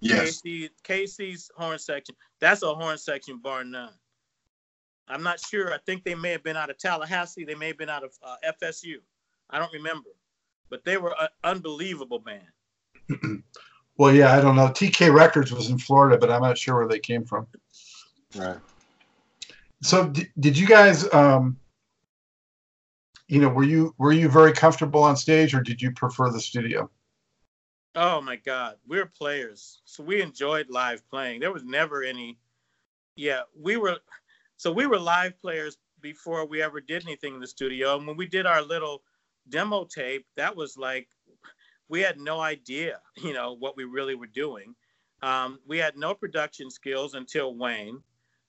Yes. 0.00 0.42
KC, 0.42 0.70
KC's 0.82 1.50
horn 1.56 1.78
section. 1.78 2.14
That's 2.40 2.62
a 2.62 2.74
horn 2.74 2.98
section 2.98 3.38
bar 3.38 3.64
none. 3.64 3.92
I'm 5.08 5.22
not 5.22 5.40
sure. 5.40 5.72
I 5.72 5.78
think 5.78 6.04
they 6.04 6.14
may 6.14 6.30
have 6.30 6.42
been 6.42 6.56
out 6.56 6.70
of 6.70 6.78
Tallahassee. 6.78 7.44
They 7.44 7.54
may 7.54 7.68
have 7.68 7.78
been 7.78 7.90
out 7.90 8.04
of 8.04 8.12
uh, 8.22 8.36
FSU. 8.62 8.96
I 9.50 9.58
don't 9.58 9.72
remember, 9.72 10.10
but 10.70 10.84
they 10.84 10.96
were 10.96 11.14
an 11.20 11.28
unbelievable 11.42 12.20
band. 12.20 13.42
Well, 13.96 14.12
yeah, 14.12 14.36
I 14.36 14.40
don't 14.40 14.56
know. 14.56 14.66
TK 14.66 15.14
Records 15.14 15.52
was 15.52 15.70
in 15.70 15.78
Florida, 15.78 16.18
but 16.18 16.30
I'm 16.30 16.42
not 16.42 16.58
sure 16.58 16.76
where 16.78 16.88
they 16.88 16.98
came 16.98 17.24
from. 17.24 17.46
Right. 18.34 18.56
So, 19.82 20.08
d- 20.08 20.26
did 20.40 20.58
you 20.58 20.66
guys, 20.66 21.12
um, 21.14 21.58
you 23.28 23.40
know, 23.40 23.48
were 23.48 23.62
you 23.62 23.94
were 23.98 24.12
you 24.12 24.28
very 24.28 24.52
comfortable 24.52 25.04
on 25.04 25.16
stage, 25.16 25.54
or 25.54 25.60
did 25.60 25.80
you 25.80 25.92
prefer 25.92 26.30
the 26.30 26.40
studio? 26.40 26.90
Oh 27.94 28.20
my 28.20 28.34
God, 28.34 28.76
we're 28.88 29.06
players, 29.06 29.80
so 29.84 30.02
we 30.02 30.20
enjoyed 30.20 30.68
live 30.68 31.08
playing. 31.08 31.38
There 31.38 31.52
was 31.52 31.62
never 31.62 32.02
any, 32.02 32.38
yeah, 33.14 33.42
we 33.56 33.76
were, 33.76 33.98
so 34.56 34.72
we 34.72 34.86
were 34.86 34.98
live 34.98 35.38
players 35.40 35.76
before 36.00 36.46
we 36.46 36.62
ever 36.62 36.80
did 36.80 37.02
anything 37.04 37.34
in 37.34 37.40
the 37.40 37.46
studio. 37.46 37.96
And 37.96 38.06
when 38.06 38.16
we 38.16 38.26
did 38.26 38.46
our 38.46 38.62
little 38.62 39.02
demo 39.48 39.84
tape, 39.84 40.26
that 40.36 40.54
was 40.54 40.76
like, 40.76 41.08
we 41.88 42.00
had 42.00 42.18
no 42.18 42.40
idea, 42.40 43.00
you 43.16 43.32
know, 43.32 43.54
what 43.58 43.76
we 43.76 43.84
really 43.84 44.14
were 44.14 44.26
doing. 44.26 44.74
Um, 45.22 45.58
we 45.66 45.78
had 45.78 45.96
no 45.96 46.14
production 46.14 46.70
skills 46.70 47.14
until 47.14 47.56
Wayne. 47.56 48.02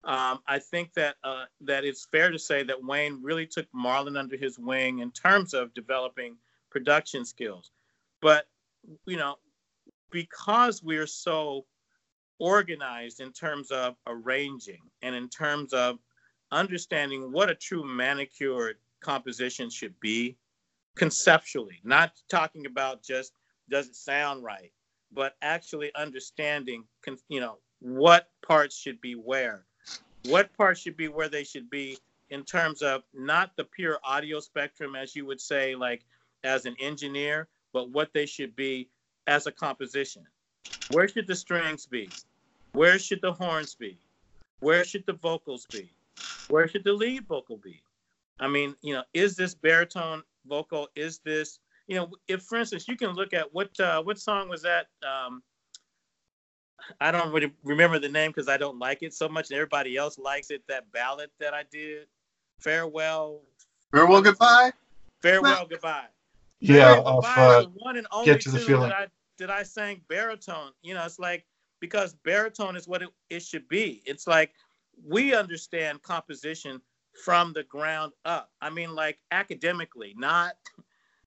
Um, 0.06 0.40
I 0.48 0.60
think 0.60 0.94
that 0.96 1.16
uh, 1.24 1.46
that 1.62 1.86
it's 1.86 2.08
fair 2.12 2.30
to 2.32 2.40
say 2.40 2.64
that 2.64 2.84
Wayne 2.84 3.22
really 3.22 3.46
took 3.46 3.68
Marlon 3.72 4.18
under 4.18 4.36
his 4.36 4.60
wing 4.60 5.00
in 5.00 5.12
terms 5.12 5.54
of 5.54 5.74
developing 5.74 6.36
production 6.70 7.24
skills. 7.26 7.72
But 8.22 8.48
you 9.06 9.16
know, 9.16 9.36
because 10.12 10.84
we're 10.84 11.08
so 11.08 11.66
organized 12.40 13.20
in 13.20 13.32
terms 13.32 13.72
of 13.72 13.96
arranging 14.08 14.82
and 15.02 15.16
in 15.16 15.30
terms 15.30 15.74
of 15.74 16.00
understanding 16.52 17.32
what 17.32 17.50
a 17.50 17.56
true 17.56 17.84
manicured 17.84 18.78
composition 19.02 19.70
should 19.70 20.00
be 20.00 20.38
conceptually, 20.96 21.80
not 21.84 22.14
talking 22.30 22.66
about 22.66 23.04
just 23.04 23.34
does 23.70 23.88
it 23.88 23.96
sound 23.96 24.44
right, 24.44 24.72
but 25.12 25.36
actually 25.42 25.92
understanding, 25.96 26.84
you 27.30 27.40
know, 27.40 27.58
what 27.80 28.30
parts 28.46 28.78
should 28.78 29.02
be 29.02 29.14
where, 29.14 29.66
what 30.26 30.56
parts 30.56 30.80
should 30.80 30.98
be 30.98 31.08
where 31.08 31.30
they 31.30 31.44
should 31.44 31.70
be 31.70 31.98
in 32.30 32.44
terms 32.44 32.82
of 32.82 33.04
not 33.14 33.52
the 33.58 33.64
pure 33.64 34.00
audio 34.04 34.40
spectrum, 34.40 34.96
as 34.96 35.16
you 35.16 35.26
would 35.26 35.42
say, 35.42 35.76
like 35.76 36.04
as 36.44 36.66
an 36.66 36.76
engineer, 36.80 37.48
but 37.74 37.90
what 37.92 38.14
they 38.14 38.26
should 38.26 38.56
be 38.56 38.90
as 39.28 39.48
a 39.48 39.52
composition. 39.52 40.26
Where 40.90 41.08
should 41.08 41.28
the 41.28 41.36
strings 41.36 41.86
be? 41.86 42.10
Where 42.74 43.00
should 43.00 43.22
the 43.22 43.34
horns 43.34 43.76
be? 43.76 43.98
Where 44.60 44.84
should 44.84 45.06
the 45.06 45.14
vocals 45.14 45.68
be? 45.72 45.92
Where 46.48 46.68
should 46.68 46.84
the 46.84 46.94
lead 46.94 47.28
vocal 47.28 47.58
be? 47.58 47.82
I 48.40 48.48
mean, 48.48 48.76
you 48.82 48.94
know, 48.94 49.04
is 49.14 49.36
this 49.36 49.54
baritone 49.54 50.24
vocal? 50.48 50.90
Is 50.96 51.20
this, 51.20 51.60
you 51.88 51.96
know, 51.96 52.10
if 52.28 52.44
for 52.44 52.58
instance, 52.58 52.88
you 52.88 52.96
can 52.96 53.14
look 53.14 53.34
at 53.34 53.54
what 53.54 53.78
uh, 53.80 54.02
what 54.02 54.20
song 54.20 54.50
was 54.50 54.62
that? 54.64 54.88
Um, 55.04 55.44
I 57.00 57.12
don't 57.12 57.32
really 57.32 57.52
remember 57.64 58.00
the 58.00 58.10
name 58.10 58.32
because 58.32 58.50
I 58.50 58.58
don't 58.58 58.80
like 58.80 59.04
it 59.04 59.14
so 59.14 59.30
much. 59.30 59.50
And 59.50 59.56
everybody 59.56 59.96
else 59.98 60.18
likes 60.18 60.50
it. 60.52 60.64
That 60.68 60.92
ballad 60.92 61.30
that 61.40 61.54
I 61.54 61.64
did, 61.72 62.08
farewell, 62.60 63.42
Farewell, 63.94 64.22
goodbye. 64.22 64.72
farewell, 65.22 65.68
goodbye. 65.70 66.06
Yeah, 66.60 66.96
Farewell, 66.96 67.08
off 67.08 67.24
Goodbye 67.24 67.56
uh, 67.56 67.66
one 67.76 67.98
and 67.98 68.08
only 68.12 68.26
Get 68.26 68.42
to 68.42 68.52
the 68.52 68.60
Feeling. 68.60 68.90
That 68.90 68.98
I, 68.98 69.08
that 69.40 69.50
I 69.50 69.64
sang 69.64 70.02
baritone. 70.08 70.72
You 70.82 70.94
know, 70.96 71.06
it's 71.06 71.20
like 71.20 71.46
because 71.80 72.14
baritone 72.14 72.76
is 72.76 72.88
what 72.88 73.02
it, 73.02 73.10
it 73.30 73.42
should 73.44 73.68
be. 73.68 74.02
It's 74.06 74.28
like 74.28 74.54
we 75.08 75.34
understand 75.34 76.02
composition 76.04 76.82
from 77.24 77.54
the 77.54 77.64
ground 77.64 78.14
up. 78.26 78.52
I 78.62 78.70
mean, 78.70 78.96
like 78.96 79.20
academically, 79.32 80.14
not 80.18 80.54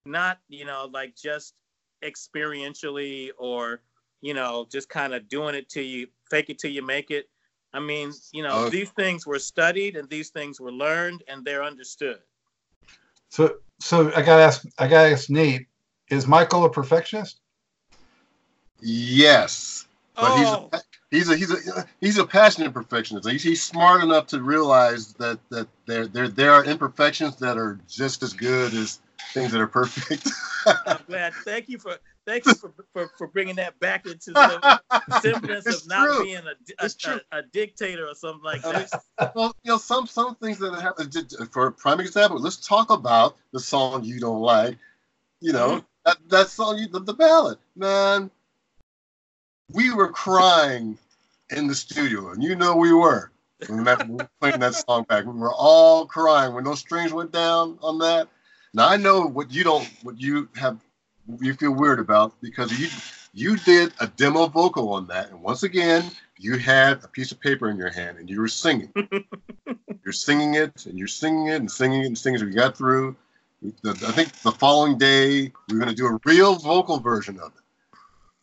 not 0.04 0.38
you 0.48 0.64
know 0.64 0.88
like 0.92 1.14
just 1.16 1.54
experientially 2.02 3.30
or 3.38 3.80
you 4.20 4.34
know 4.34 4.66
just 4.70 4.88
kind 4.88 5.14
of 5.14 5.28
doing 5.28 5.54
it 5.54 5.68
till 5.68 5.84
you 5.84 6.06
fake 6.30 6.50
it 6.50 6.58
till 6.58 6.70
you 6.70 6.84
make 6.84 7.10
it. 7.10 7.28
I 7.72 7.80
mean, 7.80 8.12
you 8.32 8.42
know, 8.42 8.64
Oh. 8.64 8.70
these 8.70 8.90
things 8.90 9.26
were 9.26 9.38
studied 9.38 9.96
and 9.96 10.08
these 10.08 10.30
things 10.30 10.60
were 10.60 10.72
learned 10.72 11.22
and 11.28 11.44
they're 11.44 11.62
understood. 11.64 12.18
so 13.28 13.56
so 13.80 14.08
I 14.14 14.22
gotta 14.22 14.42
ask 14.42 14.64
I 14.78 14.88
gotta 14.88 15.10
ask 15.10 15.30
Nate, 15.30 15.66
is 16.10 16.26
Michael 16.26 16.64
a 16.64 16.70
perfectionist? 16.70 17.40
Yes, 18.80 19.86
but 20.14 20.24
oh, 20.30 20.36
he's 20.36 20.48
a, 20.48 20.50
oh. 20.50 20.80
he's 21.10 21.28
a 21.28 21.36
he's 21.36 21.68
a 21.68 21.86
he's 22.00 22.18
a 22.18 22.26
passionate 22.26 22.72
perfectionist. 22.72 23.28
He's, 23.28 23.42
he's 23.42 23.62
smart 23.62 24.02
enough 24.02 24.26
to 24.28 24.42
realize 24.42 25.12
that 25.14 25.38
that 25.50 25.68
there 25.86 26.06
there 26.06 26.28
there 26.28 26.52
are 26.52 26.64
imperfections 26.64 27.36
that 27.36 27.56
are 27.56 27.78
just 27.88 28.22
as 28.22 28.32
good 28.32 28.74
as 28.74 29.00
things 29.32 29.52
that 29.52 29.60
are 29.60 29.66
perfect. 29.66 30.28
I'm 30.86 30.98
glad. 31.06 31.34
Thank 31.44 31.68
you 31.68 31.78
for 31.78 31.96
thank 32.26 32.46
you 32.46 32.54
for 32.54 32.72
for, 32.92 33.08
for 33.16 33.26
bringing 33.26 33.56
that 33.56 33.78
back 33.78 34.06
into 34.06 34.32
the 34.32 34.80
semblance 35.20 35.66
It's 35.66 35.82
of 35.82 35.88
not 35.88 36.06
true. 36.06 36.24
being 36.24 36.38
a, 36.38 36.84
a, 36.84 36.90
a, 37.06 37.38
a 37.38 37.42
dictator 37.42 38.06
or 38.06 38.14
something 38.14 38.42
like 38.42 38.62
that. 38.62 39.02
well, 39.34 39.54
you 39.62 39.72
know, 39.72 39.78
some 39.78 40.06
some 40.06 40.34
things 40.36 40.58
that 40.58 40.80
happen. 40.80 41.10
Uh, 41.16 41.44
for 41.46 41.68
a 41.68 41.72
prime 41.72 42.00
example, 42.00 42.40
let's 42.40 42.56
talk 42.56 42.90
about 42.90 43.36
the 43.52 43.60
song 43.60 44.04
you 44.04 44.18
don't 44.18 44.40
like. 44.40 44.78
You 45.40 45.52
know, 45.52 45.68
mm-hmm. 45.68 45.86
that 46.04 46.16
that 46.28 46.48
song, 46.48 46.78
you, 46.78 46.88
the, 46.88 47.00
the 47.00 47.14
ballad, 47.14 47.58
man. 47.76 48.30
We 49.72 49.92
were 49.92 50.08
crying 50.08 50.98
in 51.50 51.66
the 51.66 51.74
studio, 51.74 52.30
and 52.30 52.42
you 52.42 52.54
know 52.54 52.76
we 52.76 52.92
were 52.92 53.30
when 53.68 53.84
that, 53.84 54.08
we 54.08 54.16
were 54.16 54.28
playing 54.40 54.60
that 54.60 54.74
song 54.74 55.04
back. 55.04 55.24
We 55.24 55.32
were 55.32 55.52
all 55.52 56.06
crying 56.06 56.54
when 56.54 56.64
those 56.64 56.80
strings 56.80 57.12
went 57.12 57.32
down 57.32 57.78
on 57.82 57.98
that. 57.98 58.28
Now 58.74 58.88
I 58.88 58.96
know 58.96 59.26
what 59.26 59.50
you 59.52 59.64
don't, 59.64 59.88
what 60.02 60.20
you 60.20 60.48
have, 60.56 60.78
you 61.40 61.54
feel 61.54 61.72
weird 61.72 61.98
about 61.98 62.40
because 62.40 62.78
you 62.78 62.88
you 63.32 63.56
did 63.58 63.92
a 64.00 64.06
demo 64.06 64.46
vocal 64.46 64.92
on 64.92 65.06
that, 65.08 65.30
and 65.30 65.42
once 65.42 65.62
again 65.62 66.10
you 66.38 66.58
had 66.58 67.02
a 67.02 67.08
piece 67.08 67.32
of 67.32 67.40
paper 67.40 67.70
in 67.70 67.76
your 67.76 67.90
hand 67.90 68.18
and 68.18 68.28
you 68.28 68.40
were 68.40 68.48
singing. 68.48 68.92
you're 70.04 70.12
singing 70.12 70.54
it 70.54 70.86
and 70.86 70.98
you're 70.98 71.08
singing 71.08 71.48
it 71.48 71.56
and 71.56 71.70
singing 71.70 72.02
it 72.02 72.06
and 72.06 72.18
singing 72.18 72.40
it. 72.40 72.44
We 72.44 72.52
got 72.52 72.76
through. 72.76 73.16
I 73.84 74.12
think 74.12 74.32
the 74.42 74.52
following 74.52 74.98
day 74.98 75.52
we're 75.68 75.78
going 75.78 75.88
to 75.88 75.94
do 75.94 76.06
a 76.06 76.18
real 76.24 76.56
vocal 76.56 77.00
version 77.00 77.40
of 77.40 77.52
it, 77.56 77.62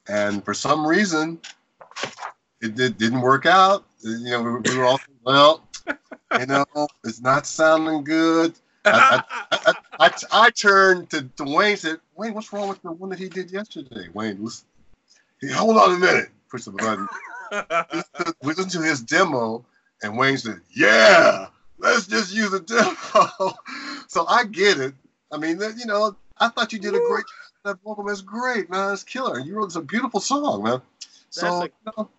and 0.08 0.44
for 0.44 0.54
some 0.54 0.86
reason 0.86 1.40
it, 2.62 2.76
did, 2.76 2.98
didn't 2.98 3.22
work 3.22 3.46
out. 3.46 3.86
You 4.02 4.20
know, 4.20 4.42
we, 4.42 4.52
were- 4.52 4.60
we 4.62 4.78
were 4.78 4.86
all 4.86 5.00
well. 5.26 5.64
You 6.40 6.46
know, 6.48 6.66
it's 7.04 7.22
not 7.22 7.46
sounding 7.46 8.04
good. 8.04 8.54
I, 8.86 9.24
I, 9.52 9.74
I, 10.00 10.12
I 10.32 10.50
turned 10.50 11.10
to, 11.12 11.24
to 11.38 11.44
Wayne 11.44 11.72
and 11.72 11.80
said, 11.80 11.98
Wayne, 12.16 12.34
what's 12.34 12.52
wrong 12.52 12.68
with 12.70 12.82
the 12.82 12.92
one 12.92 13.10
that 13.12 13.20
he 13.20 13.30
did 13.30 13.52
yesterday? 13.52 14.08
Wayne, 14.14 14.44
listen. 14.44 14.66
He, 15.40 15.50
hold 15.52 15.78
on 15.78 15.96
a 15.96 16.00
minute. 16.00 16.30
Push 16.50 16.64
the 16.66 16.72
button. 16.72 17.08
We 18.42 18.50
listened 18.54 18.72
to 18.72 18.82
his 18.82 19.02
demo, 19.02 19.64
and 20.02 20.18
Wayne 20.18 20.38
said, 20.38 20.60
Yeah, 20.76 21.48
let's 21.78 22.08
just 22.08 22.34
use 22.34 22.52
a 22.54 22.60
demo. 22.60 22.96
so 24.08 24.26
I 24.28 24.46
get 24.46 24.80
it. 24.80 24.94
I 25.32 25.38
mean, 25.38 25.60
you 25.78 25.86
know, 25.86 26.16
I 26.40 26.50
thought 26.50 26.74
you 26.74 26.80
did 26.80 26.96
a 26.96 27.00
great 27.00 27.26
That 27.64 27.78
vocal 27.84 28.10
is 28.10 28.22
great, 28.22 28.70
man. 28.70 28.94
It's 28.94 29.04
killer. 29.04 29.40
You 29.40 29.56
wrote 29.56 29.68
this 29.68 29.76
a 29.78 29.82
beautiful 29.82 30.20
song, 30.20 30.64
man. 30.64 30.82
So, 31.30 31.62
That's 31.62 31.74
you 31.86 31.92
know, 31.98 32.10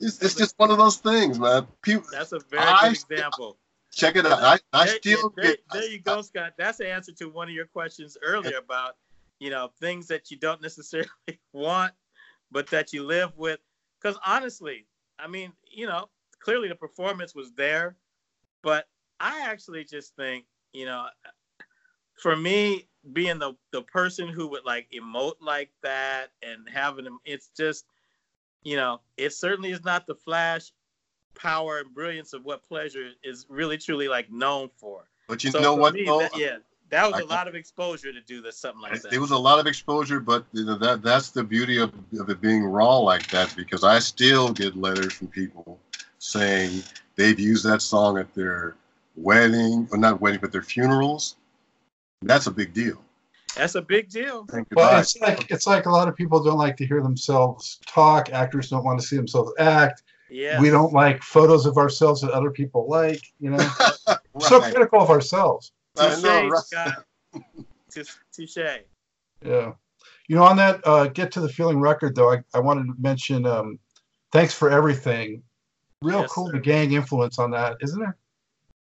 it's, 0.00 0.22
it's 0.22 0.34
just 0.34 0.54
one 0.58 0.70
of 0.70 0.78
those 0.78 0.96
things, 0.96 1.38
man. 1.38 1.66
People, 1.82 2.08
That's 2.10 2.32
a 2.32 2.40
very 2.50 2.62
I 2.62 2.88
good 2.94 3.12
example. 3.12 3.58
check 3.92 4.16
it 4.16 4.24
out. 4.24 4.42
I, 4.42 4.58
I 4.72 4.86
There- 4.86 4.96
still 4.96 5.32
there, 5.36 5.44
get. 5.44 5.60
there 5.72 5.88
you 5.90 6.00
go, 6.00 6.22
Scott. 6.22 6.54
That's 6.56 6.78
the 6.78 6.88
answer 6.90 7.12
to 7.12 7.26
one 7.26 7.48
of 7.48 7.54
your 7.54 7.66
questions 7.66 8.16
earlier 8.22 8.56
about, 8.58 8.96
you 9.40 9.50
know, 9.50 9.70
things 9.78 10.06
that 10.08 10.30
you 10.30 10.38
don't 10.38 10.62
necessarily 10.62 11.08
want, 11.52 11.92
but 12.50 12.66
that 12.68 12.92
you 12.92 13.04
live 13.04 13.36
with. 13.36 13.60
Because 14.00 14.18
honestly, 14.26 14.86
I 15.18 15.26
mean, 15.26 15.52
you 15.70 15.86
know, 15.86 16.08
clearly 16.40 16.68
the 16.68 16.74
performance 16.76 17.34
was 17.34 17.52
there, 17.52 17.96
but 18.62 18.86
I 19.20 19.42
actually 19.42 19.84
just 19.84 20.16
think, 20.16 20.44
you 20.72 20.86
know, 20.86 21.06
for 22.20 22.36
me, 22.36 22.86
being 23.12 23.38
the 23.38 23.54
the 23.72 23.82
person 23.82 24.28
who 24.28 24.48
would 24.48 24.64
like 24.64 24.88
emote 24.92 25.36
like 25.40 25.70
that 25.82 26.28
and 26.42 26.68
having 26.68 27.04
them, 27.04 27.18
it's 27.24 27.50
just, 27.56 27.86
you 28.64 28.76
know, 28.76 29.00
it 29.16 29.32
certainly 29.32 29.70
is 29.70 29.84
not 29.84 30.06
the 30.06 30.14
flash 30.14 30.72
power 31.34 31.78
and 31.78 31.94
brilliance 31.94 32.32
of 32.32 32.44
what 32.44 32.66
pleasure 32.66 33.10
is 33.22 33.46
really 33.48 33.78
truly 33.78 34.08
like 34.08 34.30
known 34.30 34.68
for. 34.76 35.08
But 35.28 35.44
you 35.44 35.50
So 35.52 35.60
know 35.60 35.74
what? 35.74 35.94
me, 35.94 36.04
though? 36.04 36.18
that- 36.20 36.36
yeah, 36.36 36.56
that 36.90 37.10
was 37.10 37.20
a 37.20 37.24
I- 37.24 37.34
lot 37.34 37.46
of 37.48 37.54
exposure 37.54 38.12
to 38.12 38.20
do 38.20 38.40
this 38.42 38.58
something 38.58 38.82
like 38.82 39.00
that. 39.02 39.12
It 39.12 39.18
was 39.18 39.30
a 39.30 39.38
lot 39.38 39.58
of 39.60 39.66
exposure, 39.66 40.18
but 40.20 40.44
you 40.52 40.64
know, 40.64 40.76
that 40.78 41.02
that's 41.02 41.30
the 41.30 41.44
beauty 41.44 41.78
of, 41.78 41.92
of 42.18 42.28
it 42.30 42.40
being 42.40 42.64
raw 42.64 42.96
like 42.98 43.28
that 43.30 43.54
because 43.56 43.84
I 43.84 44.00
still 44.00 44.52
get 44.52 44.76
letters 44.76 45.12
from 45.12 45.28
people 45.28 45.78
saying 46.18 46.82
they've 47.14 47.38
used 47.38 47.64
that 47.64 47.80
song 47.82 48.18
at 48.18 48.34
their 48.34 48.76
wedding, 49.16 49.88
or 49.92 49.98
not 49.98 50.20
wedding, 50.20 50.40
but 50.40 50.50
their 50.52 50.62
funerals. 50.62 51.36
That's 52.22 52.46
a 52.46 52.50
big 52.50 52.72
deal. 52.74 53.02
That's 53.56 53.74
a 53.74 53.82
big 53.82 54.08
deal. 54.10 54.44
Thank 54.50 54.68
Well, 54.74 54.86
goodbye. 54.86 55.00
it's 55.00 55.16
like 55.20 55.50
it's 55.50 55.66
like 55.66 55.86
a 55.86 55.90
lot 55.90 56.08
of 56.08 56.14
people 56.16 56.42
don't 56.42 56.58
like 56.58 56.76
to 56.78 56.86
hear 56.86 57.02
themselves 57.02 57.80
talk. 57.86 58.30
Actors 58.32 58.70
don't 58.70 58.84
want 58.84 59.00
to 59.00 59.06
see 59.06 59.16
themselves 59.16 59.52
act. 59.58 60.02
Yeah. 60.30 60.60
We 60.60 60.68
don't 60.70 60.92
like 60.92 61.22
photos 61.22 61.64
of 61.66 61.76
ourselves 61.78 62.20
that 62.20 62.30
other 62.32 62.50
people 62.50 62.86
like. 62.88 63.22
You 63.40 63.50
know, 63.50 63.68
so 64.40 64.60
critical 64.60 65.00
of 65.00 65.10
ourselves. 65.10 65.72
I 65.98 66.10
Touche, 66.10 66.22
know, 66.22 66.48
right? 66.48 66.62
Scott. 66.64 67.04
Touche. 68.32 68.56
Yeah. 69.44 69.72
You 70.28 70.36
know, 70.36 70.44
on 70.44 70.56
that 70.56 70.80
uh, 70.86 71.06
Get 71.08 71.32
to 71.32 71.40
the 71.40 71.48
Feeling 71.48 71.80
record, 71.80 72.14
though, 72.14 72.32
I, 72.32 72.44
I 72.52 72.60
wanted 72.60 72.86
to 72.86 72.94
mention 73.00 73.46
um, 73.46 73.78
Thanks 74.30 74.52
for 74.52 74.68
Everything. 74.70 75.42
Real 76.02 76.20
Yes, 76.20 76.30
cool 76.30 76.46
sir. 76.46 76.52
the 76.52 76.60
gang 76.60 76.92
influence 76.92 77.38
on 77.38 77.50
that, 77.52 77.78
isn't 77.80 77.98
there? 77.98 78.16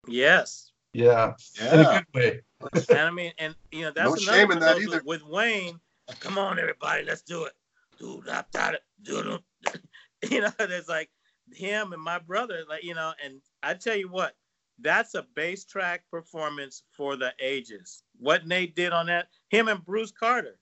Yes. 0.08 0.72
Yeah. 0.96 1.34
In 1.60 1.68
a 1.68 1.82
Yeah. 1.82 2.02
good 2.02 2.06
way. 2.14 2.42
And 2.90 3.00
I 3.00 3.12
mean, 3.12 3.34
and 3.38 3.56
you 3.72 3.82
know, 3.82 3.92
that's 3.92 4.08
No 4.08 4.14
another 4.14 4.38
shame 4.40 4.48
one 4.48 4.58
in 4.58 4.64
that 4.64 4.78
either. 4.80 5.04
with, 5.06 5.22
with 5.22 5.24
Wayne. 5.24 5.80
Come 6.20 6.38
on, 6.38 6.58
everybody, 6.58 7.04
let's 7.04 7.22
do 7.22 7.44
it. 7.46 7.54
Do 8.00 8.22
that, 8.26 8.48
that, 8.54 8.82
do 9.04 9.40
it. 9.66 9.82
You 10.32 10.42
know, 10.42 10.52
there's 10.58 10.88
like 10.88 11.10
him 11.54 11.94
and 11.94 12.02
my 12.02 12.18
brother, 12.18 12.64
like 12.68 12.84
you 12.84 12.96
know, 12.96 13.14
and 13.24 13.42
I 13.62 13.74
tell 13.76 13.96
you 13.96 14.10
what, 14.10 14.34
that's 14.80 15.14
a 15.14 15.28
bass 15.36 15.66
track 15.66 16.04
performance 16.10 16.84
for 16.92 17.16
the 17.16 17.34
ages. 17.40 18.02
What 18.18 18.48
Nate 18.48 18.76
did 18.76 18.92
on 18.94 19.06
that, 19.08 19.28
him 19.50 19.68
and 19.68 19.84
Bruce 19.86 20.12
Carter. 20.12 20.58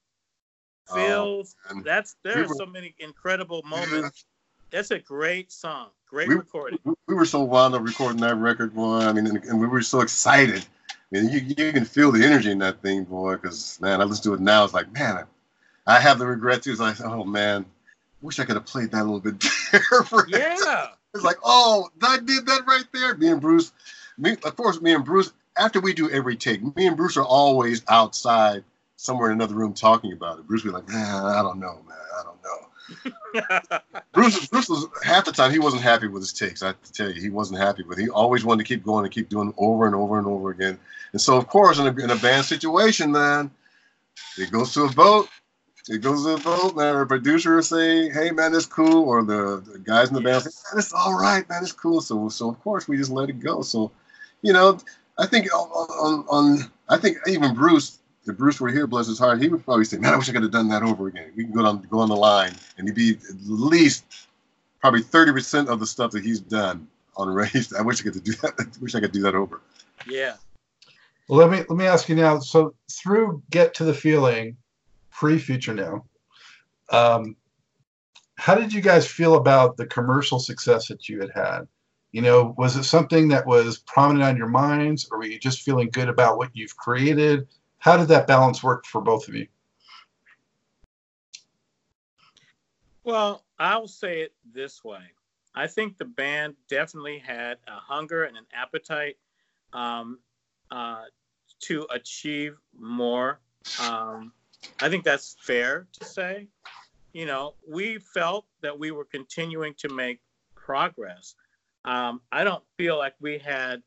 Oh, 0.90 0.96
Phil's, 0.96 1.56
man. 1.72 1.84
that's 1.86 2.16
there 2.24 2.44
are 2.44 2.48
so 2.48 2.66
many 2.66 2.94
incredible 3.00 3.62
moments. 3.64 4.26
That's 4.74 4.90
a 4.90 4.98
great 4.98 5.52
song, 5.52 5.90
great 6.10 6.28
We- 6.28 6.36
recording. 6.36 6.80
we- 6.84 6.96
we 7.08 7.14
were 7.14 7.26
so 7.26 7.44
wound 7.44 7.76
up 7.76 7.84
recording 7.84 8.20
that 8.22 8.36
record, 8.38 8.74
boy. 8.74 9.02
I 9.02 9.14
mean, 9.14 9.28
and, 9.28 9.44
and 9.44 9.62
we 9.62 9.68
were 9.68 9.84
so 9.84 10.02
excited. 10.02 10.66
I 10.90 10.96
mean, 11.12 11.30
you, 11.30 11.40
you 11.42 11.72
can 11.72 11.86
feel 11.86 12.12
the 12.12 12.26
energy 12.26 12.50
in 12.50 12.58
that 12.60 12.82
thing, 12.82 13.04
boy. 13.04 13.34
Because 13.34 13.80
man, 13.80 14.02
I 14.02 14.06
listen 14.06 14.24
to 14.24 14.34
it 14.34 14.40
now. 14.40 14.64
It's 14.64 14.74
like, 14.74 14.92
man, 14.92 15.26
I, 15.86 15.96
I 15.96 16.00
have 16.00 16.18
the 16.18 16.26
regret 16.26 16.64
too. 16.64 16.72
It's 16.72 16.80
like, 16.80 17.00
oh 17.02 17.24
man, 17.24 17.66
wish 18.24 18.40
I 18.40 18.46
could 18.46 18.56
have 18.56 18.66
played 18.66 18.90
that 18.92 19.04
a 19.04 19.06
little 19.06 19.20
bit 19.20 19.38
different. 19.72 20.30
Yeah, 20.30 20.88
It's 21.14 21.24
like, 21.24 21.38
oh, 21.44 21.90
I 22.02 22.18
did 22.18 22.48
that 22.48 22.66
right 22.66 22.86
there. 22.92 23.16
Me 23.16 23.28
and 23.28 23.40
Bruce, 23.40 23.72
me, 24.18 24.32
of 24.44 24.56
course, 24.56 24.82
me 24.82 24.94
and 24.96 25.06
Bruce. 25.06 25.32
After 25.56 25.80
we 25.80 25.94
do 25.94 26.10
every 26.10 26.36
take, 26.36 26.64
me 26.76 26.88
and 26.88 26.98
Bruce 26.98 27.16
are 27.16 27.24
always 27.24 27.84
outside 27.88 28.64
somewhere 28.96 29.30
in 29.30 29.36
another 29.38 29.54
room 29.54 29.76
talking 29.76 30.14
about 30.14 30.40
it. 30.40 30.48
Bruce 30.48 30.64
be 30.64 30.70
like, 30.72 30.88
man, 30.90 31.26
I 31.26 31.44
don't 31.44 31.60
know, 31.60 31.80
man, 31.88 31.98
I 32.20 32.24
don't 32.24 32.42
know. 32.44 32.70
Bruce, 34.14 34.48
Bruce 34.48 34.70
was 34.70 34.88
half 35.04 35.26
the 35.26 35.32
time 35.32 35.52
he 35.52 35.60
wasn't 35.60 35.82
happy 35.82 36.08
with 36.08 36.22
his 36.22 36.34
takes. 36.34 36.62
I 36.62 36.68
have 36.68 36.82
to 36.84 36.94
tell 36.94 37.10
you, 37.10 37.22
he 37.22 37.30
wasn't 37.30 37.60
happy 37.60 37.84
but 37.84 37.98
He 37.98 38.10
always 38.10 38.46
wanted 38.46 38.66
to 38.66 38.68
keep 38.68 38.84
going 38.84 39.06
and 39.06 39.14
keep 39.14 39.30
doing 39.30 39.54
over 39.58 39.86
and 39.86 39.96
over 39.96 40.18
and 40.18 40.28
over 40.28 40.52
again. 40.52 40.78
And 41.12 41.22
so, 41.22 41.38
of 41.38 41.48
course, 41.48 41.80
in 41.80 41.88
a, 41.88 42.04
in 42.04 42.10
a 42.10 42.16
band 42.18 42.46
situation, 42.46 43.12
man, 43.12 43.52
it 44.38 44.52
goes 44.52 44.74
to 44.74 44.84
a 44.84 44.90
vote. 44.90 45.30
It 45.90 46.02
goes 46.02 46.24
to 46.24 46.32
a 46.32 46.38
vote, 46.38 46.76
man. 46.76 46.96
Our 46.96 47.06
producer 47.06 47.56
will 47.56 47.64
say, 47.64 48.10
"Hey, 48.10 48.32
man, 48.32 48.56
it's 48.56 48.66
cool," 48.66 49.04
or 49.04 49.24
the, 49.24 49.62
the 49.70 49.80
guys 49.80 50.10
in 50.10 50.16
the 50.16 50.22
band 50.22 50.44
say, 50.44 50.52
"Man, 50.72 50.80
it's 50.80 50.94
all 50.94 51.14
right, 51.14 51.48
man, 51.50 51.62
it's 51.62 51.74
cool." 51.74 52.00
So, 52.00 52.30
so 52.30 52.50
of 52.50 52.60
course, 52.62 52.88
we 52.88 52.96
just 52.98 53.12
let 53.12 53.30
it 53.30 53.40
go. 53.40 53.62
So, 53.62 53.92
you 54.42 54.54
know, 54.54 54.80
I 55.18 55.28
think 55.28 55.54
on, 55.54 55.68
on, 55.68 56.26
on 56.30 56.72
I 56.90 56.98
think 56.98 57.18
even 57.28 57.54
Bruce, 57.54 58.00
if 58.26 58.38
Bruce 58.38 58.60
were 58.60 58.70
here, 58.70 58.88
bless 58.88 59.08
his 59.08 59.20
heart, 59.20 59.42
he 59.42 59.50
would 59.50 59.64
probably 59.66 59.86
say, 59.86 59.98
"Man, 59.98 60.14
I 60.14 60.18
wish 60.18 60.30
I 60.30 60.34
could 60.34 60.44
have 60.44 60.52
done 60.52 60.70
that 60.70 60.84
over 60.84 61.08
again." 61.08 61.32
We 61.36 61.44
can 61.44 61.54
go 61.54 61.64
down, 61.64 61.82
go 61.90 62.00
on 62.00 62.10
the 62.10 62.16
line, 62.16 62.54
and 62.78 62.88
he'd 62.88 62.96
be 62.96 63.12
at 63.12 63.36
least 63.46 64.06
probably 64.80 65.02
thirty 65.02 65.32
percent 65.32 65.70
of 65.70 65.80
the 65.80 65.88
stuff 65.88 66.12
that 66.12 66.24
he's 66.24 66.40
done 66.40 66.88
on 67.18 67.28
Rage. 67.34 67.74
I 67.78 67.82
wish 67.82 68.00
I 68.02 68.04
could 68.04 68.24
do 68.24 68.32
that. 68.42 68.54
I 68.60 68.64
wish 68.82 68.96
I 68.96 69.00
could 69.00 69.12
do 69.12 69.22
that 69.24 69.36
over. 69.36 69.62
Yeah. 70.08 70.36
Well, 71.28 71.40
let 71.40 71.50
me 71.50 71.66
let 71.70 71.78
me 71.78 71.86
ask 71.86 72.10
you 72.10 72.16
now. 72.16 72.40
So 72.40 72.76
through 72.92 73.44
Get 73.50 73.74
to 73.76 73.84
the 73.84 73.94
Feeling, 73.94 74.58
pre 75.12 75.38
Future 75.38 75.74
Now, 75.74 76.06
um, 76.92 77.36
how 78.36 78.56
did 78.56 78.74
you 78.74 78.82
guys 78.82 79.08
feel 79.08 79.36
about 79.36 79.78
the 79.78 79.86
commercial 79.86 80.40
success 80.40 80.88
that 80.88 81.08
you 81.08 81.20
had 81.20 81.32
had? 81.34 81.68
You 82.12 82.22
know, 82.22 82.54
was 82.58 82.76
it 82.76 82.84
something 82.84 83.30
that 83.30 83.48
was 83.48 83.80
prominent 83.80 84.24
on 84.24 84.38
your 84.38 84.48
minds, 84.48 85.08
or 85.12 85.18
were 85.18 85.26
you 85.26 85.40
just 85.40 85.62
feeling 85.62 85.90
good 85.90 86.10
about 86.10 86.38
what 86.38 86.52
you've 86.54 86.78
created? 86.78 87.48
How 87.84 87.98
did 87.98 88.08
that 88.08 88.28
balance 88.28 88.64
work 88.64 88.86
for 88.86 89.02
both 89.02 89.28
of 89.28 89.36
you? 89.36 89.46
Well, 93.04 93.44
I'll 93.60 93.90
say 93.90 94.22
it 94.22 94.32
this 94.54 94.86
way. 94.86 95.02
I 95.54 95.68
think 95.68 95.98
the 95.98 96.06
band 96.06 96.56
definitely 96.70 97.18
had 97.20 97.58
a 97.68 97.74
hunger 97.76 98.24
and 98.24 98.38
an 98.38 98.46
appetite 98.54 99.18
um, 99.74 100.20
uh, 100.72 101.04
to 101.64 101.86
achieve 101.92 102.56
more. 102.80 103.42
Um, 103.82 104.32
I 104.80 104.88
think 104.88 105.04
that's 105.04 105.36
fair 105.42 105.86
to 106.00 106.06
say. 106.06 106.48
You 107.12 107.26
know, 107.26 107.56
we 107.70 107.98
felt 107.98 108.46
that 108.62 108.80
we 108.80 108.92
were 108.92 109.04
continuing 109.04 109.74
to 109.80 109.90
make 109.90 110.22
progress. 110.56 111.36
Um, 111.84 112.22
I 112.32 112.46
don't 112.46 112.64
feel 112.78 112.98
like 112.98 113.16
we 113.20 113.40
had 113.40 113.84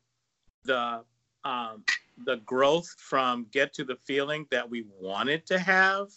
the 0.65 1.03
um, 1.43 1.83
the 2.25 2.37
growth 2.37 2.89
from 2.97 3.45
Get 3.51 3.73
to 3.73 3.83
the 3.83 3.97
Feeling 4.05 4.47
that 4.51 4.69
we 4.69 4.85
wanted 4.99 5.45
to 5.47 5.59
have 5.59 6.07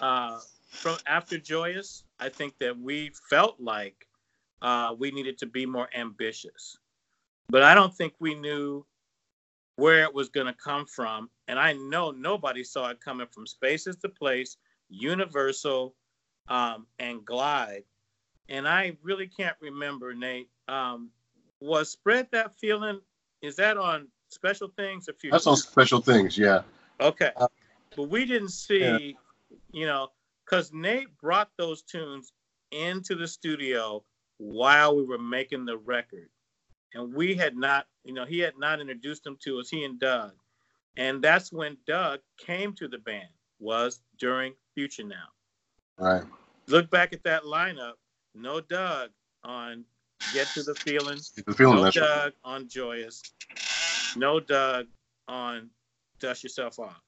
uh, 0.00 0.38
from 0.70 0.96
after 1.06 1.38
Joyous. 1.38 2.04
I 2.20 2.28
think 2.28 2.58
that 2.58 2.78
we 2.78 3.12
felt 3.30 3.58
like 3.58 4.06
uh, 4.62 4.94
we 4.98 5.10
needed 5.10 5.38
to 5.38 5.46
be 5.46 5.66
more 5.66 5.88
ambitious, 5.94 6.76
but 7.48 7.62
I 7.62 7.74
don't 7.74 7.94
think 7.94 8.14
we 8.18 8.34
knew 8.34 8.84
where 9.76 10.02
it 10.02 10.12
was 10.12 10.28
going 10.28 10.46
to 10.46 10.52
come 10.52 10.84
from. 10.86 11.30
And 11.46 11.58
I 11.58 11.72
know 11.74 12.10
nobody 12.10 12.64
saw 12.64 12.88
it 12.90 13.00
coming 13.00 13.28
from 13.32 13.46
spaces 13.46 13.96
to 13.98 14.08
Place, 14.08 14.56
Universal, 14.88 15.94
um, 16.48 16.86
and 16.98 17.24
Glide. 17.24 17.84
And 18.48 18.66
I 18.66 18.96
really 19.02 19.28
can't 19.28 19.56
remember, 19.60 20.14
Nate. 20.14 20.48
Um, 20.66 21.10
was 21.60 21.90
Spread 21.90 22.28
That 22.32 22.58
Feeling, 22.58 23.00
is 23.40 23.54
that 23.56 23.76
on 23.78 24.08
Special 24.28 24.68
Things 24.76 25.08
or 25.08 25.14
Future? 25.14 25.32
That's 25.32 25.46
on 25.46 25.56
Special 25.56 26.00
Things, 26.00 26.36
yeah. 26.36 26.62
Okay. 27.00 27.30
Uh, 27.36 27.48
but 27.96 28.08
we 28.08 28.24
didn't 28.24 28.50
see, 28.50 28.80
yeah. 28.80 29.56
you 29.72 29.86
know, 29.86 30.08
because 30.44 30.72
Nate 30.72 31.08
brought 31.20 31.50
those 31.56 31.82
tunes 31.82 32.32
into 32.70 33.14
the 33.14 33.26
studio 33.26 34.02
while 34.38 34.96
we 34.96 35.04
were 35.04 35.18
making 35.18 35.64
the 35.64 35.76
record. 35.76 36.28
And 36.94 37.12
we 37.12 37.34
had 37.34 37.56
not, 37.56 37.86
you 38.04 38.14
know, 38.14 38.24
he 38.24 38.38
had 38.38 38.58
not 38.58 38.80
introduced 38.80 39.24
them 39.24 39.36
to 39.44 39.58
us, 39.58 39.68
he 39.68 39.84
and 39.84 40.00
Doug. 40.00 40.32
And 40.96 41.22
that's 41.22 41.52
when 41.52 41.76
Doug 41.86 42.20
came 42.38 42.72
to 42.74 42.88
the 42.88 42.98
band, 42.98 43.28
was 43.60 44.00
during 44.18 44.54
Future 44.74 45.04
Now. 45.04 45.28
Right. 45.98 46.24
Look 46.66 46.90
back 46.90 47.12
at 47.12 47.22
that 47.24 47.44
lineup. 47.44 47.94
No 48.34 48.60
Doug 48.60 49.10
on 49.44 49.84
Get 50.32 50.48
to 50.48 50.62
the 50.62 50.74
Feeling. 50.74 51.18
The 51.46 51.54
feeling 51.54 51.76
no 51.76 51.90
Doug 51.90 52.24
right. 52.24 52.32
on 52.44 52.68
Joyous. 52.68 53.22
No 54.18 54.40
Doug 54.40 54.86
on 55.26 55.70
Dust 56.20 56.42
Yourself 56.42 56.78
Off. 56.78 57.00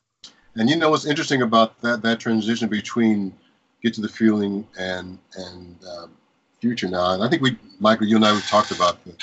And 0.56 0.68
you 0.68 0.76
know 0.76 0.90
what's 0.90 1.06
interesting 1.06 1.42
about 1.42 1.80
that 1.80 2.02
that 2.02 2.20
transition 2.20 2.68
between 2.68 3.34
Get 3.82 3.94
to 3.94 4.00
the 4.00 4.08
Feeling 4.08 4.66
and 4.78 5.18
and 5.36 5.76
um, 5.84 6.12
Future 6.60 6.88
Now, 6.88 7.14
and 7.14 7.22
I 7.22 7.28
think 7.28 7.42
we, 7.42 7.56
Michael, 7.78 8.06
you 8.06 8.16
and 8.16 8.24
I, 8.24 8.32
we 8.32 8.40
talked 8.42 8.70
about 8.70 8.98
the, 9.04 9.16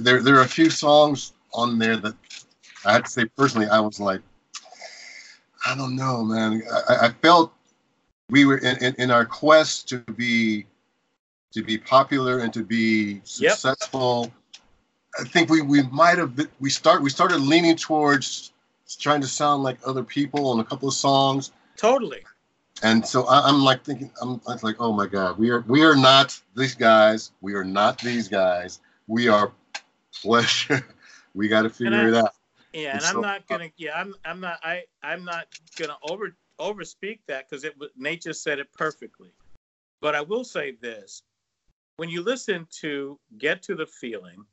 there. 0.00 0.22
There 0.22 0.36
are 0.36 0.42
a 0.42 0.48
few 0.48 0.70
songs 0.70 1.32
on 1.54 1.78
there 1.78 1.96
that 1.96 2.14
I 2.84 2.92
had 2.92 3.04
to 3.04 3.10
say 3.10 3.24
personally, 3.24 3.68
I 3.68 3.80
was 3.80 4.00
like, 4.00 4.20
I 5.66 5.74
don't 5.74 5.96
know, 5.96 6.24
man. 6.24 6.62
I, 6.88 7.06
I 7.06 7.08
felt 7.10 7.52
we 8.28 8.44
were 8.44 8.58
in, 8.58 8.82
in, 8.82 8.94
in, 8.98 9.10
our 9.10 9.24
quest 9.24 9.88
to 9.88 9.98
be 9.98 10.66
to 11.52 11.62
be 11.62 11.76
popular 11.76 12.38
and 12.38 12.52
to 12.54 12.64
be 12.64 13.20
successful. 13.24 14.24
Yep. 14.24 14.32
I 15.18 15.24
think 15.24 15.50
we, 15.50 15.62
we 15.62 15.82
might 15.84 16.18
have 16.18 16.36
been, 16.36 16.48
we 16.60 16.70
start 16.70 17.02
we 17.02 17.10
started 17.10 17.38
leaning 17.38 17.76
towards 17.76 18.52
trying 18.98 19.20
to 19.20 19.26
sound 19.26 19.62
like 19.62 19.78
other 19.86 20.02
people 20.02 20.48
on 20.48 20.60
a 20.60 20.64
couple 20.64 20.88
of 20.88 20.94
songs. 20.94 21.52
Totally. 21.76 22.20
And 22.82 23.06
so 23.06 23.26
I, 23.26 23.48
am 23.48 23.62
like 23.62 23.84
thinking, 23.84 24.10
I'm, 24.22 24.40
I'm 24.46 24.58
like, 24.62 24.76
oh 24.78 24.92
my 24.92 25.06
God, 25.06 25.38
we 25.38 25.50
are 25.50 25.60
we 25.66 25.84
are 25.84 25.96
not 25.96 26.40
these 26.56 26.74
guys. 26.74 27.32
We 27.40 27.54
are 27.54 27.64
not 27.64 27.98
these 27.98 28.28
guys. 28.28 28.80
We 29.06 29.28
are 29.28 29.52
pleasure. 30.14 30.84
we 31.34 31.48
got 31.48 31.62
to 31.62 31.70
figure 31.70 32.08
it 32.08 32.14
out. 32.14 32.34
Yeah, 32.72 32.92
and, 32.92 32.94
and 32.94 33.02
so, 33.02 33.16
I'm 33.16 33.20
not 33.22 33.40
uh, 33.40 33.44
gonna. 33.48 33.70
Yeah, 33.76 33.92
I'm. 33.96 34.14
I'm 34.24 34.40
not. 34.40 34.58
I. 34.62 34.84
I'm 35.02 35.24
not 35.24 35.46
gonna 35.76 35.96
over 36.08 36.34
overspeak 36.58 37.18
that 37.26 37.48
because 37.48 37.64
it. 37.64 37.74
Nate 37.96 38.22
just 38.22 38.42
said 38.42 38.58
it 38.58 38.72
perfectly. 38.72 39.30
But 40.00 40.14
I 40.14 40.20
will 40.20 40.44
say 40.44 40.76
this: 40.80 41.22
when 41.96 42.08
you 42.08 42.22
listen 42.22 42.66
to 42.80 43.18
"Get 43.38 43.62
to 43.64 43.74
the 43.74 43.86
Feeling," 43.86 44.44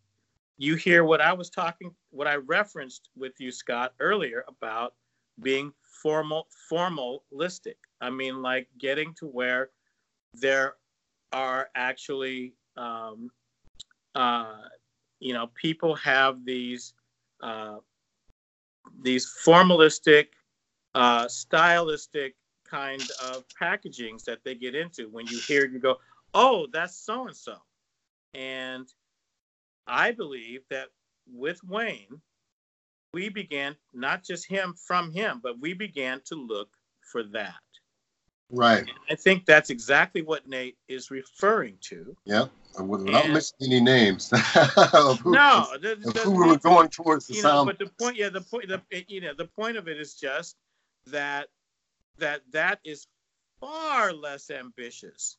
you 0.57 0.75
hear 0.75 1.03
what 1.03 1.21
I 1.21 1.33
was 1.33 1.49
talking, 1.49 1.93
what 2.09 2.27
I 2.27 2.35
referenced 2.35 3.09
with 3.15 3.33
you, 3.39 3.51
Scott, 3.51 3.93
earlier 3.99 4.43
about 4.47 4.95
being 5.41 5.71
formal, 6.01 6.47
formalistic. 6.71 7.75
I 8.01 8.09
mean, 8.09 8.41
like 8.41 8.67
getting 8.79 9.13
to 9.19 9.27
where 9.27 9.69
there 10.33 10.75
are 11.31 11.69
actually, 11.75 12.53
um, 12.75 13.29
uh, 14.15 14.61
you 15.19 15.33
know, 15.33 15.47
people 15.55 15.95
have 15.95 16.43
these 16.43 16.93
uh, 17.41 17.77
these 19.01 19.31
formalistic, 19.45 20.27
uh, 20.95 21.27
stylistic 21.27 22.35
kind 22.67 23.03
of 23.23 23.43
packagings 23.61 24.23
that 24.23 24.39
they 24.43 24.55
get 24.55 24.73
into. 24.73 25.07
When 25.09 25.27
you 25.27 25.39
hear, 25.39 25.67
you 25.67 25.79
go, 25.79 25.97
"Oh, 26.33 26.67
that's 26.71 26.97
so 26.97 27.27
and 27.27 27.35
so," 27.35 27.57
and 28.33 28.87
I 29.87 30.11
believe 30.11 30.61
that 30.69 30.87
with 31.31 31.63
Wayne, 31.63 32.21
we 33.13 33.29
began 33.29 33.75
not 33.93 34.23
just 34.23 34.47
him 34.47 34.75
from 34.87 35.11
him, 35.11 35.39
but 35.41 35.59
we 35.59 35.73
began 35.73 36.21
to 36.25 36.35
look 36.35 36.69
for 37.11 37.23
that. 37.23 37.55
Right. 38.49 38.79
And 38.79 38.91
I 39.09 39.15
think 39.15 39.45
that's 39.45 39.69
exactly 39.69 40.21
what 40.21 40.47
Nate 40.47 40.77
is 40.87 41.11
referring 41.11 41.77
to. 41.81 42.15
Yeah, 42.25 42.45
without 42.81 43.25
and, 43.25 43.33
missing 43.33 43.57
any 43.61 43.81
names. 43.81 44.31
of 44.93 45.19
who, 45.19 45.31
no, 45.31 45.67
the, 45.81 45.95
the, 45.95 46.19
who 46.21 46.31
we 46.31 46.47
were 46.47 46.57
going 46.57 46.87
towards 46.87 47.27
the 47.27 47.35
you 47.35 47.41
sound. 47.41 47.67
Know, 47.67 47.73
but 47.73 47.79
the 47.79 47.91
point, 47.99 48.15
yeah, 48.15 48.29
the 48.29 48.41
point, 48.41 48.69
the 48.69 48.81
eh, 48.93 49.01
you 49.07 49.19
know, 49.19 49.33
the 49.33 49.47
point 49.47 49.75
of 49.75 49.87
it 49.87 49.99
is 49.99 50.13
just 50.13 50.55
that 51.07 51.47
that 52.19 52.41
that 52.51 52.79
is 52.85 53.07
far 53.59 54.13
less 54.13 54.49
ambitious 54.49 55.37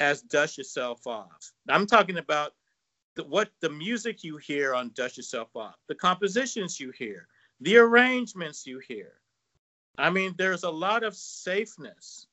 as 0.00 0.22
dust 0.22 0.58
yourself 0.58 1.06
off. 1.06 1.52
I'm 1.68 1.86
talking 1.86 2.18
about 2.18 2.54
the, 3.18 3.24
what 3.24 3.50
the 3.60 3.68
music 3.68 4.22
you 4.22 4.36
hear 4.36 4.74
on 4.76 4.92
Dust 4.94 5.16
Yourself 5.16 5.48
Off, 5.56 5.74
the 5.88 5.94
compositions 5.94 6.78
you 6.78 6.92
hear, 6.96 7.26
the 7.60 7.76
arrangements 7.76 8.64
you 8.64 8.80
hear. 8.86 9.14
I 9.98 10.08
mean, 10.08 10.36
there's 10.38 10.62
a 10.62 10.70
lot 10.70 11.02
of 11.02 11.16
safeness 11.16 12.28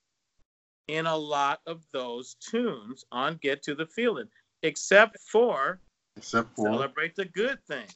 in 0.88 1.08
a 1.08 1.17
lot 1.17 1.62
of 1.65 1.82
those 1.91 2.36
tunes 2.36 3.04
on 3.12 3.39
Get 3.41 3.63
to 3.63 3.74
the 3.74 3.88
Feeling, 3.88 4.28
except 4.62 5.17
for 5.19 5.80
except 6.15 6.56
for 6.56 6.67
celebrate 6.67 7.15
the 7.15 7.26
good 7.26 7.58
thing. 7.67 7.88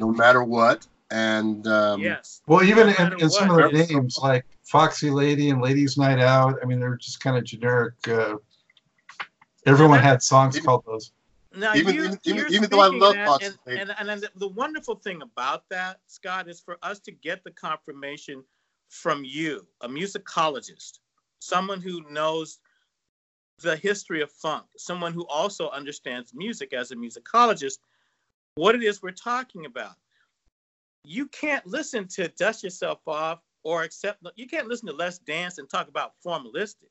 No 0.00 0.10
matter 0.10 0.42
what. 0.42 0.86
And 1.10 1.66
um, 1.66 2.00
yes. 2.00 2.40
Well, 2.46 2.62
even 2.62 2.86
no 2.86 2.94
in, 2.98 3.20
in 3.20 3.28
some 3.28 3.50
of 3.50 3.70
the 3.70 3.86
names 3.86 4.18
like 4.22 4.46
Foxy 4.64 5.10
Lady 5.10 5.50
and 5.50 5.60
Ladies 5.60 5.98
Night 5.98 6.18
Out, 6.18 6.58
I 6.62 6.64
mean, 6.64 6.80
they're 6.80 6.96
just 6.96 7.20
kind 7.20 7.36
of 7.36 7.44
generic. 7.44 7.92
Uh, 8.08 8.36
everyone 9.66 9.98
had 9.98 10.22
songs 10.22 10.58
called 10.58 10.84
those. 10.86 11.12
Now, 11.54 11.74
even, 11.74 11.94
you, 11.94 12.18
even, 12.24 12.46
even 12.50 12.70
though 12.70 12.80
I 12.80 12.88
love 12.88 13.14
that, 13.14 13.42
and, 13.42 13.56
and, 13.66 13.94
and, 13.98 14.10
and 14.10 14.28
the 14.36 14.48
wonderful 14.48 14.96
thing 14.96 15.22
about 15.22 15.68
that, 15.68 16.00
Scott, 16.06 16.48
is 16.48 16.60
for 16.60 16.78
us 16.82 16.98
to 17.00 17.12
get 17.12 17.44
the 17.44 17.50
confirmation 17.50 18.42
from 18.88 19.24
you, 19.24 19.66
a 19.82 19.88
musicologist, 19.88 21.00
someone 21.40 21.80
who 21.80 22.02
knows 22.10 22.58
the 23.62 23.76
history 23.76 24.22
of 24.22 24.30
funk, 24.30 24.64
someone 24.76 25.12
who 25.12 25.26
also 25.28 25.68
understands 25.70 26.32
music 26.34 26.72
as 26.72 26.90
a 26.90 26.96
musicologist, 26.96 27.78
what 28.54 28.74
it 28.74 28.82
is 28.82 29.02
we're 29.02 29.10
talking 29.10 29.66
about. 29.66 29.94
You 31.04 31.26
can't 31.28 31.66
listen 31.66 32.06
to 32.08 32.28
Dust 32.28 32.62
Yourself 32.62 33.00
Off 33.06 33.40
or 33.62 33.82
accept, 33.82 34.24
you 34.36 34.46
can't 34.46 34.68
listen 34.68 34.88
to 34.88 34.94
Let's 34.94 35.18
Dance 35.18 35.58
and 35.58 35.68
talk 35.68 35.88
about 35.88 36.12
formalistic. 36.24 36.90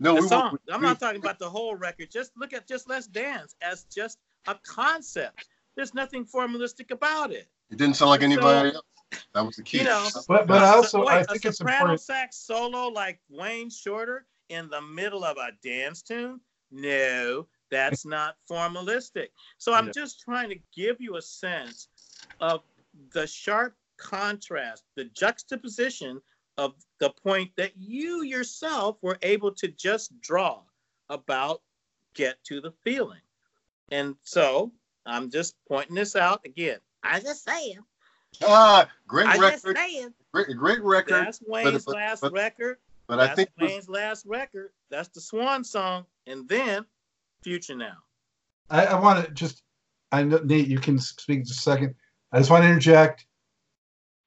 No, 0.00 0.14
the 0.14 0.22
we 0.22 0.28
song. 0.28 0.52
Were, 0.52 0.74
I'm 0.74 0.82
not 0.82 1.00
talking 1.00 1.20
about 1.20 1.38
the 1.38 1.48
whole 1.48 1.74
record. 1.74 2.10
Just 2.10 2.32
look 2.36 2.52
at 2.52 2.66
just 2.68 2.88
Let's 2.88 3.06
Dance 3.06 3.56
as 3.62 3.84
just 3.84 4.18
a 4.46 4.54
concept. 4.64 5.46
There's 5.76 5.94
nothing 5.94 6.24
formalistic 6.24 6.90
about 6.90 7.32
it. 7.32 7.48
It 7.70 7.78
didn't 7.78 7.94
sound 7.94 8.10
like 8.10 8.22
anybody 8.22 8.70
so, 8.70 8.76
else. 8.76 9.24
That 9.34 9.46
was 9.46 9.56
the 9.56 9.62
key. 9.62 9.78
You 9.78 9.84
know, 9.84 10.08
but 10.28 10.46
but 10.46 10.62
I 10.62 10.68
also 10.68 11.04
wait, 11.04 11.08
I 11.08 11.22
think 11.24 11.44
a 11.44 11.48
it's 11.48 11.58
soprano 11.58 11.76
important. 11.76 12.00
sax 12.00 12.36
solo 12.36 12.88
like 12.88 13.20
Wayne 13.28 13.70
Shorter 13.70 14.26
in 14.48 14.68
the 14.68 14.80
middle 14.80 15.24
of 15.24 15.36
a 15.36 15.50
dance 15.66 16.02
tune. 16.02 16.40
No, 16.70 17.46
that's 17.70 18.04
not 18.06 18.36
formalistic. 18.50 19.28
So 19.58 19.72
I'm 19.72 19.86
Yeah. 19.86 19.92
just 19.92 20.20
trying 20.20 20.50
to 20.50 20.58
give 20.74 21.00
you 21.00 21.16
a 21.16 21.22
sense 21.22 21.88
of 22.40 22.62
the 23.12 23.26
sharp 23.26 23.74
contrast, 23.96 24.84
the 24.94 25.04
juxtaposition 25.04 26.20
of 26.58 26.74
the 26.98 27.10
point 27.10 27.50
that 27.56 27.72
you 27.78 28.22
yourself 28.22 28.98
were 29.00 29.16
able 29.22 29.52
to 29.52 29.68
just 29.68 30.20
draw 30.20 30.60
about 31.08 31.62
get 32.14 32.42
to 32.44 32.60
the 32.60 32.72
feeling. 32.84 33.20
And 33.90 34.16
so 34.24 34.72
I'm 35.06 35.30
just 35.30 35.54
pointing 35.68 35.94
this 35.94 36.16
out 36.16 36.40
again. 36.44 36.78
I 37.02 37.20
just 37.20 37.44
saying. 37.44 37.78
Ah, 38.44 38.88
great 39.06 39.26
I 39.26 39.38
just 39.38 39.64
record, 39.64 39.78
saying. 39.78 40.14
great, 40.34 40.48
great 40.56 40.82
record. 40.82 41.14
That's 41.26 41.40
Wayne's 41.46 41.84
but- 41.86 41.94
last 41.94 42.20
but- 42.20 42.32
record. 42.32 42.76
But 43.06 43.20
I 43.20 43.34
think 43.34 43.48
it 43.56 43.62
was- 43.62 43.70
Wayne's 43.70 43.88
last 43.88 44.26
record. 44.26 44.72
That's 44.90 45.08
the 45.08 45.20
Swan 45.22 45.64
song, 45.64 46.04
and 46.26 46.46
then 46.46 46.84
Future 47.42 47.74
Now. 47.74 47.96
I, 48.68 48.84
I 48.84 49.00
want 49.00 49.24
to 49.24 49.32
just, 49.32 49.62
I 50.12 50.24
know 50.24 50.38
Nate, 50.44 50.68
you 50.68 50.78
can 50.78 50.98
speak 50.98 51.46
just 51.46 51.60
a 51.60 51.62
second. 51.62 51.94
I 52.32 52.38
just 52.38 52.50
want 52.50 52.64
to 52.64 52.68
interject. 52.68 53.24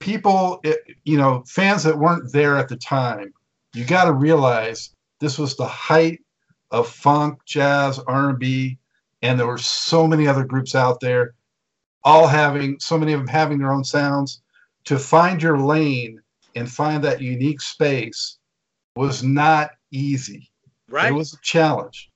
People, 0.01 0.59
it, 0.63 0.79
you 1.05 1.17
know, 1.17 1.43
fans 1.47 1.83
that 1.83 1.97
weren't 1.97 2.31
there 2.33 2.57
at 2.57 2.67
the 2.67 2.75
time, 2.75 3.33
you 3.73 3.85
got 3.85 4.05
to 4.05 4.13
realize 4.13 4.93
this 5.19 5.37
was 5.37 5.55
the 5.55 5.67
height 5.67 6.19
of 6.71 6.89
funk, 6.89 7.39
jazz, 7.45 7.99
R&B, 7.99 8.77
and 9.21 9.39
there 9.39 9.47
were 9.47 9.57
so 9.57 10.07
many 10.07 10.27
other 10.27 10.43
groups 10.43 10.75
out 10.75 10.99
there, 10.99 11.35
all 12.03 12.27
having 12.27 12.79
so 12.79 12.97
many 12.97 13.13
of 13.13 13.19
them 13.19 13.27
having 13.27 13.59
their 13.59 13.71
own 13.71 13.83
sounds. 13.83 14.41
To 14.85 14.97
find 14.97 15.41
your 15.41 15.59
lane 15.59 16.19
and 16.55 16.69
find 16.69 17.03
that 17.03 17.21
unique 17.21 17.61
space 17.61 18.39
was 18.95 19.23
not 19.23 19.71
easy. 19.91 20.49
Right? 20.89 21.11
It 21.11 21.15
was 21.15 21.33
a 21.33 21.37
challenge. 21.41 22.09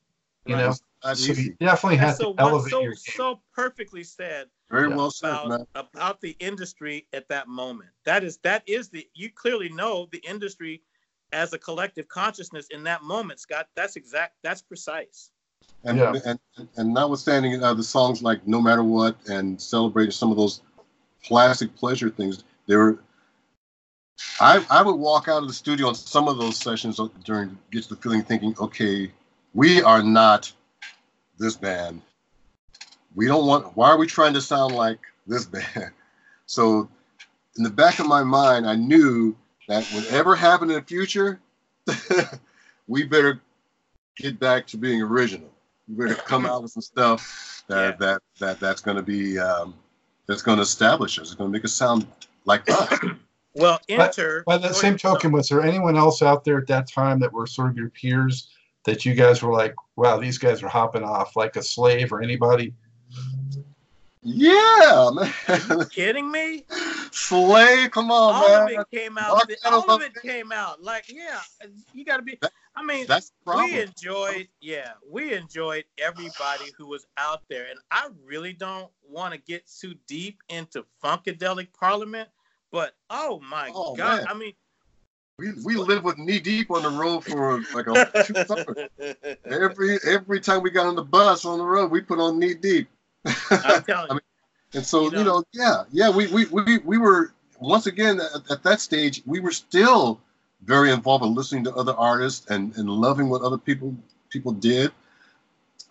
You 0.45 0.55
Right. 0.55 0.65
know, 0.65 0.73
so 1.13 1.33
you 1.33 1.55
definitely 1.59 1.97
And 1.97 2.07
had 2.07 2.15
so 2.17 2.33
to 2.33 2.39
elevate 2.39 2.71
so 2.71 2.81
your 2.81 2.91
game. 2.91 2.99
so 3.15 3.41
perfectly 3.53 4.03
said 4.03 4.47
Very 4.69 4.89
Yeah. 4.89 4.95
well 4.95 5.11
said, 5.11 5.29
about, 5.29 5.49
man. 5.49 5.67
about 5.75 6.21
the 6.21 6.35
industry 6.39 7.07
at 7.13 7.27
that 7.29 7.47
moment. 7.47 7.91
That 8.05 8.23
is 8.23 8.37
that 8.39 8.63
is 8.67 8.89
the 8.89 9.07
you 9.13 9.29
clearly 9.31 9.69
know 9.69 10.07
the 10.11 10.23
industry 10.27 10.81
as 11.31 11.53
a 11.53 11.59
collective 11.59 12.07
consciousness 12.07 12.67
in 12.71 12.83
that 12.83 13.03
moment, 13.03 13.39
Scott. 13.39 13.67
That's 13.75 13.95
exact. 13.95 14.35
That's 14.41 14.61
precise. 14.61 15.31
And, 15.83 15.97
Yeah. 15.99 16.13
and, 16.25 16.39
and 16.77 16.93
notwithstanding 16.93 17.61
uh, 17.63 17.73
the 17.73 17.83
songs 17.83 18.23
like 18.23 18.47
No 18.47 18.61
Matter 18.61 18.83
What 18.83 19.17
and 19.27 19.61
celebrating 19.61 20.11
some 20.11 20.31
of 20.31 20.37
those 20.37 20.61
plastic 21.23 21.75
pleasure 21.75 22.09
things, 22.09 22.43
they 22.67 22.75
were. 22.75 22.99
I, 24.39 24.65
I 24.69 24.81
would 24.81 24.95
walk 24.95 25.27
out 25.27 25.41
of 25.41 25.47
the 25.47 25.53
studio 25.53 25.87
on 25.87 25.95
some 25.95 26.27
of 26.27 26.37
those 26.37 26.57
sessions 26.57 26.99
during 27.23 27.57
Get 27.71 27.83
to 27.83 27.89
the 27.89 28.01
Feeling 28.01 28.23
thinking, 28.23 28.55
okay, 28.59 29.11
we 29.53 29.81
are 29.81 30.01
not 30.01 30.51
this 31.37 31.55
band. 31.55 32.01
We 33.15 33.27
don't 33.27 33.45
want, 33.47 33.75
why 33.77 33.89
are 33.89 33.97
we 33.97 34.07
trying 34.07 34.33
to 34.33 34.41
sound 34.41 34.75
like 34.75 34.99
this 35.27 35.45
band? 35.45 35.91
So 36.47 36.87
in 37.57 37.63
the 37.63 37.71
back 37.71 37.97
of 37.97 38.05
my 38.05 38.23
mind, 38.23 38.67
I 38.67 38.75
knew 38.75 39.35
that 39.67 39.83
whatever 39.85 40.35
happened 40.35 40.69
in 40.69 40.77
the 40.77 40.83
future, 40.83 41.39
we 42.87 43.03
better 43.03 43.41
get 44.15 44.39
back 44.39 44.67
to 44.67 44.77
being 44.77 45.01
original. 45.01 45.49
We 45.87 46.05
better 46.05 46.21
come 46.21 46.45
out 46.45 46.61
with 46.61 46.71
some 46.71 46.83
stuff 46.83 47.63
that 47.67 47.97
Yeah. 47.99 48.05
that 48.05 48.21
that 48.37 48.59
that's 48.59 48.79
going 48.79 48.97
to 48.97 49.01
be 49.03 49.39
um, 49.39 49.73
that's 50.27 50.43
going 50.43 50.57
to 50.57 50.61
establish 50.61 51.17
us. 51.17 51.29
It's 51.29 51.33
going 51.35 51.51
to 51.51 51.57
make 51.57 51.65
us 51.65 51.73
sound 51.73 52.05
like 52.45 52.69
us. 52.69 52.99
Well, 53.55 53.79
enter. 53.87 54.43
By 54.45 54.57
that 54.57 54.73
go 54.73 54.77
same 54.77 54.97
token, 54.97 55.31
was 55.31 55.47
there 55.47 55.61
anyone 55.61 55.95
else 55.95 56.21
out 56.21 56.43
there 56.43 56.57
at 56.59 56.67
that 56.67 56.91
time 56.91 57.19
that 57.21 57.31
were 57.31 57.47
sort 57.47 57.69
of 57.69 57.77
your 57.77 57.89
peers 57.89 58.49
that 58.83 59.05
you 59.05 59.13
guys 59.15 59.41
were 59.41 59.53
like, 59.53 59.73
wow, 59.95 60.17
these 60.17 60.37
guys 60.37 60.61
are 60.63 60.67
hopping 60.67 61.03
off 61.03 61.35
like 61.35 61.55
a 61.55 61.63
slave 61.63 62.11
or 62.11 62.21
anybody? 62.21 62.73
yeah, 64.23 65.09
man. 65.13 65.33
Are 65.47 65.77
you 65.79 65.85
kidding 65.91 66.31
me? 66.31 66.65
Slave, 67.11 67.91
come 67.91 68.11
on, 68.11 68.35
all 68.35 68.47
man. 68.47 68.63
of 68.63 68.69
it 68.69 68.97
came 68.97 69.17
out. 69.17 69.29
Mark 69.33 69.47
the- 69.47 69.57
all 69.69 69.83
of 69.83 69.89
up 69.89 70.01
it 70.01 70.15
came 70.21 70.51
out. 70.51 70.81
Like, 70.81 71.05
yeah, 71.09 71.39
you 71.93 72.03
got 72.03 72.17
to 72.17 72.23
be. 72.23 72.37
That- 72.41 72.51
I 72.77 72.83
mean, 72.83 73.05
That's 73.07 73.31
the 73.45 73.55
we 73.55 73.79
enjoyed. 73.79 74.49
Yeah, 74.59 74.91
we 75.09 75.33
enjoyed 75.33 75.85
everybody 75.97 76.71
who 76.77 76.87
was 76.87 77.05
out 77.17 77.43
there, 77.49 77.67
and 77.69 77.79
I 77.89 78.09
really 78.25 78.51
don't 78.51 78.89
want 79.07 79.33
to 79.33 79.39
get 79.39 79.65
too 79.67 79.93
deep 80.07 80.39
into 80.49 80.83
funkadelic 81.01 81.69
Parliament, 81.79 82.27
but 82.71 82.95
oh 83.09 83.39
my 83.49 83.71
Oh, 83.73 83.95
god, 83.95 84.17
man. 84.17 84.27
I 84.27 84.33
mean, 84.33 84.51
we 85.37 85.51
we 85.63 85.75
lived 85.75 86.03
with 86.03 86.17
knee 86.17 86.39
deep 86.39 86.71
on 86.71 86.83
the 86.83 86.89
road 86.89 87.21
for 87.21 87.61
like 87.73 87.87
a 87.87 88.23
two 88.23 88.33
summers. 88.45 88.77
Every 89.45 89.99
every 90.07 90.39
time 90.39 90.61
we 90.63 90.71
got 90.71 90.87
on 90.87 90.95
the 90.95 91.03
bus 91.03 91.45
on 91.45 91.59
the 91.59 91.65
road, 91.65 91.91
we 91.91 92.01
put 92.01 92.19
on 92.19 92.39
knee 92.39 92.53
deep. 92.53 92.87
I'm 93.25 93.83
telling 93.83 94.11
I 94.11 94.13
mean, 94.13 94.21
And 94.73 94.85
so, 94.85 95.03
You 95.03 95.05
you 95.05 95.11
know. 95.11 95.23
know, 95.23 95.43
yeah, 95.53 95.83
yeah, 95.91 96.09
we 96.09 96.27
we 96.27 96.45
we, 96.45 96.77
we 96.79 96.97
were 96.97 97.33
once 97.59 97.85
again 97.85 98.19
at, 98.19 98.51
at 98.51 98.63
that 98.63 98.81
stage, 98.81 99.21
we 99.25 99.39
were 99.39 99.51
still 99.51 100.19
very 100.63 100.91
involved 100.91 101.23
in 101.23 101.33
listening 101.35 101.63
to 101.65 101.75
other 101.75 101.93
artists 101.93 102.49
and, 102.49 102.75
and 102.77 102.89
loving 102.89 103.29
what 103.29 103.41
other 103.41 103.57
people 103.57 103.95
people 104.29 104.51
did. 104.51 104.91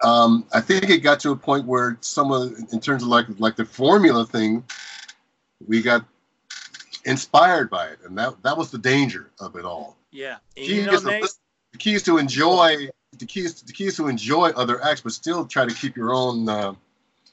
Um, 0.02 0.44
I 0.52 0.61
think 0.61 0.90
it 0.90 0.98
got 0.98 1.20
to 1.20 1.30
a 1.30 1.37
point 1.37 1.64
where 1.66 1.96
some 2.00 2.33
of 2.33 2.52
in 2.72 2.80
terms 2.80 3.02
of 3.02 3.09
like 3.09 3.26
like 3.38 3.57
the 3.57 3.64
formula 3.64 4.26
thing, 4.26 4.64
we 5.66 5.80
got 5.83 6.04
inspired 7.04 7.70
by 7.70 7.88
it, 7.88 7.98
and 8.04 8.16
that 8.18 8.42
that 8.42 8.56
was 8.56 8.70
the 8.70 8.78
danger 8.78 9.30
of 9.40 9.56
it 9.56 9.64
all. 9.64 9.96
Yeah, 10.10 10.36
you 10.56 10.86
know, 10.86 10.92
is 10.92 11.04
Nate, 11.04 11.24
the 11.72 11.78
keys 11.78 12.02
to 12.04 12.18
enjoy 12.18 12.88
the 13.18 13.26
key 13.26 13.40
is 13.40 13.62
the 13.62 13.72
key 13.72 13.86
is 13.86 13.96
to 13.96 14.08
enjoy 14.08 14.50
other 14.50 14.82
acts, 14.82 15.00
but 15.00 15.12
still 15.12 15.46
try 15.46 15.66
to 15.66 15.74
keep 15.74 15.96
your 15.96 16.12
own 16.14 16.48
uh, 16.48 16.74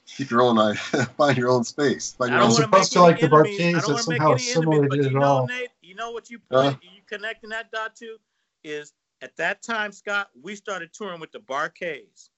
keep 0.06 0.30
your 0.30 0.42
own 0.42 0.58
uh, 0.58 0.74
find 1.16 1.36
your 1.36 1.50
own 1.50 1.64
space. 1.64 2.12
Find 2.12 2.32
I 2.32 2.34
your 2.34 2.40
don't 2.40 2.46
own 2.46 2.50
As 2.50 2.56
to 2.56 2.64
opposed 2.64 2.92
to, 2.92 2.98
any 2.98 3.06
like, 3.08 3.20
the 3.20 3.26
enemies. 3.26 3.58
Bar-Kays 3.58 3.60
I 3.60 3.72
don't 3.72 3.80
that 3.80 3.92
want 3.92 4.04
to 4.04 4.10
make 4.10 4.18
somehow 4.18 4.32
any 4.32 4.50
enemies, 4.50 4.50
assimilated 4.50 5.06
it 5.06 5.12
know, 5.14 5.22
all. 5.22 5.46
Nate, 5.46 5.70
you 5.82 5.94
know 5.94 6.10
what 6.10 6.30
you 6.30 6.40
Uh. 6.50 6.74
you 6.82 7.00
connecting 7.06 7.50
that 7.50 7.70
dot 7.70 7.96
to 7.96 8.16
is 8.64 8.92
at 9.22 9.36
that 9.36 9.62
time, 9.62 9.92
Scott, 9.92 10.30
we 10.40 10.56
started 10.56 10.92
touring 10.92 11.20
with 11.20 11.32
the 11.32 11.38
Bar-Kays. 11.38 12.30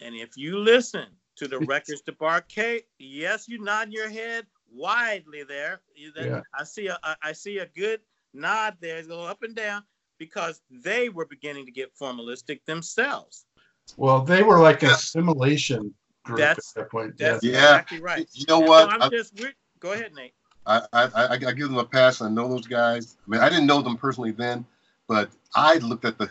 And 0.00 0.14
if 0.14 0.36
you 0.36 0.58
listen 0.58 1.06
to 1.36 1.48
the 1.48 1.58
records 1.60 2.02
the 2.04 2.12
Bar-Kay, 2.12 2.82
yes, 2.98 3.48
you 3.48 3.58
nod 3.58 3.92
your 3.92 4.10
head 4.10 4.46
widely 4.72 5.42
there. 5.44 5.80
That- 6.14 6.24
Yeah. 6.26 6.40
I 6.54 6.64
see 6.64 6.86
a 6.88 6.98
I- 7.02 7.16
I 7.22 7.32
see 7.32 7.58
a 7.58 7.66
good 7.66 8.00
nod 8.34 8.76
there, 8.80 9.02
go 9.02 9.20
up 9.22 9.42
and 9.42 9.54
down 9.54 9.82
because 10.18 10.60
they 10.70 11.08
were 11.08 11.24
beginning 11.26 11.64
to 11.66 11.72
get 11.72 11.96
formalistic 11.96 12.64
themselves. 12.64 13.46
Well, 13.96 14.20
they 14.22 14.42
were 14.42 14.58
like 14.58 14.82
an 14.82 14.90
assimilation 14.90 15.94
group 16.24 16.38
That's- 16.38 16.72
at 16.76 16.82
that 16.82 16.90
point. 16.90 17.14
Yeah. 17.18 17.32
That's 17.32 17.44
Yeah. 17.44 17.52
exactly 17.52 18.00
right. 18.00 18.28
You 18.32 18.44
know 18.48 18.58
And 18.60 18.68
what? 18.68 18.90
so 18.90 18.96
I'm 18.96 19.02
I- 19.02 19.08
just 19.08 19.38
we're, 19.40 19.54
go 19.80 19.92
ahead, 19.92 20.14
Nate. 20.14 20.34
I, 20.66 20.82
I, 20.92 21.02
I, 21.04 21.32
I 21.32 21.36
give 21.38 21.70
them 21.70 21.78
a 21.78 21.84
pass. 21.84 22.20
I 22.20 22.28
know 22.28 22.46
those 22.48 22.66
guys. 22.66 23.16
I 23.26 23.30
mean, 23.30 23.40
I 23.40 23.48
didn't 23.48 23.66
know 23.66 23.80
them 23.80 23.96
personally 23.96 24.32
then, 24.32 24.66
but 25.06 25.30
I 25.54 25.76
looked 25.78 26.04
at 26.04 26.18
the 26.18 26.28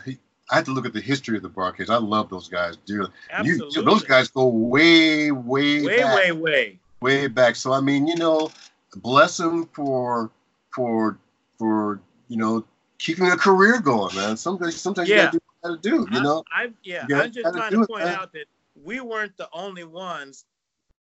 I 0.50 0.54
had 0.54 0.64
to 0.64 0.70
look 0.70 0.86
at 0.86 0.94
the 0.94 1.00
history 1.00 1.36
of 1.36 1.42
the 1.42 1.48
Bar-Kays. 1.50 1.90
I 1.90 1.96
love 1.98 2.30
those 2.30 2.48
guys 2.48 2.78
dearly. 2.86 3.10
You, 3.44 3.54
Absolutely. 3.54 3.84
those 3.84 4.02
guys 4.04 4.28
go 4.28 4.46
way, 4.46 5.30
way, 5.30 5.84
way, 5.84 5.98
back. 5.98 6.16
way, 6.16 6.32
way. 6.32 6.80
Way 7.00 7.26
back. 7.26 7.56
So 7.56 7.72
I 7.72 7.80
mean, 7.80 8.06
you 8.06 8.16
know, 8.16 8.50
bless 8.96 9.36
them 9.36 9.66
for 9.72 10.30
for 10.70 11.18
for 11.58 12.00
you 12.28 12.36
know 12.36 12.64
keeping 12.98 13.26
a 13.30 13.36
career 13.36 13.80
going, 13.80 14.14
man. 14.14 14.36
Sometimes 14.36 14.76
sometimes 14.80 15.08
Yeah. 15.08 15.30
you 15.32 15.40
gotta 15.62 15.78
do 15.82 15.96
what 15.96 15.96
you 15.96 15.96
gotta 15.96 16.08
do. 16.10 16.14
You 16.16 16.22
know, 16.22 16.44
I, 16.52 16.64
I 16.64 16.72
yeah, 16.82 17.06
gotta- 17.06 17.24
I'm 17.24 17.32
just 17.32 17.54
trying 17.54 17.72
to 17.72 17.86
point 17.86 18.04
man. 18.04 18.14
out 18.14 18.32
that 18.32 18.46
we 18.74 19.00
weren't 19.00 19.36
the 19.36 19.48
only 19.52 19.84
ones 19.84 20.44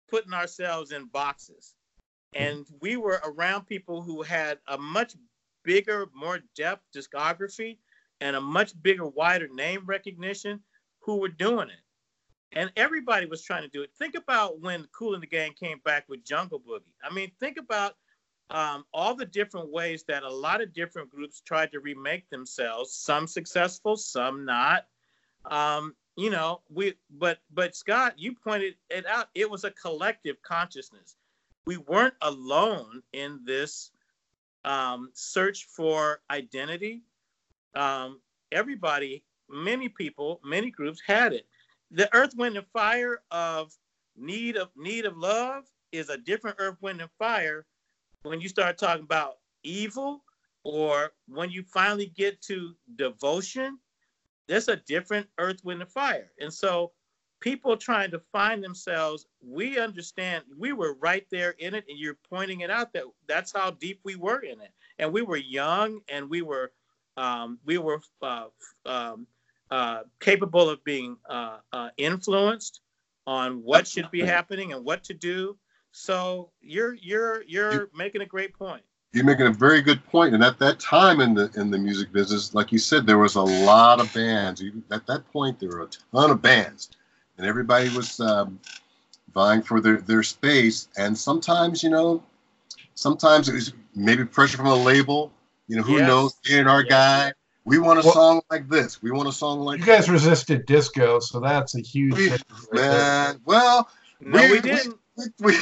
putting 0.09 0.33
ourselves 0.33 0.91
in 0.91 1.05
boxes. 1.05 1.75
And 2.33 2.65
we 2.79 2.95
were 2.95 3.21
around 3.25 3.65
people 3.65 4.01
who 4.01 4.21
had 4.21 4.59
a 4.69 4.77
much 4.77 5.15
bigger, 5.65 6.07
more 6.13 6.39
depth 6.55 6.81
discography 6.95 7.77
and 8.21 8.37
a 8.37 8.41
much 8.41 8.71
bigger, 8.81 9.05
wider 9.05 9.49
name 9.53 9.81
recognition 9.85 10.61
who 11.01 11.17
were 11.17 11.27
doing 11.27 11.67
it. 11.67 11.81
And 12.53 12.71
everybody 12.75 13.25
was 13.25 13.43
trying 13.43 13.63
to 13.63 13.69
do 13.69 13.81
it. 13.81 13.91
Think 13.97 14.15
about 14.15 14.59
when 14.59 14.87
Kool 14.91 15.13
and 15.13 15.23
the 15.23 15.27
Gang 15.27 15.53
came 15.53 15.79
back 15.85 16.05
with 16.09 16.25
Jungle 16.25 16.59
Boogie. 16.59 16.93
I 17.03 17.13
mean, 17.13 17.31
think 17.39 17.57
about 17.57 17.95
um, 18.49 18.83
all 18.93 19.15
the 19.15 19.25
different 19.25 19.71
ways 19.71 20.03
that 20.09 20.23
a 20.23 20.29
lot 20.29 20.61
of 20.61 20.73
different 20.73 21.09
groups 21.09 21.41
tried 21.41 21.71
to 21.71 21.79
remake 21.79 22.29
themselves. 22.29 22.93
Some 22.93 23.25
successful, 23.25 23.95
some 23.95 24.43
not. 24.43 24.87
Um, 25.45 25.95
you 26.17 26.29
know, 26.29 26.61
we 26.69 26.93
but 27.09 27.39
but 27.53 27.75
Scott, 27.75 28.15
you 28.17 28.35
pointed 28.35 28.75
it 28.89 29.05
out. 29.05 29.27
It 29.33 29.49
was 29.49 29.63
a 29.63 29.71
collective 29.71 30.41
consciousness. 30.41 31.15
We 31.65 31.77
weren't 31.77 32.15
alone 32.21 33.01
in 33.13 33.39
this 33.45 33.91
um, 34.65 35.09
search 35.13 35.65
for 35.65 36.21
identity. 36.29 37.03
Um, 37.75 38.19
everybody, 38.51 39.23
many 39.49 39.87
people, 39.87 40.41
many 40.43 40.69
groups 40.69 41.01
had 41.05 41.33
it. 41.33 41.47
The 41.91 42.13
Earth, 42.15 42.33
Wind, 42.37 42.57
and 42.57 42.67
Fire 42.67 43.21
of 43.31 43.73
need 44.15 44.57
of 44.57 44.69
need 44.75 45.05
of 45.05 45.17
love 45.17 45.65
is 45.91 46.09
a 46.09 46.17
different 46.17 46.57
Earth, 46.59 46.77
Wind, 46.81 47.01
and 47.01 47.11
Fire 47.19 47.65
when 48.23 48.39
you 48.39 48.49
start 48.49 48.77
talking 48.77 49.03
about 49.03 49.37
evil, 49.63 50.23
or 50.63 51.11
when 51.27 51.49
you 51.49 51.63
finally 51.63 52.07
get 52.07 52.41
to 52.43 52.75
devotion. 52.95 53.79
there's 54.47 54.67
a 54.67 54.75
different 54.75 55.27
earth, 55.37 55.63
wind, 55.63 55.81
and 55.81 55.89
fire. 55.89 56.31
And 56.39 56.53
so 56.53 56.91
people 57.39 57.77
trying 57.77 58.11
to 58.11 58.19
find 58.31 58.63
themselves, 58.63 59.25
we 59.41 59.79
understand 59.79 60.43
we 60.57 60.73
were 60.73 60.95
right 60.95 61.25
there 61.31 61.51
in 61.51 61.73
it, 61.73 61.85
and 61.87 61.97
you're 61.97 62.17
pointing 62.29 62.61
it 62.61 62.69
out 62.69 62.93
that 62.93 63.03
that's 63.27 63.51
how 63.51 63.71
deep 63.71 64.01
we 64.03 64.15
were 64.15 64.39
in 64.39 64.59
it. 64.59 64.71
And 64.99 65.11
we 65.11 65.21
were 65.21 65.37
young 65.37 66.01
and 66.09 66.29
we 66.29 66.41
were 66.41 66.71
um, 67.17 67.59
we 67.65 67.77
were 67.77 68.01
uh, 68.21 68.47
um, 68.85 69.27
uh, 69.71 70.01
capable 70.19 70.69
of 70.69 70.83
being 70.83 71.17
uh, 71.29 71.57
uh, 71.71 71.89
influenced 71.97 72.81
on 73.25 73.63
what 73.63 73.87
should 73.87 74.11
be 74.11 74.21
happening 74.21 74.73
and 74.73 74.83
what 74.83 75.03
to 75.05 75.13
do. 75.13 75.57
So 75.91 76.51
you're 76.61 76.93
you're 76.95 77.43
you're 77.43 77.73
you, 77.73 77.89
making 77.95 78.21
a 78.21 78.25
great 78.25 78.53
point. 78.53 78.83
You're 79.13 79.25
making 79.25 79.47
a 79.47 79.51
very 79.51 79.81
good 79.81 80.05
point. 80.05 80.33
And 80.33 80.43
at 80.43 80.59
that 80.59 80.79
time 80.79 81.21
in 81.21 81.33
the 81.33 81.49
in 81.55 81.71
the 81.71 81.77
music 81.77 82.11
business, 82.11 82.53
like 82.53 82.71
you 82.71 82.79
said, 82.79 83.05
there 83.05 83.17
was 83.17 83.35
a 83.35 83.41
lot 83.41 83.99
of 83.99 84.13
bands. 84.13 84.63
At 84.91 85.07
that 85.07 85.29
point, 85.31 85.59
there 85.59 85.69
were 85.69 85.83
a 85.83 85.87
ton 85.87 86.31
of 86.31 86.41
bands, 86.41 86.89
and 87.37 87.47
everybody 87.47 87.89
was 87.89 88.19
um, 88.19 88.59
vying 89.33 89.61
for 89.61 89.81
their 89.81 90.01
their 90.01 90.23
space. 90.23 90.89
And 90.97 91.17
sometimes, 91.17 91.83
you 91.83 91.89
know, 91.89 92.23
sometimes 92.95 93.49
it 93.49 93.53
was 93.53 93.73
maybe 93.95 94.25
pressure 94.25 94.57
from 94.57 94.67
a 94.67 94.75
label. 94.75 95.31
You 95.67 95.77
know, 95.77 95.83
who 95.83 95.97
yes. 95.97 96.07
knows? 96.07 96.33
In 96.49 96.67
our 96.67 96.81
yes. 96.81 96.89
guy. 96.89 97.33
We 97.63 97.77
want 97.77 97.99
a 97.99 98.01
well, 98.03 98.13
song 98.13 98.41
like 98.49 98.67
this. 98.69 99.01
We 99.01 99.11
want 99.11 99.29
a 99.29 99.31
song 99.31 99.59
like 99.59 99.79
you 99.79 99.85
guys 99.85 100.09
resisted 100.09 100.65
disco, 100.65 101.19
so 101.19 101.39
that's 101.39 101.75
a 101.75 101.81
huge 101.81 102.15
we, 102.15 102.31
man. 102.71 103.39
Well, 103.45 103.87
no, 104.19 104.41
we, 104.41 104.51
we 104.53 104.61
didn't. 104.61 104.97
We, 105.15 105.25
we 105.39 105.53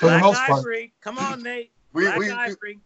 Black 0.00 0.22
Ivory, 0.22 0.92
come 1.00 1.18
on, 1.18 1.42
Nate. 1.42 1.72
Black 1.92 2.18
we, 2.18 2.30
Ivory. 2.30 2.78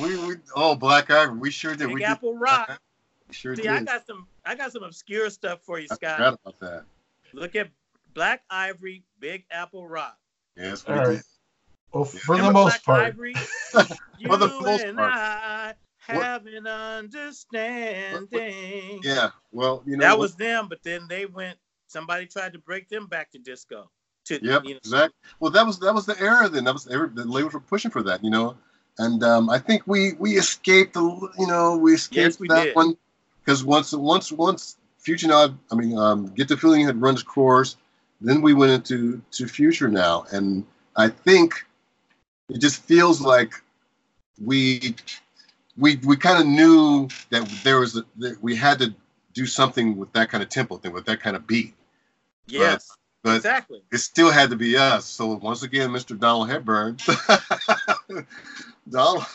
We, 0.00 0.26
we 0.26 0.36
oh 0.54 0.76
Black 0.76 1.10
Ivory, 1.10 1.38
we 1.38 1.50
sure 1.50 1.74
did. 1.74 1.88
Big 1.88 1.94
we 1.94 2.04
Apple 2.04 2.32
did. 2.34 2.40
Rock. 2.42 2.80
We 3.28 3.34
sure 3.34 3.56
See, 3.56 3.62
did. 3.62 3.72
I 3.72 3.82
got 3.82 4.06
some. 4.06 4.26
I 4.44 4.54
got 4.54 4.72
some 4.72 4.84
obscure 4.84 5.28
stuff 5.30 5.60
for 5.62 5.80
you, 5.80 5.88
Scott. 5.88 6.04
I 6.04 6.16
forgot 6.16 6.40
about 6.44 6.60
that. 6.60 6.84
Look 7.32 7.56
at 7.56 7.70
Black 8.14 8.42
Ivory, 8.50 9.02
Big 9.18 9.44
Apple 9.50 9.88
Rock. 9.88 10.16
Yes, 10.56 10.86
we 10.86 10.94
All 10.94 11.00
did. 11.00 11.08
Right. 11.08 11.22
Well, 11.92 12.04
for 12.04 12.36
the 12.36 12.52
most 12.52 12.84
Black 12.84 12.84
part. 12.84 13.06
Ivory, 13.06 13.34
you 14.18 14.28
for 14.28 14.36
the 14.36 14.48
most 14.48 14.96
part. 14.96 15.76
Have 16.06 16.44
what? 16.44 16.52
an 16.52 16.66
understanding. 16.66 18.28
Yeah, 19.04 19.30
well, 19.52 19.82
you 19.86 19.96
know 19.96 20.04
that 20.04 20.18
was 20.18 20.34
them, 20.34 20.68
but 20.68 20.82
then 20.82 21.06
they 21.08 21.26
went. 21.26 21.58
Somebody 21.86 22.26
tried 22.26 22.54
to 22.54 22.58
break 22.58 22.88
them 22.88 23.06
back 23.06 23.30
to 23.32 23.38
disco. 23.38 23.90
To, 24.26 24.34
yep, 24.44 24.64
you 24.64 24.74
know. 24.74 24.78
exactly. 24.78 25.14
Well, 25.38 25.52
that 25.52 25.64
was 25.64 25.78
that 25.78 25.94
was 25.94 26.06
the 26.06 26.20
era 26.20 26.48
then. 26.48 26.64
That 26.64 26.72
was 26.72 26.84
the 26.84 27.06
labels 27.24 27.52
were 27.52 27.60
pushing 27.60 27.90
for 27.92 28.02
that, 28.02 28.24
you 28.24 28.30
know. 28.30 28.56
And 28.98 29.22
um, 29.22 29.48
I 29.48 29.58
think 29.58 29.82
we 29.86 30.14
we 30.14 30.32
escaped 30.32 30.94
the 30.94 31.02
you 31.38 31.46
know 31.46 31.76
we 31.76 31.94
escaped 31.94 32.16
yes, 32.16 32.40
we 32.40 32.48
that 32.48 32.64
did. 32.64 32.74
one 32.74 32.96
because 33.44 33.64
once 33.64 33.92
once 33.92 34.32
once 34.32 34.76
Future 34.98 35.28
Now, 35.28 35.56
I 35.70 35.74
mean, 35.74 35.96
um, 35.96 36.26
Get 36.34 36.48
the 36.48 36.56
Feeling 36.56 36.84
had 36.84 37.00
run 37.00 37.14
its 37.14 37.22
course. 37.22 37.76
Then 38.20 38.42
we 38.42 38.54
went 38.54 38.72
into 38.72 39.22
to 39.32 39.46
Future 39.46 39.88
Now, 39.88 40.24
and 40.32 40.64
I 40.96 41.08
think 41.08 41.64
it 42.48 42.60
just 42.60 42.82
feels 42.82 43.20
like 43.20 43.52
we 44.40 44.94
we 45.76 45.96
we 46.04 46.16
kind 46.16 46.40
of 46.40 46.46
knew 46.46 47.08
that 47.30 47.48
there 47.64 47.80
was 47.80 47.96
a, 47.96 48.04
that 48.18 48.42
we 48.42 48.54
had 48.54 48.78
to 48.80 48.94
do 49.32 49.46
something 49.46 49.96
with 49.96 50.12
that 50.12 50.30
kind 50.30 50.42
of 50.42 50.48
tempo 50.48 50.76
thing, 50.76 50.92
with 50.92 51.06
that 51.06 51.20
kind 51.20 51.36
of 51.36 51.46
beat. 51.46 51.74
Yes. 52.46 52.88
But, 53.22 53.30
but 53.30 53.36
exactly. 53.36 53.82
It 53.92 53.98
still 53.98 54.30
had 54.30 54.50
to 54.50 54.56
be 54.56 54.76
us. 54.76 55.06
So 55.06 55.34
once 55.36 55.62
again, 55.62 55.90
Mr. 55.90 56.18
Donald 56.18 56.50
Hepburn, 56.50 56.98
Donald, 58.90 59.26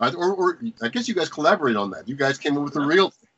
or, 0.00 0.34
or, 0.34 0.58
I 0.82 0.88
guess 0.88 1.08
you 1.08 1.14
guys 1.14 1.28
collaborate 1.28 1.76
on 1.76 1.90
that. 1.90 2.08
You 2.08 2.16
guys 2.16 2.38
came 2.38 2.56
up 2.56 2.64
with 2.64 2.74
the 2.74 2.80
real 2.80 3.10
thing. 3.10 3.28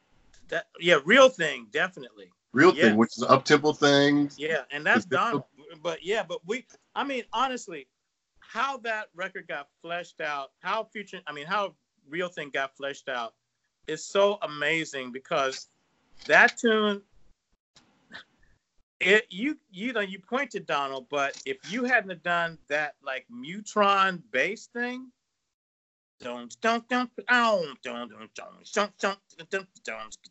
That, 0.48 0.66
yeah, 0.78 0.98
real 1.04 1.28
thing, 1.28 1.66
definitely. 1.72 2.30
Real 2.52 2.74
yes. 2.74 2.86
thing, 2.86 2.96
which 2.96 3.16
is 3.16 3.22
up 3.22 3.44
tempo 3.44 3.72
thing. 3.72 4.30
Yeah, 4.36 4.62
and 4.70 4.84
that's 4.84 5.04
Donald. 5.04 5.44
But 5.82 6.04
yeah, 6.04 6.24
but 6.28 6.40
we, 6.46 6.66
I 6.96 7.04
mean, 7.04 7.22
honestly, 7.32 7.86
how 8.40 8.78
that 8.78 9.08
record 9.14 9.46
got 9.46 9.68
fleshed 9.82 10.20
out, 10.20 10.50
how 10.58 10.84
future, 10.84 11.20
I 11.26 11.32
mean, 11.32 11.46
how 11.46 11.74
real 12.10 12.28
thing 12.28 12.50
got 12.52 12.76
fleshed 12.76 13.08
out 13.08 13.34
is 13.86 14.04
so 14.04 14.38
amazing 14.42 15.12
because 15.12 15.68
that 16.26 16.58
tune 16.58 17.02
it 19.00 19.26
you 19.30 19.56
you 19.70 19.92
know 19.92 20.00
you 20.00 20.18
point 20.18 20.50
to 20.50 20.60
Donald, 20.60 21.06
but 21.10 21.40
if 21.46 21.56
you 21.72 21.84
hadn't 21.84 22.22
done 22.22 22.58
that 22.68 22.94
like 23.02 23.24
Mu-Tron 23.30 24.22
bass 24.30 24.66
thing, 24.66 25.10
don't 26.20 26.54
don't 26.60 26.86
don't 26.88 27.10
don't 27.26 27.82
don't 27.82 28.10
don't 28.10 28.30
don't 28.70 29.18
don't 29.48 29.68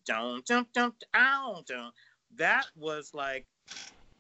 don't 0.06 0.68
don't 0.74 0.96
don't 1.14 1.66
don't 1.66 1.94
that 2.38 2.66
was 2.76 3.12
like, 3.14 3.46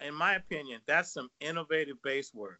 in 0.01 0.13
my 0.13 0.35
opinion, 0.35 0.81
that's 0.87 1.13
some 1.13 1.29
innovative 1.39 2.01
bass 2.03 2.33
work. 2.33 2.59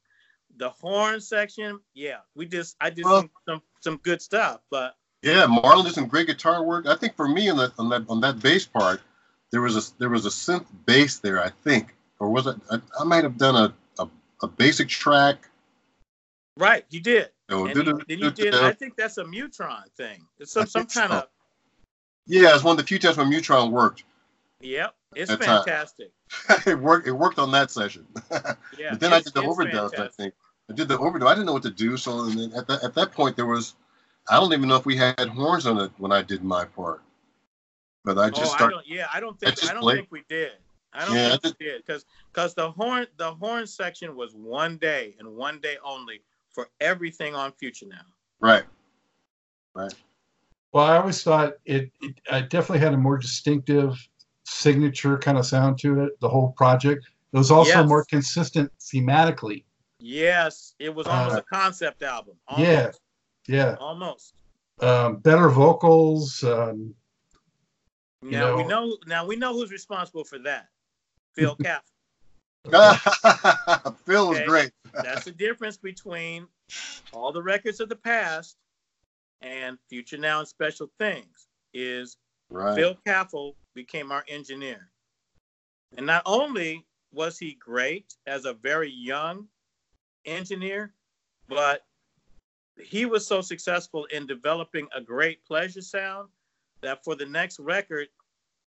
The 0.58 0.70
horn 0.70 1.22
section, 1.22 1.80
yeah, 1.93 2.18
we 2.36 2.45
just 2.45 2.76
I 2.82 2.89
did 2.89 3.06
some 3.06 3.30
some, 3.47 3.62
some 3.80 3.97
good 3.97 4.22
stuff, 4.22 4.62
but 4.70 4.95
yeah, 5.22 5.45
Marlon 5.47 5.86
did 5.86 5.93
some 5.93 6.08
great 6.08 6.28
guitar 6.28 6.64
work. 6.64 6.88
I 6.88 6.95
think 6.95 7.16
for 7.16 7.28
me 7.28 7.50
on 7.50 7.58
that 7.58 7.72
on 7.78 7.89
that 7.89 8.06
on 8.10 8.22
that 8.22 8.41
bass 8.41 8.66
part, 8.66 9.02
there 9.52 9.62
was 9.62 9.76
a 9.78 10.00
there 10.00 10.10
was 10.10 10.26
a 10.26 10.30
synth 10.30 10.66
bass 10.86 11.20
there, 11.20 11.41
I 11.43 11.50
think, 11.50 11.95
or 12.20 12.30
was 12.30 12.47
it? 12.47 12.56
I, 12.72 12.80
I 13.00 13.04
might 13.04 13.24
have 13.24 13.38
done 13.38 13.56
a, 13.56 14.04
a, 14.04 14.10
a 14.43 14.47
basic 14.47 14.89
track. 14.89 15.47
Right, 16.58 16.86
you 16.89 17.00
did. 17.00 17.30
Oh, 17.50 17.66
and 17.66 17.76
you, 17.76 17.84
then 17.84 18.20
you 18.20 18.32
did. 18.32 18.54
I 18.54 18.74
think 18.74 18.95
that's 18.95 19.18
a 19.18 19.26
Mu-Tron 19.26 19.84
thing. 19.95 20.26
It's 20.39 20.52
some 20.52 20.68
some 20.68 20.86
kind 20.86 21.12
so. 21.12 21.18
of. 21.20 21.28
Yeah, 22.28 22.54
it's 22.54 22.64
one 22.64 22.74
of 22.74 22.78
the 22.78 22.84
few 22.84 23.00
times 23.00 23.18
when 23.18 23.30
Mu-Tron 23.30 23.72
worked. 23.72 24.04
Yep, 24.62 24.93
it's 25.16 25.34
fantastic. 25.34 26.12
it 26.68 26.80
worked. 26.80 27.07
It 27.07 27.12
worked 27.12 27.39
on 27.39 27.51
that 27.51 27.72
session. 27.72 28.05
yeah, 28.78 28.91
but 28.91 28.99
then 28.99 29.14
I 29.14 29.22
did 29.22 29.34
the 29.34 29.41
overdubs. 29.41 29.99
I 29.99 30.07
think 30.07 30.34
I 30.70 30.74
did 30.74 30.88
the 30.88 30.97
overdub. 30.97 31.28
I 31.28 31.34
didn't 31.34 31.47
know 31.47 31.53
what 31.53 31.64
to 31.64 31.72
do, 31.72 31.97
so 31.97 32.26
then 32.26 32.51
at 32.55 32.68
that 32.68 32.84
at 32.84 32.93
that 32.95 33.12
point 33.12 33.36
there 33.36 33.45
was. 33.45 33.76
I 34.30 34.39
don't 34.39 34.53
even 34.53 34.70
know 34.70 34.76
if 34.76 34.86
we 34.86 34.95
had 34.95 35.18
horns 35.20 35.66
on 35.66 35.80
it 35.80 35.91
when 35.97 36.12
I 36.12 36.22
did 36.22 36.43
my 36.43 36.64
part. 36.64 37.01
But 38.05 38.20
I 38.20 38.30
just 38.30 38.53
oh, 38.53 38.55
started. 38.55 38.78
I 38.78 38.82
yeah, 38.86 39.07
I 39.12 39.20
don't 39.20 39.39
think 39.39 39.64
I, 39.64 39.70
I 39.70 39.74
don't 39.74 39.82
played. 39.82 39.95
think 39.97 40.12
we 40.12 40.24
did. 40.30 40.51
I 40.93 41.05
don't 41.05 41.16
yeah, 41.16 41.38
think 41.38 41.55
we 41.60 41.66
did 41.66 41.86
because 41.86 42.05
because 42.32 42.53
the 42.53 42.70
horn 42.72 43.07
the 43.18 43.34
horn 43.34 43.66
section 43.66 44.16
was 44.16 44.36
one 44.36 44.78
day 44.78 45.16
and 45.20 45.36
one 45.36 45.60
day 45.60 45.78
only 45.84 46.22
for 46.51 46.70
everything 46.80 47.36
on 47.36 47.51
Future 47.53 47.88
Now. 47.88 48.01
Right. 48.39 48.64
Right. 49.74 49.93
Well, 50.72 50.86
I 50.86 50.97
always 50.97 51.24
thought 51.24 51.53
it, 51.66 51.91
it, 52.01 52.16
it 52.32 52.49
definitely 52.49 52.80
had 52.80 52.93
a 52.93 52.97
more 52.97 53.18
distinctive 53.18 53.97
signature 54.50 55.18
kind 55.18 55.38
of 55.38 55.45
sound 55.45 55.80
to 55.80 56.02
it. 56.04 56.20
The 56.20 56.30
whole 56.30 56.52
project. 56.54 57.06
It 57.32 57.38
was 57.38 57.52
also 57.52 57.80
yes. 57.80 57.88
more 57.88 58.06
consistent 58.06 58.72
thematically. 58.80 59.64
Yes, 60.00 60.74
it 60.80 60.93
was 60.93 61.08
almost 61.08 61.36
uh, 61.36 61.39
a 61.39 61.43
concept 61.43 62.04
album. 62.04 62.36
Almost. 62.47 63.02
Yeah, 63.47 63.56
yeah, 63.56 63.76
almost. 63.80 64.34
Um, 64.80 65.18
better 65.18 65.50
vocals. 65.50 66.43
Um, 66.43 66.95
now 68.22 68.39
know, 68.39 68.56
we 68.58 68.64
know. 68.66 68.97
Now 69.06 69.26
we 69.26 69.36
know 69.36 69.54
who's 69.54 69.72
responsible 69.72 70.24
for 70.24 70.39
that. 70.39 70.68
Phil 71.36 71.56
Caff. 71.64 71.84
Phil 74.06 74.30
was 74.30 74.38
okay? 74.38 74.45
great. 74.45 74.72
That's 74.93 75.26
the 75.26 75.32
difference 75.32 75.78
between 75.78 76.47
all 77.14 77.32
the 77.32 77.41
records 77.41 77.80
of 77.80 77.89
the 77.89 77.95
past 77.95 78.58
and 79.41 79.78
Future 79.89 80.18
Now 80.18 80.39
and 80.39 80.47
Special 80.47 80.89
Things. 80.97 81.47
Is 81.74 82.18
right. 82.50 82.76
Phil 82.76 82.95
Kaffel 83.06 83.56
became 83.74 84.12
our 84.12 84.24
engineer, 84.28 84.89
and 85.97 86.06
not 86.06 86.24
only 86.26 86.86
was 87.12 87.38
he 87.38 87.54
great 87.54 88.16
as 88.28 88.45
a 88.45 88.54
very 88.54 88.91
young 88.91 89.47
engineer, 90.26 90.93
but 91.47 91.86
he 92.82 93.06
was 93.06 93.26
so 93.26 93.41
successful 93.41 94.06
in 94.06 94.26
developing 94.26 94.88
a 94.95 95.02
great 95.02 95.43
pleasure 95.45 95.82
sound 95.82 96.30
that 96.82 97.04
for 97.04 97.16
the 97.16 97.26
next 97.26 97.60
record, 97.60 98.08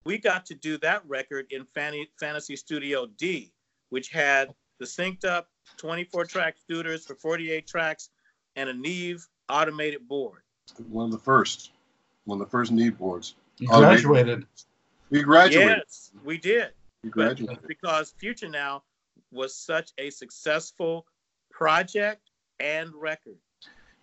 we 0.04 0.18
got 0.18 0.44
to 0.46 0.54
do 0.54 0.76
that 0.78 1.02
record 1.08 1.46
in 1.50 1.66
Fantasy 2.20 2.56
Studio 2.56 3.06
D, 3.16 3.52
which 3.88 4.10
had 4.10 4.54
the 4.78 4.84
synced 4.84 5.24
up 5.24 5.48
24 5.78 6.26
track 6.26 6.56
Studers 6.58 7.06
for 7.06 7.14
48 7.14 7.66
tracks 7.66 8.10
and 8.56 8.68
a 8.68 8.74
Neve 8.74 9.26
automated 9.48 10.06
board. 10.06 10.42
One 10.88 11.06
of 11.06 11.12
the 11.12 11.18
first, 11.18 11.70
one 12.24 12.40
of 12.40 12.46
the 12.46 12.50
first 12.50 12.72
Neve 12.72 12.98
boards. 12.98 13.34
You 13.58 13.68
graduated. 13.68 14.46
We 15.10 15.22
graduated. 15.22 15.78
Yes, 15.78 16.10
we 16.24 16.38
did. 16.38 16.70
We 17.02 17.10
graduated. 17.10 17.58
But 17.60 17.68
because 17.68 18.14
Future 18.18 18.48
Now 18.48 18.82
was 19.30 19.54
such 19.54 19.92
a 19.98 20.10
successful 20.10 21.06
project 21.50 22.30
and 22.60 22.92
record. 22.94 23.36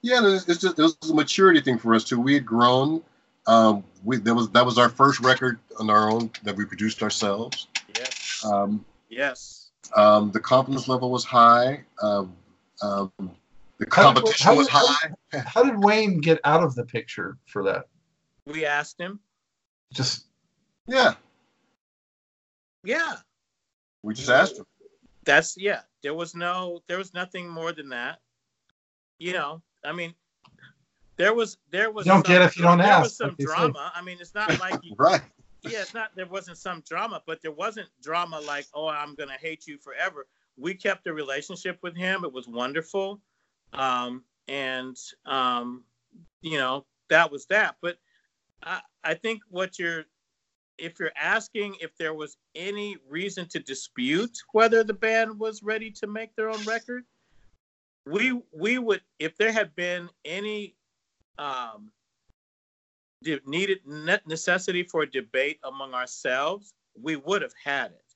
Yeah, 0.01 0.21
it's 0.23 0.45
just 0.45 0.79
it 0.79 0.81
was 0.81 0.97
a 1.09 1.13
maturity 1.13 1.61
thing 1.61 1.77
for 1.77 1.93
us 1.93 2.03
too. 2.03 2.19
We 2.19 2.33
had 2.33 2.45
grown. 2.45 3.03
Um, 3.47 3.83
we 4.03 4.17
that 4.17 4.33
was 4.33 4.49
that 4.51 4.65
was 4.65 4.77
our 4.77 4.89
first 4.89 5.19
record 5.19 5.59
on 5.79 5.89
our 5.89 6.09
own 6.09 6.31
that 6.43 6.55
we 6.55 6.65
produced 6.65 7.03
ourselves. 7.03 7.67
Yes. 7.97 8.45
Um, 8.45 8.85
yes. 9.09 9.71
Um, 9.95 10.31
the 10.31 10.39
confidence 10.39 10.87
level 10.87 11.11
was 11.11 11.23
high. 11.23 11.83
Um, 12.01 12.33
um, 12.81 13.11
the 13.77 13.85
competition 13.85 14.45
how 14.45 14.55
did, 14.55 14.69
how 14.69 14.85
was 14.85 14.91
high. 14.97 15.39
How 15.39 15.63
did 15.63 15.83
Wayne 15.83 16.19
get 16.19 16.39
out 16.43 16.63
of 16.63 16.75
the 16.75 16.85
picture 16.85 17.37
for 17.45 17.63
that? 17.63 17.87
We 18.45 18.65
asked 18.65 18.99
him. 18.99 19.19
Just 19.93 20.25
Yeah, 20.87 21.15
Yeah, 22.83 23.15
we 24.03 24.13
just 24.13 24.29
asked 24.29 24.57
him. 24.57 24.65
that's 25.25 25.55
yeah. 25.57 25.81
There 26.01 26.13
was 26.13 26.33
no, 26.33 26.81
there 26.87 26.97
was 26.97 27.13
nothing 27.13 27.47
more 27.47 27.71
than 27.71 27.89
that. 27.89 28.19
You 29.19 29.33
know, 29.33 29.61
I 29.85 29.91
mean, 29.91 30.15
there 31.17 31.33
was 31.33 31.57
there 31.69 31.91
was 31.91 32.05
You 32.05 32.13
don't 32.13 32.25
get 32.25 32.41
it 32.41 32.45
if 32.45 32.57
you 32.57 32.63
don't 32.63 32.79
there 32.79 32.87
ask, 32.87 33.03
was 33.03 33.15
some 33.17 33.29
like 33.29 33.37
they 33.37 33.45
say. 33.45 33.53
drama. 33.53 33.91
I 33.93 34.01
mean, 34.01 34.17
it's 34.19 34.33
not 34.33 34.59
like 34.59 34.79
you, 34.83 34.95
Right. 34.97 35.21
yeah, 35.61 35.81
it's 35.81 35.93
not 35.93 36.09
there 36.15 36.25
wasn't 36.25 36.57
some 36.57 36.81
drama, 36.87 37.21
but 37.27 37.41
there 37.41 37.51
wasn't 37.51 37.89
drama 38.01 38.39
like, 38.39 38.65
oh, 38.73 38.87
I'm 38.87 39.13
gonna 39.15 39.37
hate 39.39 39.67
you 39.67 39.77
forever. 39.77 40.25
We 40.57 40.73
kept 40.73 41.05
a 41.07 41.13
relationship 41.13 41.77
with 41.83 41.95
him. 41.95 42.23
It 42.25 42.33
was 42.33 42.47
wonderful. 42.47 43.21
Um, 43.73 44.23
and 44.47 44.97
um, 45.25 45.83
you 46.41 46.57
know, 46.57 46.85
that 47.09 47.31
was 47.31 47.45
that. 47.47 47.75
But 47.81 47.97
I, 48.63 48.81
I 49.03 49.13
think 49.15 49.41
what 49.49 49.79
you're 49.79 50.05
if 50.77 50.99
you're 50.99 51.11
asking 51.15 51.75
if 51.79 51.95
there 51.97 52.13
was 52.13 52.37
any 52.55 52.97
reason 53.07 53.47
to 53.49 53.59
dispute 53.59 54.35
whether 54.51 54.83
the 54.83 54.93
band 54.93 55.39
was 55.39 55.61
ready 55.61 55.91
to 55.91 56.07
make 56.07 56.35
their 56.35 56.49
own 56.49 56.63
record, 56.65 57.03
we 58.07 58.39
we 58.51 58.79
would 58.79 59.01
if 59.19 59.37
there 59.37 59.51
had 59.51 59.75
been 59.75 60.09
any 60.25 60.75
um 61.37 61.91
needed 63.45 63.79
necessity 64.25 64.83
for 64.83 65.03
a 65.03 65.11
debate 65.11 65.59
among 65.63 65.93
ourselves, 65.93 66.73
we 66.99 67.15
would 67.15 67.41
have 67.41 67.53
had 67.63 67.91
it. 67.91 68.13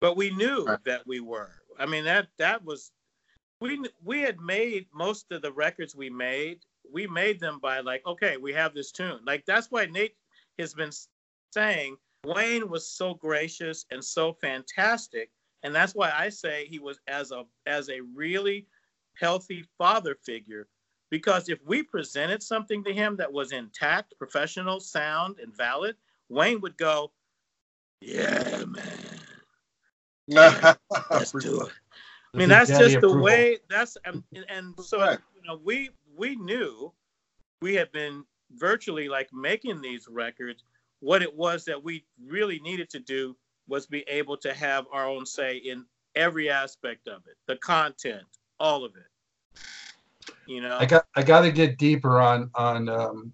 But 0.00 0.16
we 0.16 0.30
knew 0.30 0.64
Right. 0.64 0.84
that 0.84 1.06
we 1.06 1.20
were. 1.20 1.52
I 1.78 1.86
mean 1.86 2.04
that 2.04 2.28
that 2.38 2.64
was 2.64 2.90
we 3.60 3.80
we 4.02 4.20
had 4.20 4.40
made 4.40 4.86
most 4.92 5.30
of 5.32 5.42
the 5.42 5.52
records 5.52 5.94
we 5.94 6.10
made. 6.10 6.60
We 6.92 7.06
made 7.06 7.40
them 7.40 7.58
by 7.60 7.80
like, 7.80 8.06
okay, 8.06 8.36
we 8.36 8.52
have 8.52 8.74
this 8.74 8.92
tune. 8.92 9.20
Like 9.26 9.44
that's 9.46 9.70
why 9.70 9.86
Nate 9.86 10.16
has 10.58 10.74
been 10.74 10.90
saying 11.52 11.96
Wayne 12.24 12.68
was 12.68 12.88
so 12.88 13.14
gracious 13.14 13.84
and 13.90 14.04
so 14.04 14.32
fantastic, 14.32 15.30
and 15.62 15.74
that's 15.74 15.94
why 15.94 16.12
I 16.14 16.28
say 16.28 16.66
he 16.66 16.78
was 16.78 17.00
as 17.08 17.30
a 17.32 17.44
as 17.66 17.88
a 17.88 18.00
really 18.00 18.66
healthy 19.14 19.64
father 19.78 20.16
figure 20.24 20.68
because 21.10 21.48
if 21.48 21.58
we 21.64 21.82
presented 21.82 22.42
something 22.42 22.82
to 22.84 22.92
him 22.92 23.16
that 23.16 23.32
was 23.32 23.52
intact, 23.52 24.14
professional, 24.18 24.80
sound, 24.80 25.38
and 25.38 25.56
valid, 25.56 25.96
Wayne 26.28 26.60
would 26.60 26.76
go, 26.76 27.12
"Yeah, 28.00 28.64
man, 28.66 29.20
let's 31.10 31.32
do 31.32 31.62
it." 31.62 31.72
I 32.34 32.38
mean, 32.38 32.48
that's 32.48 32.70
Big 32.70 32.78
Daddy 32.78 32.92
just 32.92 33.00
the 33.00 33.08
approval. 33.08 33.22
way. 33.24 33.58
That's 33.70 33.96
and, 34.04 34.22
and 34.48 34.74
so 34.80 35.00
Right. 35.00 35.18
you 35.34 35.42
know, 35.46 35.60
we 35.64 35.90
we 36.16 36.36
knew 36.36 36.92
we 37.60 37.74
had 37.74 37.90
been 37.92 38.24
virtually 38.52 39.08
like 39.08 39.28
making 39.32 39.80
these 39.80 40.06
records. 40.08 40.64
What 41.00 41.22
it 41.22 41.34
was 41.34 41.64
that 41.66 41.82
we 41.82 42.04
really 42.24 42.58
needed 42.60 42.90
to 42.90 43.00
do 43.00 43.36
was 43.68 43.86
be 43.86 44.04
able 44.08 44.36
to 44.38 44.54
have 44.54 44.86
our 44.92 45.08
own 45.08 45.26
say 45.26 45.56
in 45.56 45.84
every 46.14 46.48
aspect 46.48 47.08
of 47.08 47.22
it, 47.26 47.36
the 47.46 47.56
content, 47.56 48.22
all 48.58 48.84
of 48.84 48.92
it. 48.96 49.60
You 50.46 50.60
know, 50.62 50.76
I 50.78 50.86
got 50.86 51.06
I 51.16 51.22
got 51.22 51.40
to 51.42 51.52
get 51.52 51.78
deeper 51.78 52.20
on 52.20 52.50
on 52.54 52.88
um, 52.88 53.32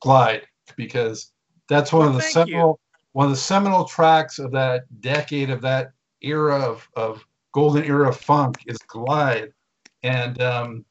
Glide 0.00 0.46
because 0.76 1.32
that's 1.68 1.92
one 1.92 2.00
Well, 2.00 2.08
of 2.10 2.14
the 2.14 2.20
thank 2.22 2.48
you. 2.48 2.52
seminal 2.52 2.80
one 3.12 3.26
of 3.26 3.30
the 3.30 3.36
seminal 3.36 3.84
tracks 3.84 4.38
of 4.38 4.52
that 4.52 4.84
decade 5.00 5.50
of 5.50 5.60
that 5.62 5.92
era 6.22 6.56
of 6.60 6.88
of 6.96 7.26
golden 7.52 7.84
era 7.84 8.08
of 8.08 8.16
funk 8.16 8.58
is 8.66 8.78
Glide, 8.78 9.52
and 10.02 10.40
um, 10.40 10.84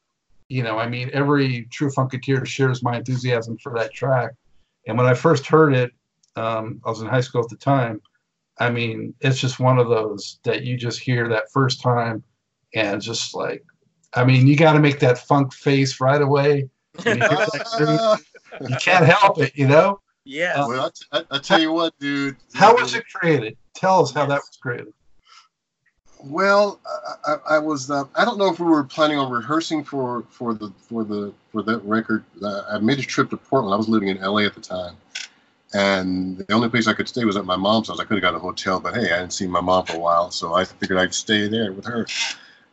you 0.52 0.62
know 0.62 0.78
I 0.78 0.86
mean 0.86 1.10
every 1.12 1.66
true 1.70 1.90
funketeer 1.90 2.44
shares 2.46 2.82
my 2.82 2.98
enthusiasm 2.98 3.56
for 3.58 3.72
that 3.78 3.94
track, 3.94 4.32
and 4.86 4.98
when 4.98 5.06
I 5.06 5.14
first 5.14 5.46
heard 5.46 5.74
it, 5.74 5.92
um, 6.36 6.80
I 6.84 6.90
was 6.90 7.00
in 7.00 7.08
high 7.08 7.22
school 7.22 7.42
at 7.42 7.48
the 7.48 7.56
time. 7.56 8.00
I 8.58 8.70
mean, 8.70 9.14
it's 9.20 9.40
just 9.40 9.58
one 9.58 9.78
of 9.78 9.88
those 9.88 10.38
that 10.44 10.62
you 10.62 10.76
just 10.76 11.00
hear 11.00 11.26
that 11.28 11.50
first 11.52 11.80
time, 11.80 12.22
and 12.74 13.00
just 13.00 13.34
like, 13.34 13.64
I 14.14 14.24
mean, 14.24 14.46
you 14.46 14.56
got 14.56 14.74
to 14.74 14.80
make 14.80 15.00
that 15.00 15.18
funk 15.18 15.54
face 15.54 16.00
right 16.00 16.20
away. 16.20 16.68
You, 17.06 17.14
hear 17.14 17.46
you 18.68 18.76
can't 18.76 19.06
help 19.06 19.40
it, 19.40 19.56
you 19.56 19.66
know. 19.66 20.00
Yeah. 20.24 20.62
Uh, 20.62 20.68
well, 20.68 20.86
I, 20.86 20.88
t- 20.88 21.26
I, 21.30 21.36
I 21.36 21.38
tell 21.38 21.60
you 21.60 21.72
what, 21.72 21.98
dude. 21.98 22.36
How 22.52 22.76
was 22.76 22.94
it 22.94 23.04
created? 23.12 23.56
Tell 23.74 24.02
us 24.02 24.12
how 24.12 24.26
that 24.26 24.36
was 24.36 24.58
created. 24.60 24.92
Well, 26.24 26.80
I, 26.86 27.32
I, 27.32 27.56
I 27.56 27.58
was. 27.58 27.90
Uh, 27.90 28.04
I 28.14 28.24
don't 28.24 28.38
know 28.38 28.48
if 28.52 28.60
we 28.60 28.66
were 28.66 28.84
planning 28.84 29.18
on 29.18 29.30
rehearsing 29.30 29.84
for 29.84 30.24
for 30.30 30.54
the 30.54 30.72
for 30.78 31.04
the 31.04 31.32
for 31.50 31.62
that 31.62 31.78
record. 31.78 32.24
Uh, 32.42 32.62
I 32.70 32.78
made 32.78 32.98
a 32.98 33.02
trip 33.02 33.30
to 33.30 33.36
Portland. 33.36 33.74
I 33.74 33.76
was 33.76 33.88
living 33.88 34.08
in 34.08 34.20
LA 34.20 34.40
at 34.42 34.54
the 34.54 34.60
time, 34.60 34.96
and 35.74 36.38
the 36.38 36.52
only 36.52 36.68
place 36.68 36.86
I 36.86 36.92
could 36.92 37.08
stay 37.08 37.24
was 37.24 37.36
at 37.36 37.44
my 37.44 37.56
mom's 37.56 37.88
house. 37.88 37.98
I 37.98 38.04
could 38.04 38.14
have 38.14 38.22
got 38.22 38.34
a 38.34 38.38
hotel, 38.38 38.78
but 38.78 38.94
hey, 38.94 39.10
I 39.10 39.16
hadn't 39.16 39.32
seen 39.32 39.50
my 39.50 39.60
mom 39.60 39.84
for 39.86 39.96
a 39.96 39.98
while, 39.98 40.30
so 40.30 40.54
I 40.54 40.64
figured 40.64 40.98
I'd 40.98 41.14
stay 41.14 41.48
there 41.48 41.72
with 41.72 41.86
her. 41.86 42.06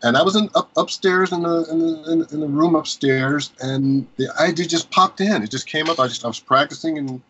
And 0.04 0.16
I 0.16 0.22
was 0.22 0.36
in 0.36 0.50
up, 0.56 0.72
upstairs 0.78 1.32
in 1.32 1.42
the, 1.44 1.66
in 1.72 1.80
the 1.80 2.28
in, 2.32 2.40
the 2.40 2.48
room 2.48 2.76
upstairs, 2.76 3.52
and 3.62 4.08
the 4.18 4.30
idea 4.40 4.66
just 4.66 4.92
popped 4.92 5.22
in. 5.22 5.42
It 5.44 5.52
just 5.52 5.68
came 5.68 5.90
up. 5.90 6.00
I 6.00 6.08
just 6.08 6.24
I 6.24 6.28
was 6.28 6.40
practicing, 6.40 6.98
and 7.00 7.22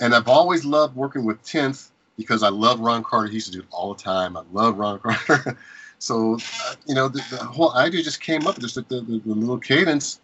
and 0.00 0.14
I've 0.14 0.28
always 0.28 0.64
loved 0.64 0.96
working 0.96 1.24
with 1.24 1.42
Tenth 1.44 1.89
because 2.20 2.42
I 2.42 2.50
love 2.50 2.80
Ron 2.80 3.02
Carter. 3.02 3.28
He 3.28 3.34
used 3.34 3.46
to 3.46 3.52
do 3.52 3.60
it 3.60 3.66
all 3.70 3.94
the 3.94 4.02
time. 4.02 4.36
I 4.36 4.42
love 4.52 4.76
Ron 4.76 4.98
Carter. 4.98 5.56
so, 5.98 6.34
uh, 6.34 6.74
you 6.86 6.94
know, 6.94 7.08
the, 7.08 7.24
the 7.30 7.38
whole 7.38 7.72
idea 7.72 8.02
just 8.02 8.20
came 8.20 8.46
up, 8.46 8.58
just 8.58 8.76
like 8.76 8.88
the, 8.88 9.00
the, 9.00 9.18
the 9.24 9.34
little 9.34 9.58
cadence. 9.58 10.20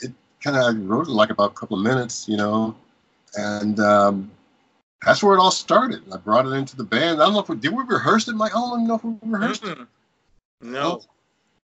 It 0.00 0.12
kind 0.42 0.56
of 0.56 0.62
I 0.64 0.70
wrote 0.78 1.06
it 1.06 1.10
like 1.10 1.28
about 1.28 1.50
a 1.50 1.54
couple 1.54 1.76
of 1.76 1.84
minutes, 1.84 2.26
you 2.28 2.38
know, 2.38 2.74
and 3.34 3.78
um, 3.78 4.30
that's 5.04 5.22
where 5.22 5.36
it 5.36 5.38
all 5.38 5.50
started. 5.50 6.02
I 6.10 6.16
brought 6.16 6.46
it 6.46 6.52
into 6.52 6.76
the 6.76 6.84
band. 6.84 7.20
I 7.20 7.26
don't 7.26 7.34
know 7.34 7.40
if 7.40 7.50
we 7.50 7.56
did 7.56 7.72
we 7.72 7.84
rehearse 7.84 8.26
it, 8.28 8.34
Mike. 8.34 8.56
I 8.56 8.60
don't 8.60 8.80
even 8.80 8.88
know 8.88 8.94
if 8.94 9.04
we 9.04 9.14
rehearsed 9.22 9.64
it. 9.64 9.76
Mm-mm. 9.76 9.86
No. 10.62 11.02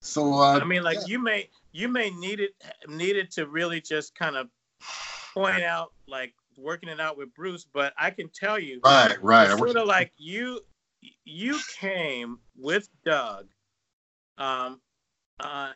So, 0.01 0.35
uh, 0.35 0.61
I 0.61 0.65
mean, 0.65 0.85
like 0.85 0.99
yeah. 0.99 1.07
you 1.09 1.19
may 1.19 1.49
you 1.73 1.89
may 1.89 2.11
need 2.11 2.39
it 2.39 2.55
needed 2.87 3.33
to 3.33 3.49
really 3.49 3.81
just 3.81 4.15
kind 4.15 4.37
of 4.37 4.49
point 5.35 5.63
out 5.63 5.93
like 6.07 6.35
working 6.59 6.89
it 6.89 7.01
out 7.01 7.17
with 7.17 7.33
Bruce, 7.35 7.65
but 7.73 7.93
I 7.99 8.11
can 8.11 8.29
tell 8.29 8.59
you, 8.59 8.81
right, 8.85 9.17
right. 9.23 9.49
I 9.49 9.53
it's 9.53 9.61
wish- 9.61 9.73
sort 9.73 9.83
of 9.83 9.89
like 9.89 10.13
you 10.19 10.61
you 11.25 11.59
came 11.79 12.39
with 12.57 12.89
Doug. 13.05 13.47
Um, 14.37 14.81
uh, 15.41 15.73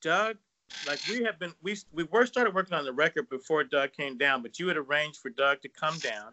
Doug, 0.00 0.36
like 0.86 1.00
we 1.08 1.22
have 1.24 1.38
been 1.38 1.52
we 1.62 1.76
we 1.92 2.04
were 2.04 2.26
started 2.26 2.54
working 2.54 2.74
on 2.74 2.84
the 2.84 2.92
record 2.92 3.28
before 3.28 3.64
Doug 3.64 3.92
came 3.92 4.16
down, 4.18 4.42
but 4.42 4.58
you 4.58 4.68
had 4.68 4.76
arranged 4.76 5.18
for 5.20 5.30
Doug 5.30 5.60
to 5.62 5.68
come 5.68 5.98
down. 5.98 6.32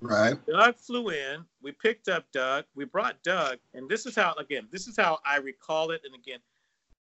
right. 0.00 0.34
Doug 0.46 0.76
flew 0.76 1.10
in. 1.10 1.44
We 1.62 1.72
picked 1.72 2.08
up 2.08 2.24
Doug. 2.32 2.64
We 2.74 2.84
brought 2.84 3.22
Doug, 3.22 3.58
and 3.74 3.88
this 3.88 4.06
is 4.06 4.14
how 4.14 4.34
again. 4.38 4.68
This 4.70 4.86
is 4.86 4.96
how 4.96 5.18
I 5.26 5.36
recall 5.38 5.90
it. 5.90 6.02
And 6.04 6.14
again, 6.14 6.38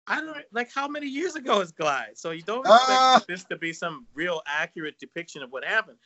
I 0.06 0.20
don't 0.20 0.36
like 0.52 0.70
how 0.74 0.88
many 0.88 1.06
years 1.06 1.36
ago 1.36 1.60
is 1.60 1.70
Glide. 1.72 2.16
So 2.16 2.30
you 2.30 2.42
don't 2.42 2.60
expect 2.66 2.88
Ah. 2.90 3.22
this 3.28 3.44
to 3.44 3.56
be 3.56 3.72
some 3.72 4.06
real 4.14 4.42
accurate 4.46 4.98
depiction 4.98 5.42
of 5.42 5.50
what 5.52 5.64
happened. 5.64 5.98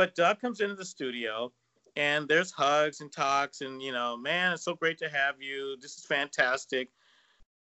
But 0.00 0.14
Doug 0.14 0.40
comes 0.40 0.62
into 0.62 0.74
the 0.76 0.84
studio, 0.86 1.52
and 1.94 2.26
there's 2.26 2.50
hugs 2.50 3.02
and 3.02 3.12
talks, 3.12 3.60
and 3.60 3.82
you 3.82 3.92
know, 3.92 4.16
man, 4.16 4.50
it's 4.50 4.64
so 4.64 4.74
great 4.74 4.96
to 5.00 5.10
have 5.10 5.42
you. 5.42 5.76
This 5.78 5.98
is 5.98 6.06
fantastic. 6.06 6.88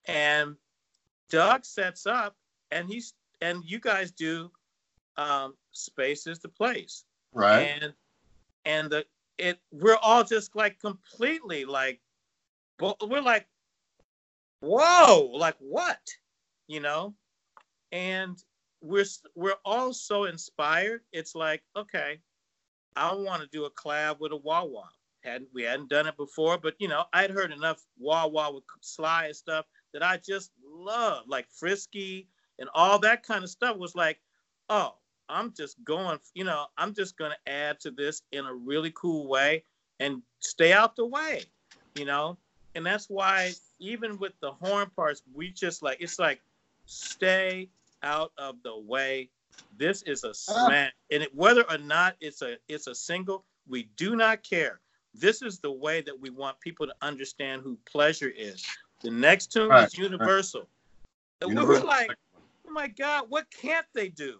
And 0.07 0.55
Doug 1.31 1.65
sets 1.65 2.07
up, 2.07 2.37
and 2.71 2.87
he's 2.89 3.15
and 3.41 3.65
you 3.65 3.81
guys 3.81 4.13
do 4.13 4.53
um, 5.17 5.55
space 5.73 6.29
is 6.29 6.39
the 6.39 6.49
place 6.49 7.03
Right. 7.33 7.77
and 7.83 7.93
and 8.65 8.89
the 8.89 9.05
it 9.37 9.59
we're 9.73 9.99
all 10.01 10.23
just 10.23 10.55
like 10.55 10.79
completely 10.79 11.65
like 11.65 12.01
we're 12.81 13.21
like 13.21 13.49
whoa 14.61 15.29
like 15.35 15.57
what 15.59 15.99
you 16.69 16.79
know 16.79 17.15
and 17.91 18.45
we're 18.81 19.07
we're 19.35 19.59
all 19.65 19.93
so 19.93 20.27
inspired 20.27 21.01
it's 21.13 21.35
like 21.35 21.65
okay 21.77 22.21
i 22.97 23.13
want 23.13 23.43
to 23.43 23.49
do 23.49 23.65
a 23.65 23.71
collab 23.71 24.19
with 24.21 24.33
a 24.33 24.37
wah 24.37 24.65
hadn't 25.25 25.49
we 25.53 25.63
hadn't 25.63 25.89
done 25.89 26.07
it 26.07 26.17
before 26.17 26.59
but 26.59 26.75
you 26.79 26.89
know 26.89 27.05
i'd 27.13 27.31
heard 27.31 27.53
enough 27.53 27.85
wah 27.99 28.27
with 28.27 28.65
sly 28.81 29.27
and 29.27 29.37
stuff 29.37 29.67
that 29.93 30.03
i 30.03 30.17
just 30.17 30.53
love 30.65 31.25
like 31.27 31.47
frisky 31.51 32.29
and 32.59 32.69
all 32.75 32.99
that 32.99 33.23
kind 33.23 33.43
of 33.43 33.51
stuff 33.51 33.77
was 33.77 33.95
like 33.95 34.21
oh 34.71 34.95
I'm 35.29 35.53
just 35.53 35.83
going, 35.85 36.19
you 36.35 36.45
know, 36.45 36.67
I'm 36.77 36.95
just 36.95 37.19
going 37.19 37.33
to 37.33 37.53
add 37.53 37.81
to 37.81 37.91
this 37.91 38.23
in 38.33 38.47
a 38.47 38.55
really 38.55 38.93
cool 38.95 39.29
way 39.29 39.65
and 40.01 40.23
stay 40.41 40.73
out 40.73 40.97
the 40.97 41.07
way, 41.07 41.43
you 41.95 42.05
know? 42.05 42.39
And 42.75 42.87
that's 42.87 43.11
why 43.11 43.53
even 43.79 44.19
with 44.19 44.33
the 44.41 44.53
horn 44.53 44.91
parts, 44.95 45.23
we 45.35 45.51
just 45.51 45.83
like, 45.83 45.99
it's 46.01 46.19
like, 46.19 46.41
stay 46.87 47.69
out 48.03 48.33
of 48.39 48.57
the 48.63 48.79
way. 48.79 49.29
This 49.77 50.03
is 50.03 50.25
a 50.25 50.35
smash. 50.35 50.93
And 51.11 51.23
it, 51.23 51.35
whether 51.35 51.69
or 51.71 51.79
not 51.79 52.17
it's 52.21 52.43
a, 52.43 52.57
it's 52.69 52.87
a 52.87 52.95
single, 52.95 53.45
we 53.69 53.91
do 53.97 54.17
not 54.17 54.43
care. 54.43 54.81
This 55.15 55.43
is 55.43 55.59
the 55.61 55.73
way 55.73 56.01
that 56.03 56.19
we 56.19 56.31
want 56.31 56.61
people 56.61 56.87
to 56.87 56.95
understand 57.03 57.63
who 57.63 57.79
pleasure 57.91 58.33
is. 58.35 58.65
The 59.03 59.11
next 59.11 59.53
tune 59.53 59.69
Right, 59.69 59.87
is 59.87 59.97
universal. 59.97 60.69
And 61.41 61.57
we 61.57 61.65
were 61.65 61.81
like, 61.81 62.11
oh 62.67 62.73
my 62.73 62.89
God, 62.89 63.27
what 63.29 63.47
can't 63.51 63.87
they 63.95 64.09
do? 64.09 64.39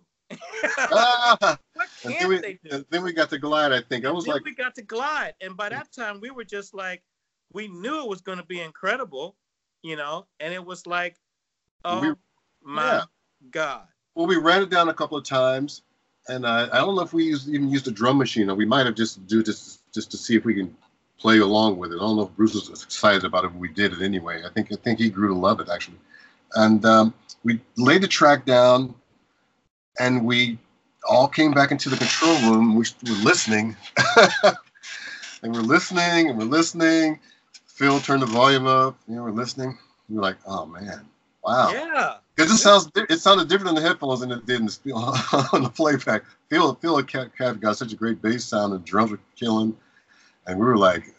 Ah, 0.91 1.59
what 1.75 1.89
can't 2.03 2.19
then 2.19 2.29
we, 2.29 2.41
they 2.41 2.59
do? 2.65 2.77
and 2.77 2.85
then 2.91 3.03
we 3.03 3.13
got 3.13 3.31
to 3.31 3.39
glide. 3.39 3.73
I 3.73 3.81
think 3.81 4.05
I 4.05 4.11
was 4.11 4.25
then 4.25 4.35
like, 4.35 4.45
we 4.45 4.55
got 4.55 4.75
to 4.77 4.83
glide, 4.83 5.35
and 5.41 5.57
by 5.57 5.69
that 5.69 5.93
time 5.93 6.21
we 6.21 6.31
were 6.31 6.45
just 6.45 6.75
like, 6.75 7.03
we 7.53 7.69
knew 7.69 8.03
it 8.03 8.09
was 8.09 8.21
going 8.21 8.39
to 8.39 8.45
be 8.45 8.61
incredible, 8.61 9.37
you 9.83 9.97
know, 9.97 10.27
and 10.41 10.53
it 10.53 10.65
was 10.65 10.87
like, 10.87 11.17
oh 11.85 12.01
We- 12.01 12.15
my 12.63 12.93
yeah. 12.95 13.05
god, 13.51 13.87
well, 14.19 14.27
we 14.27 14.35
ran 14.35 14.63
it 14.63 14.69
down 14.69 14.89
a 14.89 14.95
couple 14.95 15.17
of 15.17 15.23
times, 15.23 15.83
and 16.27 16.45
I, 16.45 16.65
I 16.65 16.79
don't 16.79 16.97
know 16.97 17.03
if 17.03 17.13
we 17.13 17.23
used, 17.23 17.49
even 17.49 17.71
used 17.71 17.87
a 17.87 17.93
drum 17.93 18.19
machine, 18.19 18.51
or 18.51 18.57
we 18.57 18.65
might 18.65 18.85
have 18.85 18.97
just 18.97 19.25
do 19.29 19.45
this 19.45 19.79
just 19.95 20.11
to 20.11 20.17
see 20.17 20.35
if 20.35 20.45
we 20.45 20.55
can 20.55 20.77
play 21.21 21.39
along 21.39 21.79
with 21.79 21.93
it. 21.93 21.97
I 21.97 21.99
don't 22.01 22.17
know 22.17 22.23
if 22.23 22.35
Bruce 22.35 22.55
was 22.55 22.83
excited 22.83 23.23
about 23.23 23.45
it, 23.45 23.53
but 23.53 23.61
we 23.61 23.69
did 23.69 23.93
it 23.93 24.03
anyway. 24.03 24.43
I 24.45 24.49
think 24.49 24.73
I 24.73 24.75
think 24.75 24.99
he 24.99 25.09
grew 25.09 25.29
to 25.29 25.35
love 25.35 25.61
it 25.61 25.69
actually, 25.73 25.99
and 26.57 26.85
um, 26.85 27.15
we 27.45 27.61
laid 27.77 28.03
the 28.03 28.09
track 28.09 28.45
down, 28.45 28.93
and 30.01 30.25
we 30.25 30.59
all 31.09 31.29
came 31.29 31.53
back 31.53 31.71
into 31.71 31.89
the 31.89 31.97
control 31.97 32.35
room. 32.41 32.75
We 32.75 32.87
were 33.09 33.23
listening, 33.23 33.77
and 35.45 35.55
we're 35.55 35.61
listening, 35.61 36.29
and 36.29 36.37
we're 36.37 36.45
listening. 36.45 37.21
Phil 37.69 38.01
turned 38.01 38.23
the 38.23 38.27
volume 38.27 38.67
up. 38.67 38.99
You 39.07 39.15
know, 39.15 39.23
we're 39.23 39.31
listening. 39.31 39.79
We're 40.09 40.23
like, 40.23 40.39
"Oh 40.45 40.67
man, 40.67 41.07
wow!" 41.45 41.71
yeah, 41.71 42.15
Because 42.39 42.53
it 42.53 42.59
sounds 42.59 42.89
it 42.95 43.19
sounded 43.19 43.49
different 43.49 43.71
on 43.71 43.75
the 43.75 43.81
headphones 43.81 44.21
than 44.21 44.31
it 44.31 44.47
did 44.47 44.61
in 44.61 44.67
the, 44.67 44.93
on 45.53 45.65
the 45.65 45.69
playback. 45.69 46.23
Phil 46.49 46.73
Phil 46.77 47.03
Cat, 47.03 47.33
got 47.61 47.77
such 47.77 47.93
a 47.93 47.97
great 47.97 48.23
bass 48.23 48.45
sound 48.45 48.73
and 48.75 48.85
drums 48.85 49.11
were 49.11 49.19
killing, 49.35 49.77
and 50.47 50.57
we 50.57 50.65
were 50.65 50.77
like, 50.77 51.13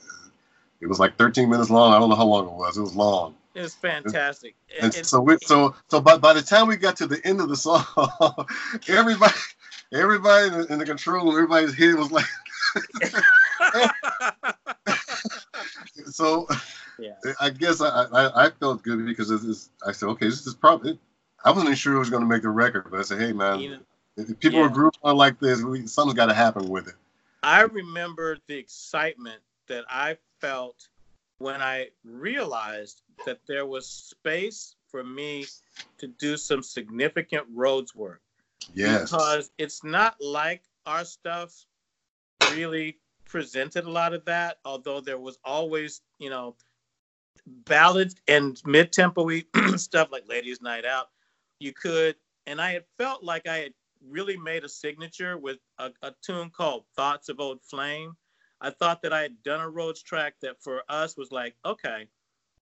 it 0.80 0.88
was 0.88 0.98
like 0.98 1.18
13 1.18 1.50
minutes 1.50 1.70
long. 1.70 1.94
I 1.94 2.00
don't 2.00 2.08
know 2.10 2.16
how 2.16 2.24
long 2.24 2.48
it 2.48 2.54
was. 2.54 2.78
It 2.78 2.82
was 2.82 2.96
long. 2.96 3.36
it 3.54 4.78
was 4.78 4.86
fantastic. 4.86 5.04
And 5.04 5.06
so 5.06 5.20
we 5.20 5.36
so 5.42 5.76
so 5.90 6.00
by, 6.00 6.16
by 6.16 6.32
the 6.32 6.42
time 6.42 6.70
we 6.70 6.78
got 6.78 6.96
to 6.98 7.06
the 7.06 7.20
end 7.28 7.42
of 7.42 7.50
the 7.50 7.58
song, 7.58 7.84
everybody 8.88 9.34
everybody 9.92 10.48
in 10.48 10.54
the, 10.54 10.68
in 10.72 10.80
the 10.80 10.86
control 10.86 11.26
room, 11.26 11.36
everybody's 11.36 11.76
head 11.76 11.96
was 11.96 12.14
like 12.14 12.24
so. 16.06 16.48
yeah, 16.98 17.16
I 17.42 17.50
guess 17.50 17.82
I, 17.82 17.90
I, 17.90 18.46
I 18.46 18.50
felt 18.52 18.84
good 18.84 19.06
because 19.06 19.32
it's, 19.32 19.44
it's, 19.44 19.70
I 19.86 19.92
said, 19.92 20.08
okay, 20.10 20.26
this 20.26 20.48
is 20.48 20.54
probably. 20.54 20.98
I 21.44 21.50
wasn't 21.52 21.68
even 21.68 21.76
sure 21.76 21.96
it 21.96 22.00
was 22.00 22.10
going 22.10 22.24
to 22.24 22.28
make 22.28 22.42
the 22.42 22.50
record, 22.50 22.88
but 22.90 23.00
I 23.00 23.04
said, 23.04 23.20
hey 23.22 23.32
man, 23.32 23.62
know, 23.62 23.80
if 24.18 24.40
people 24.40 24.60
Yeah. 24.60 24.66
are 24.66 24.70
grouped 24.70 25.00
on 25.04 25.16
like 25.16 25.40
this, 25.40 25.62
we, 25.62 25.88
something's 25.88 26.16
got 26.18 26.26
to 26.28 26.34
happen 26.34 26.68
with 26.68 26.88
it. 26.88 26.96
I 27.44 27.62
remember 27.62 28.38
the 28.48 28.58
excitement 28.58 29.42
that 29.68 29.86
I 29.90 30.18
felt 30.42 30.90
when 31.38 31.62
I 31.62 31.90
realized 32.04 33.02
that 33.26 33.40
there 33.48 33.66
was 33.66 33.88
space 33.88 34.76
for 34.90 35.04
me 35.04 35.46
to 35.98 36.08
do 36.08 36.36
some 36.36 36.62
significant 36.62 37.46
roads 37.54 37.96
work. 37.96 38.22
Yes. 38.74 39.04
Because 39.04 39.52
it's 39.58 39.84
not 39.84 40.16
like 40.20 40.64
our 40.86 41.06
stuff 41.06 41.66
really 42.52 42.98
presented 43.26 43.86
a 43.86 43.90
lot 43.90 44.14
of 44.14 44.26
that, 44.26 44.58
although 44.66 45.00
there 45.00 45.20
was 45.20 45.38
always, 45.46 46.02
you 46.18 46.30
know, 46.30 46.56
ballads 47.46 48.16
and 48.28 48.62
mid 48.66 48.92
tempo 48.92 49.30
stuff 49.78 50.10
like 50.12 50.28
Ladies 50.28 50.62
Night 50.62 50.86
Out. 50.86 51.10
You 51.60 51.74
could, 51.74 52.16
and 52.48 52.62
I 52.62 52.72
had 52.72 52.86
felt 52.98 53.24
like 53.24 53.48
I 53.48 53.58
had 53.58 53.74
really 54.08 54.38
made 54.38 54.64
a 54.64 54.70
signature 54.70 55.38
with 55.38 55.58
a, 55.78 55.92
a 56.02 56.14
tune 56.22 56.50
called 56.50 56.86
Thoughts 56.96 57.30
of 57.30 57.40
Old 57.40 57.62
Flame. 57.62 58.16
I 58.62 58.70
thought 58.70 59.02
that 59.02 59.14
I 59.14 59.22
had 59.22 59.42
done 59.44 59.62
a 59.62 59.70
Rhodes 59.70 60.02
track 60.02 60.36
that 60.42 60.62
for 60.62 60.84
us 60.90 61.18
was 61.18 61.32
like, 61.32 61.56
okay, 61.66 62.08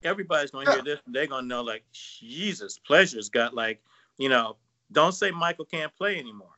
everybody's 0.04 0.52
gonna 0.52 0.72
hear 0.72 0.82
this, 0.82 1.00
and 1.06 1.16
they're 1.16 1.28
gonna 1.28 1.48
know 1.48 1.62
like 1.62 1.84
Jesus, 1.94 2.80
Pleasure's 2.80 3.30
got 3.30 3.54
like, 3.54 3.82
you 4.18 4.30
know, 4.30 4.58
don't 4.92 5.14
say 5.14 5.32
Michael 5.32 5.66
can't 5.66 5.96
play 5.96 6.18
anymore. 6.18 6.56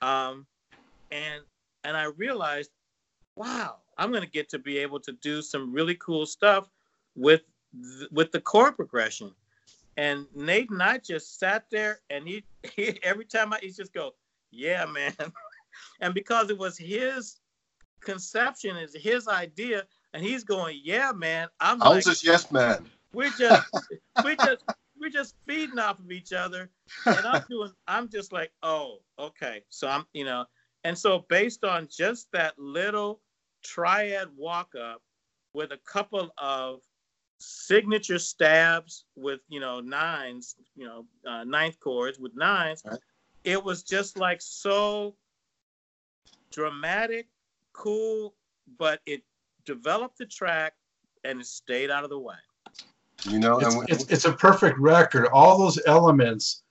Um, 0.00 0.46
and 1.10 1.42
and 1.84 1.96
I 1.96 2.04
realized, 2.04 2.70
wow, 3.36 3.76
I'm 3.98 4.12
gonna 4.12 4.26
get 4.26 4.48
to 4.50 4.58
be 4.58 4.78
able 4.78 5.00
to 5.00 5.12
do 5.12 5.42
some 5.42 5.72
really 5.72 5.94
cool 5.96 6.26
stuff 6.26 6.68
with 7.16 7.42
th- 7.98 8.10
with 8.10 8.32
the 8.32 8.40
chord 8.40 8.76
progression. 8.76 9.32
And 9.96 10.26
Nate 10.34 10.70
and 10.70 10.82
I 10.82 10.98
just 10.98 11.38
sat 11.38 11.64
there, 11.70 12.00
and 12.10 12.26
he, 12.26 12.44
he 12.74 12.98
every 13.02 13.24
time 13.24 13.52
I 13.52 13.58
he 13.60 13.70
just 13.70 13.92
go, 13.92 14.12
yeah, 14.50 14.84
man, 14.86 15.14
and 16.00 16.14
because 16.14 16.50
it 16.50 16.58
was 16.58 16.76
his 16.78 17.36
conception, 18.00 18.76
is 18.76 18.94
his 18.94 19.28
idea, 19.28 19.84
and 20.14 20.22
he's 20.22 20.44
going, 20.44 20.80
yeah, 20.82 21.12
man, 21.12 21.48
I'm 21.60 21.82
I 21.82 21.88
like, 21.88 21.96
was 21.96 22.04
just 22.04 22.24
yes 22.24 22.50
man. 22.50 22.88
we're 23.12 23.30
just 23.30 23.66
we're 24.24 24.36
just 24.36 24.64
we're 25.00 25.10
just 25.10 25.34
feeding 25.46 25.78
off 25.78 25.98
of 25.98 26.10
each 26.12 26.32
other. 26.32 26.70
And 27.06 27.26
i'm 27.26 27.42
doing 27.50 27.72
i'm 27.88 28.08
just 28.08 28.32
like 28.32 28.52
oh 28.62 28.98
okay. 29.18 29.62
So 29.68 29.88
i'm 29.88 30.04
you 30.12 30.24
know 30.24 30.44
and 30.84 30.96
so 30.96 31.24
based 31.28 31.64
on 31.64 31.88
just 31.90 32.30
that 32.32 32.58
little 32.58 33.20
triad 33.62 34.28
walk 34.36 34.74
up 34.74 35.02
with 35.54 35.72
a 35.72 35.78
couple 35.78 36.30
of 36.38 36.80
signature 37.42 38.18
stabs 38.18 39.04
with 39.16 39.40
you 39.48 39.60
know 39.60 39.80
nines 39.80 40.56
you 40.76 40.86
know 40.86 41.04
uh, 41.26 41.44
ninth 41.44 41.78
chords 41.80 42.18
with 42.18 42.32
nines 42.36 42.82
Right. 42.84 42.98
it 43.44 43.62
was 43.62 43.82
just 43.82 44.16
like 44.16 44.40
so 44.40 45.16
dramatic 46.50 47.26
cool 47.72 48.34
but 48.78 49.00
it 49.06 49.22
developed 49.64 50.18
the 50.18 50.26
track 50.26 50.74
and 51.24 51.40
it 51.40 51.46
stayed 51.46 51.90
out 51.90 52.04
of 52.04 52.10
the 52.10 52.18
way 52.18 52.36
You 53.24 53.38
know, 53.38 53.58
It's, 53.58 53.68
and 53.68 53.78
we- 53.78 53.86
it's, 53.88 54.04
it's 54.10 54.24
a 54.24 54.32
perfect 54.32 54.78
record. 54.78 55.28
All 55.32 55.58
those 55.58 55.80
elements 55.86 56.62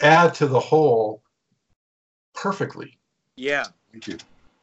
add 0.00 0.34
to 0.34 0.46
the 0.46 0.60
whole 0.60 1.22
perfectly. 2.34 2.98
yeah 3.36 3.64
thank 3.92 4.06
you, 4.06 4.18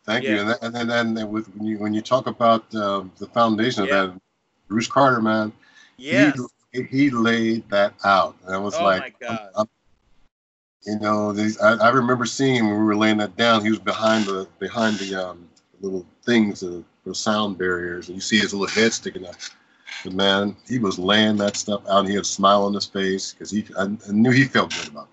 thank 0.05 0.23
Yeah. 0.23 0.31
you. 0.31 0.39
And 0.41 0.49
then, 0.49 0.57
and 0.61 0.75
then, 0.75 0.89
and 0.91 1.17
then 1.17 1.31
with 1.31 1.47
when 1.55 1.67
you 1.67 1.77
when 1.79 1.93
you 1.93 2.01
talk 2.01 2.27
about 2.27 2.73
uh, 2.75 3.03
the 3.17 3.27
foundation 3.27 3.85
Yeah. 3.85 4.03
of 4.03 4.13
that, 4.13 4.21
Bruce 4.67 4.87
Carter, 4.87 5.21
man, 5.21 5.51
yes 5.97 6.37
he, 6.73 6.83
he 6.83 7.09
laid 7.11 7.69
that 7.69 7.93
out, 8.03 8.35
and 8.45 8.55
I 8.55 8.57
was 8.57 8.79
Oh, 8.79 8.83
like, 8.83 9.01
my 9.01 9.13
God. 9.19 9.39
I'm- 9.39 9.49
I'm- 9.55 9.67
you 10.85 10.99
know, 10.99 11.31
these, 11.31 11.57
I, 11.61 11.75
I 11.75 11.89
remember 11.91 12.25
seeing 12.25 12.55
him 12.55 12.69
when 12.69 12.77
we 12.77 12.83
were 12.83 12.95
laying 12.97 13.17
that 13.19 13.37
down. 13.37 13.63
He 13.63 13.69
was 13.69 13.79
behind 13.79 14.25
the 14.25 14.49
behind 14.59 14.97
the 14.97 15.15
um, 15.15 15.47
little 15.79 16.05
things, 16.25 16.59
the, 16.59 16.83
the 17.05 17.15
sound 17.15 17.57
barriers, 17.57 18.09
and 18.09 18.15
you 18.15 18.21
see 18.21 18.37
his 18.37 18.53
little 18.53 18.67
head 18.67 18.91
sticking 18.91 19.25
up. 19.25 19.35
But 20.03 20.11
man, 20.13 20.57
he 20.67 20.79
was 20.79 20.99
laying 20.99 21.37
that 21.37 21.55
stuff 21.55 21.87
out. 21.87 21.99
And 21.99 22.09
he 22.09 22.15
had 22.15 22.23
a 22.23 22.25
smile 22.25 22.63
on 22.65 22.73
his 22.73 22.85
face 22.85 23.31
because 23.31 23.49
he, 23.49 23.65
I, 23.77 23.83
I 23.83 24.11
knew 24.11 24.31
he 24.31 24.43
felt 24.43 24.75
good 24.75 24.89
about 24.89 25.12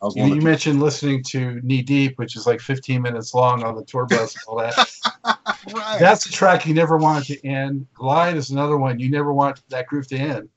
You, 0.00 0.22
one 0.22 0.30
you 0.30 0.38
of 0.38 0.42
mentioned 0.44 0.80
listening 0.80 1.22
to 1.24 1.60
Knee 1.62 1.82
Deep, 1.82 2.18
which 2.18 2.36
is 2.36 2.46
like 2.46 2.60
15 2.60 3.02
minutes 3.02 3.34
long 3.34 3.64
on 3.64 3.74
the 3.74 3.84
tour 3.84 4.06
bus 4.06 4.34
and 4.34 4.42
all 4.46 4.56
that. 4.58 4.76
right. 5.74 5.98
That's 5.98 6.26
a 6.26 6.30
track 6.32 6.66
you 6.66 6.74
never 6.74 6.96
wanted 6.96 7.24
to 7.40 7.46
end. 7.46 7.86
Glide 7.94 8.36
is 8.36 8.50
another 8.50 8.76
one 8.78 8.98
you 9.00 9.10
never 9.10 9.32
want 9.32 9.60
that 9.70 9.86
groove 9.88 10.06
to 10.08 10.16
end. 10.16 10.48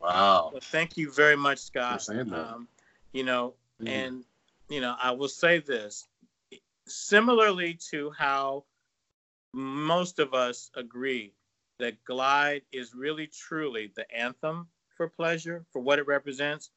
wow. 0.00 0.50
Well, 0.52 0.60
thank 0.62 0.96
you 0.96 1.10
very 1.10 1.36
much, 1.36 1.58
For 1.58 1.64
Scott. 1.66 2.02
saying 2.02 2.30
that. 2.30 2.54
Um, 2.54 2.68
you 3.12 3.24
know, 3.24 3.54
Mm. 3.82 3.88
and 3.88 4.24
you 4.70 4.80
know, 4.80 4.96
I 5.02 5.10
will 5.10 5.28
say 5.28 5.58
this 5.58 6.06
similarly 6.86 7.74
to 7.90 8.10
how 8.16 8.64
most 9.52 10.18
of 10.18 10.32
us 10.34 10.70
agree 10.74 11.34
that 11.78 12.02
Glide 12.04 12.62
is 12.72 12.94
really 12.94 13.26
truly 13.26 13.92
the 13.96 14.10
anthem 14.14 14.68
for 14.96 15.08
pleasure, 15.08 15.64
for 15.72 15.80
what 15.80 15.98
it 15.98 16.06
represents. 16.06 16.70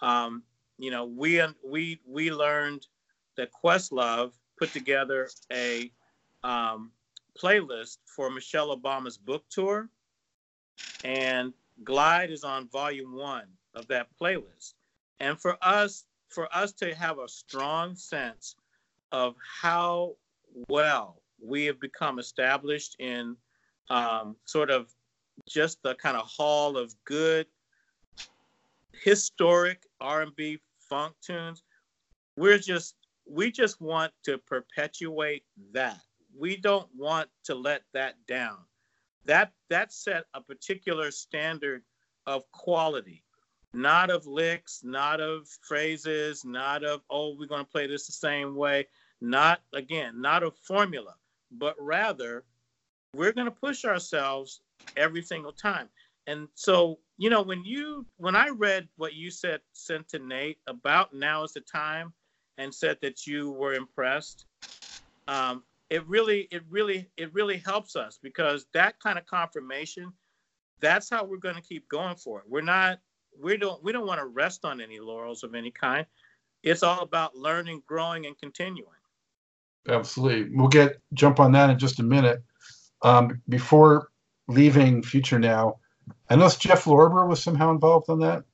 Um, 0.00 0.42
you 0.78 0.90
know, 0.90 1.04
we 1.04 1.42
we 1.64 2.00
we 2.06 2.30
learned 2.30 2.86
that 3.36 3.50
Questlove 3.52 4.32
put 4.58 4.72
together 4.72 5.28
a 5.52 5.90
um, 6.42 6.90
playlist 7.40 7.98
for 8.04 8.30
Michelle 8.30 8.76
Obama's 8.76 9.16
book 9.16 9.44
tour, 9.50 9.88
and 11.04 11.52
Glide 11.84 12.30
is 12.30 12.44
on 12.44 12.68
volume 12.68 13.14
one 13.14 13.46
of 13.74 13.86
that 13.88 14.08
playlist. 14.20 14.74
And 15.20 15.40
for 15.40 15.56
us, 15.62 16.04
for 16.28 16.54
us 16.54 16.72
to 16.72 16.94
have 16.94 17.18
a 17.18 17.28
strong 17.28 17.94
sense 17.94 18.56
of 19.12 19.34
how 19.60 20.16
well 20.68 21.22
we 21.42 21.64
have 21.66 21.80
become 21.80 22.18
established 22.18 22.96
in 22.98 23.36
um, 23.90 24.36
sort 24.44 24.70
of 24.70 24.92
just 25.48 25.82
the 25.82 25.94
kind 25.94 26.16
of 26.16 26.26
hall 26.26 26.76
of 26.76 26.94
good 27.04 27.46
historic 29.02 29.82
R&B 30.00 30.58
funk 30.88 31.14
tunes, 31.24 31.62
we're 32.36 32.58
just 32.58 32.96
we 33.28 33.50
just 33.50 33.80
want 33.80 34.12
to 34.24 34.38
perpetuate 34.38 35.44
that. 35.72 36.00
We 36.38 36.56
don't 36.56 36.88
want 36.96 37.28
to 37.44 37.54
let 37.54 37.82
that 37.94 38.14
down. 38.26 38.58
That 39.24 39.52
that 39.70 39.92
set 39.92 40.24
a 40.34 40.40
particular 40.40 41.10
standard 41.10 41.82
of 42.26 42.50
quality, 42.52 43.24
not 43.72 44.10
of 44.10 44.26
licks, 44.26 44.82
not 44.84 45.20
of 45.20 45.48
phrases, 45.62 46.44
not 46.44 46.84
of 46.84 47.02
oh 47.10 47.36
we're 47.38 47.46
going 47.46 47.64
to 47.64 47.70
play 47.70 47.86
this 47.86 48.06
the 48.06 48.12
same 48.12 48.54
way, 48.54 48.86
not 49.20 49.60
again, 49.72 50.20
not 50.20 50.42
of 50.42 50.56
formula, 50.58 51.14
but 51.50 51.74
rather 51.80 52.44
we're 53.14 53.32
going 53.32 53.46
to 53.46 53.50
push 53.50 53.84
ourselves 53.84 54.60
every 54.96 55.22
single 55.22 55.52
time. 55.52 55.88
And 56.26 56.48
so, 56.54 56.98
you 57.18 57.30
know, 57.30 57.42
when 57.42 57.64
you 57.64 58.06
when 58.16 58.36
I 58.36 58.48
read 58.48 58.88
what 58.96 59.14
you 59.14 59.30
said 59.30 59.60
sent 59.72 60.08
to 60.08 60.18
Nate 60.18 60.58
about 60.66 61.14
now 61.14 61.44
is 61.44 61.52
the 61.52 61.60
time, 61.60 62.12
and 62.58 62.74
said 62.74 62.98
that 63.02 63.26
you 63.26 63.50
were 63.52 63.74
impressed. 63.74 64.46
Um, 65.28 65.62
it 65.90 66.06
really, 66.06 66.48
it 66.50 66.62
really, 66.68 67.08
it 67.16 67.32
really 67.32 67.58
helps 67.58 67.96
us 67.96 68.18
because 68.22 68.66
that 68.74 68.98
kind 69.00 69.18
of 69.18 69.26
confirmation, 69.26 70.12
that's 70.80 71.08
how 71.08 71.24
we're 71.24 71.36
going 71.36 71.54
to 71.54 71.62
keep 71.62 71.88
going 71.88 72.16
for 72.16 72.40
it. 72.40 72.44
We're 72.48 72.62
not, 72.62 72.98
we 73.40 73.56
don't, 73.56 73.82
we 73.84 73.92
don't 73.92 74.06
want 74.06 74.20
to 74.20 74.26
rest 74.26 74.64
on 74.64 74.80
any 74.80 74.98
laurels 74.98 75.44
of 75.44 75.54
any 75.54 75.70
kind. 75.70 76.06
It's 76.62 76.82
all 76.82 77.00
about 77.00 77.36
learning, 77.36 77.82
growing, 77.86 78.26
and 78.26 78.36
continuing. 78.38 78.88
Absolutely. 79.88 80.56
We'll 80.56 80.68
get 80.68 81.00
jump 81.14 81.38
on 81.38 81.52
that 81.52 81.70
in 81.70 81.78
just 81.78 82.00
a 82.00 82.02
minute. 82.02 82.42
Um, 83.02 83.40
before 83.48 84.08
leaving 84.48 85.02
Future 85.02 85.38
Now, 85.38 85.78
Know 86.30 86.48
Jeff 86.48 86.84
Lorber 86.84 87.26
was 87.28 87.42
somehow 87.42 87.70
involved 87.70 88.08
on 88.08 88.20
that. 88.20 88.44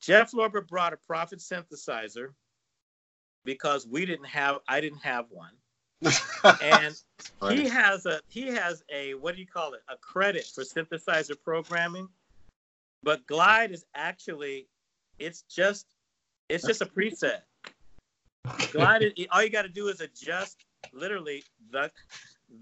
Jeff 0.00 0.32
Lorber 0.32 0.66
brought 0.66 0.92
a 0.92 0.96
Prophet 0.96 1.40
synthesizer 1.40 2.28
because 3.44 3.86
we 3.86 4.06
didn't 4.06 4.26
have, 4.26 4.58
I 4.68 4.80
didn't 4.80 5.02
have 5.02 5.26
one, 5.30 5.52
and 6.62 6.94
he 7.48 7.68
has 7.68 8.06
a 8.06 8.20
he 8.28 8.48
has 8.48 8.82
a 8.92 9.14
what 9.14 9.34
do 9.34 9.40
you 9.40 9.46
call 9.46 9.74
it? 9.74 9.80
A 9.88 9.96
credit 9.96 10.46
for 10.54 10.62
synthesizer 10.62 11.36
programming, 11.42 12.08
but 13.02 13.26
Glide 13.26 13.72
is 13.72 13.84
actually, 13.94 14.68
it's 15.18 15.42
just, 15.42 15.86
it's 16.48 16.66
just 16.66 16.82
a 16.82 16.86
preset. 16.86 17.40
Glide, 18.72 19.02
is, 19.02 19.12
all 19.30 19.42
you 19.42 19.50
got 19.50 19.62
to 19.62 19.68
do 19.68 19.88
is 19.88 20.00
adjust 20.00 20.64
literally 20.92 21.42
the 21.70 21.90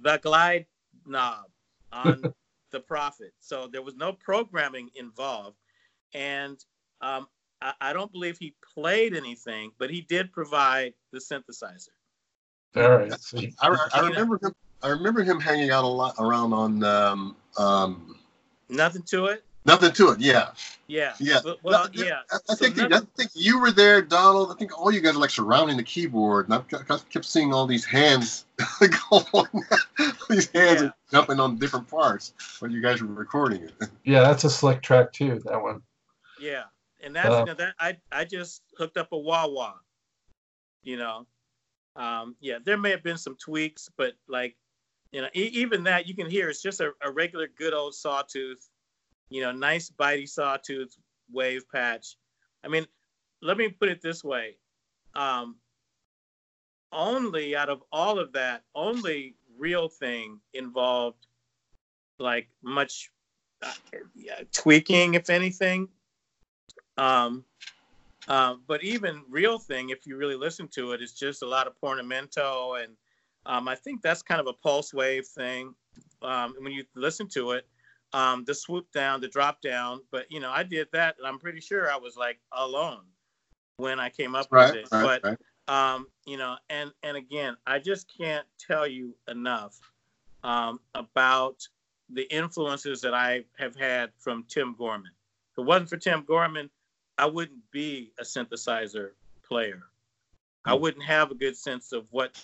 the 0.03 0.19
glide 0.19 0.67
knob 1.07 1.45
on 1.93 2.33
the 2.73 2.81
Prophet. 2.81 3.33
So 3.41 3.69
there 3.71 3.83
was 3.83 3.95
no 3.97 4.13
programming 4.13 4.91
involved, 4.95 5.57
and 6.15 6.59
um, 7.01 7.27
I, 7.61 7.73
I, 7.81 7.93
don't 7.93 8.11
believe 8.11 8.39
he 8.39 8.55
played 8.75 9.15
anything, 9.15 9.73
but 9.79 9.91
he 9.91 10.03
did 10.03 10.33
provide 10.33 10.95
the 11.13 11.19
synthesizer. 11.19 11.89
All 12.77 12.91
right. 12.91 13.13
I, 13.61 13.89
I, 13.95 14.01
remember 14.01 14.39
him. 14.43 14.53
I 14.83 14.89
remember 14.89 15.23
him 15.23 15.41
hanging 15.41 15.71
out 15.71 15.85
a 15.85 15.89
lot 15.89 16.15
around 16.19 16.53
on. 16.53 16.85
Um, 16.85 17.37
um, 17.59 18.19
Nothing 18.69 19.03
to 19.09 19.27
it. 19.27 19.45
Nothing 19.67 19.93
to 19.93 20.11
it. 20.11 20.21
Yeah. 20.21 20.51
Yeah. 20.87 21.15
Yeah. 21.19 21.41
But, 21.43 21.63
well, 21.65 21.89
yeah. 21.93 22.21
I, 22.31 22.39
I 22.51 22.55
think 22.55 22.77
nothing... 22.77 22.93
I 22.93 23.01
think 23.17 23.33
you 23.35 23.59
were 23.59 23.73
there, 23.73 24.01
Donald. 24.01 24.53
I 24.53 24.55
think 24.55 24.79
all 24.79 24.93
you 24.93 25.01
guys 25.01 25.17
are 25.17 25.19
like 25.19 25.31
surrounding 25.31 25.77
the 25.77 25.83
keyboard, 25.83 26.49
and 26.49 26.55
I 26.55 26.99
kept 27.11 27.25
seeing 27.25 27.53
all 27.53 27.67
these 27.67 27.85
hands 27.85 28.47
going. 29.11 29.65
these 30.31 30.49
hands 30.53 30.83
yeah. 30.83 30.91
jumping 31.11 31.41
on 31.41 31.59
different 31.59 31.89
parts 31.89 32.33
when 32.61 32.71
you 32.71 32.81
guys 32.81 33.03
were 33.03 33.09
recording 33.09 33.63
it. 33.63 33.73
Yeah, 34.05 34.21
that's 34.21 34.45
a 34.45 34.51
slick 34.51 34.83
track 34.83 35.13
too. 35.13 35.41
That 35.47 35.61
one. 35.61 35.83
Yeah, 36.41 36.63
and 37.03 37.17
that's 37.17 37.29
uh, 37.29 37.39
you 37.41 37.45
know, 37.47 37.55
that 37.55 37.75
I 37.81 37.97
I 38.13 38.25
just 38.25 38.63
hooked 38.79 38.97
up 38.97 39.09
a 39.11 39.19
wah 39.19 39.49
wah. 39.49 39.75
You 40.85 40.97
know, 40.97 41.27
um, 41.97 42.37
yeah, 42.39 42.59
there 42.65 42.79
may 42.79 42.91
have 42.91 43.03
been 43.03 43.19
some 43.19 43.35
tweaks, 43.35 43.91
but 43.97 44.13
like, 44.29 44.55
you 45.11 45.23
know, 45.23 45.29
e- 45.35 45.51
even 45.55 45.83
that 45.85 46.07
you 46.07 46.15
can 46.15 46.31
hear 46.31 46.49
it's 46.49 46.63
just 46.63 46.81
a, 46.81 46.93
a 47.03 47.11
regular 47.11 47.49
good 47.49 47.75
old 47.75 47.97
sawtooth 47.97 48.69
you 49.29 49.43
know, 49.43 49.53
nice 49.53 49.91
bitey 49.91 50.29
sawtooth 50.29 50.97
wave 51.33 51.65
patch. 51.73 52.17
I 52.65 52.69
mean, 52.69 52.87
let 53.43 53.57
me 53.57 53.69
put 53.69 53.89
it 53.89 54.01
this 54.03 54.25
way. 54.25 54.57
Um, 55.15 55.57
only 56.93 57.57
out 57.57 57.69
of 57.69 57.83
all 57.93 58.19
of 58.19 58.33
that, 58.33 58.63
only 58.75 59.35
real 59.59 59.89
thing 59.89 60.41
involved 60.55 61.27
like 62.19 62.49
much 62.63 63.11
uh, 63.63 63.73
yeah, 64.15 64.41
tweaking, 64.53 65.15
if 65.15 65.31
anything. 65.31 65.89
Um, 66.97 67.45
uh, 68.29 68.55
but 68.67 68.83
even 68.83 69.23
real 69.29 69.59
thing, 69.59 69.91
if 69.91 70.07
you 70.07 70.17
really 70.17 70.35
listen 70.35 70.69
to 70.69 70.93
it, 70.93 71.01
it, 71.01 71.05
is 71.05 71.13
just 71.13 71.43
a 71.43 71.47
lot 71.47 71.67
of 71.67 71.79
portamento, 71.81 72.75
and 72.75 72.93
um, 73.45 73.69
I 73.69 73.75
think 73.75 74.03
that's 74.03 74.23
kind 74.23 74.41
of 74.41 74.47
a 74.47 74.53
pulse 74.53 74.93
wave 74.93 75.27
thing. 75.27 75.75
Um, 76.23 76.55
when 76.59 76.73
you 76.73 76.85
listen 76.95 77.29
to 77.29 77.53
it, 77.53 77.67
um, 78.17 78.45
the 78.45 78.55
swoop 78.55 78.91
down, 78.93 79.21
the 79.21 79.29
drop 79.29 79.61
down. 79.61 80.01
But 80.11 80.25
you 80.31 80.41
know, 80.41 80.51
I 80.51 80.63
did 80.63 80.89
that, 80.93 81.17
and 81.19 81.27
I'm 81.27 81.39
pretty 81.39 81.61
sure 81.61 81.91
I 81.91 81.97
was 81.97 82.17
like 82.17 82.39
alone 82.53 83.03
when 83.77 84.01
I 84.01 84.09
came 84.09 84.35
up 84.35 84.47
right, 84.51 84.75
with 84.75 84.85
it. 84.85 84.89
Right, 84.91 85.21
but 85.23 85.39
right. 85.69 85.95
um, 85.95 86.07
you 86.25 86.39
know, 86.39 86.57
and 86.71 86.91
and 87.03 87.17
again, 87.17 87.57
I 87.67 87.79
just 87.79 88.11
can't 88.17 88.47
tell 88.59 88.87
you 88.87 89.15
enough 89.29 89.79
um, 90.43 90.81
about 90.95 91.69
the 92.09 92.23
influences 92.35 93.03
that 93.03 93.13
I 93.13 93.45
have 93.59 93.77
had 93.77 94.13
from 94.19 94.45
Tim 94.49 94.75
Gorman. 94.79 95.13
If 95.53 95.59
it 95.59 95.67
wasn't 95.67 95.91
for 95.91 95.99
Tim 95.99 96.25
Gorman, 96.27 96.71
I 97.19 97.27
wouldn't 97.27 97.71
be 97.71 98.13
a 98.19 98.23
synthesizer 98.23 99.11
player. 99.47 99.83
I 100.65 100.75
hmm. 100.75 100.81
wouldn't 100.81 101.05
have 101.05 101.31
a 101.33 101.35
good 101.35 101.57
sense 101.57 101.93
of 101.93 102.07
what 102.13 102.43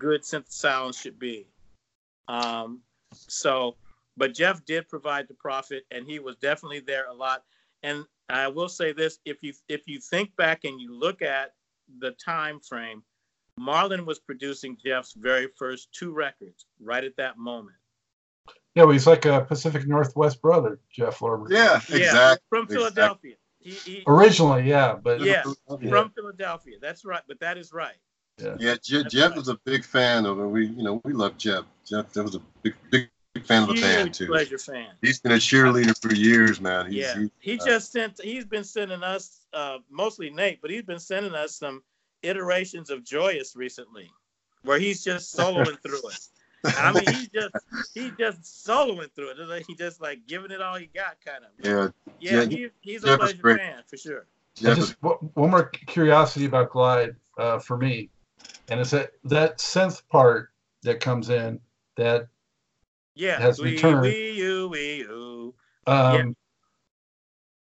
good 0.00 0.22
synth 0.22 0.50
sounds 0.50 0.98
should 0.98 1.18
be. 1.20 1.46
Um, 2.26 2.80
so 3.14 3.76
but 4.16 4.34
Jeff 4.34 4.64
did 4.64 4.88
provide 4.88 5.28
the 5.28 5.34
Prophet, 5.34 5.84
and 5.90 6.06
he 6.06 6.18
was 6.18 6.36
definitely 6.36 6.80
there 6.80 7.06
a 7.06 7.14
lot. 7.14 7.42
And 7.82 8.04
I 8.28 8.48
will 8.48 8.68
say 8.68 8.92
this: 8.92 9.18
if 9.24 9.42
you 9.42 9.52
if 9.68 9.82
you 9.86 10.00
think 10.00 10.34
back 10.36 10.64
and 10.64 10.80
you 10.80 10.98
look 10.98 11.22
at 11.22 11.52
the 12.00 12.12
time 12.12 12.60
frame, 12.60 13.02
Marlon 13.58 14.06
was 14.06 14.18
producing 14.18 14.76
Jeff's 14.84 15.12
very 15.12 15.48
first 15.58 15.92
two 15.92 16.12
records 16.12 16.66
right 16.80 17.04
at 17.04 17.16
that 17.16 17.38
moment. 17.38 17.76
Yeah, 18.74 18.84
well, 18.84 18.92
he's 18.92 19.06
like 19.06 19.26
a 19.26 19.42
Pacific 19.42 19.86
Northwest 19.86 20.40
brother, 20.40 20.80
Jeff 20.90 21.18
Lorber. 21.18 21.50
Yeah, 21.50 21.76
exactly. 21.76 22.00
Yeah, 22.00 22.34
from 22.48 22.66
Philadelphia. 22.66 23.34
He, 23.60 23.70
he, 23.70 24.02
Originally, 24.06 24.68
yeah, 24.68 24.94
but 24.94 25.20
yeah, 25.20 25.44
from 25.66 26.10
Philadelphia. 26.10 26.78
That's 26.80 27.04
right, 27.04 27.22
but 27.28 27.38
that 27.40 27.58
is 27.58 27.72
right. 27.72 27.94
Yeah, 28.42 28.56
yeah 28.58 28.74
Je- 28.82 29.04
Jeff 29.04 29.30
right. 29.30 29.36
was 29.36 29.48
a 29.48 29.58
big 29.64 29.84
fan 29.84 30.26
of 30.26 30.40
it. 30.40 30.46
We, 30.46 30.66
you 30.66 30.82
know, 30.82 31.00
we 31.04 31.12
love 31.12 31.36
Jeff. 31.36 31.64
Jeff, 31.88 32.12
that 32.14 32.22
was 32.22 32.34
a 32.34 32.40
big, 32.62 32.74
big 32.90 33.10
big 33.34 33.46
fan 33.46 33.62
of 33.62 33.74
the 33.74 33.80
band 33.80 34.14
too. 34.14 34.26
Pleasure 34.26 34.58
fan. 34.58 34.88
He's 35.00 35.20
been 35.20 35.32
a 35.32 35.36
cheerleader 35.36 36.00
for 36.00 36.14
years, 36.14 36.60
man. 36.60 36.86
He's, 36.86 36.96
yeah, 36.96 37.24
he 37.40 37.58
uh, 37.58 37.64
just 37.64 37.92
sent. 37.92 38.20
He's 38.20 38.44
been 38.44 38.64
sending 38.64 39.02
us, 39.02 39.46
uh, 39.52 39.78
mostly 39.90 40.30
Nate, 40.30 40.60
but 40.60 40.70
he's 40.70 40.82
been 40.82 40.98
sending 40.98 41.34
us 41.34 41.56
some 41.56 41.82
iterations 42.22 42.90
of 42.90 43.04
Joyous 43.04 43.56
recently, 43.56 44.10
where 44.62 44.78
he's 44.78 45.02
just 45.02 45.36
soloing 45.36 45.80
through 45.82 46.08
it. 46.08 46.28
I 46.64 46.92
mean, 46.92 47.04
he 47.14 47.28
just 47.34 47.54
he 47.94 48.12
just 48.18 48.42
soloing 48.42 49.10
through 49.14 49.30
it. 49.30 49.64
He 49.66 49.74
just 49.74 50.00
like 50.00 50.26
giving 50.26 50.50
it 50.50 50.60
all 50.60 50.76
he 50.76 50.86
got, 50.86 51.16
kind 51.24 51.44
of. 51.44 51.50
Yeah. 51.64 51.88
Yeah, 52.20 52.44
he, 52.44 52.68
he's 52.80 53.02
a 53.04 53.18
pleasure 53.18 53.56
fan 53.56 53.82
for 53.88 53.96
sure. 53.96 54.26
just 54.54 54.94
one 55.02 55.50
more 55.50 55.64
curiosity 55.64 56.44
about 56.44 56.70
Glide 56.70 57.16
uh, 57.36 57.58
for 57.58 57.76
me, 57.76 58.10
and 58.68 58.78
it's 58.78 58.90
that 58.90 59.12
that 59.24 59.58
synth 59.58 60.02
part 60.08 60.50
that 60.84 61.00
comes 61.00 61.30
in 61.30 61.58
that 61.96 62.28
yeah, 63.14 63.40
has 63.40 63.60
we, 63.60 63.72
returned. 63.72 64.02
We, 64.02 64.32
you, 64.32 64.68
we, 64.68 64.96
you. 64.96 65.54
Um, 65.86 66.14
yeah. 66.14 66.24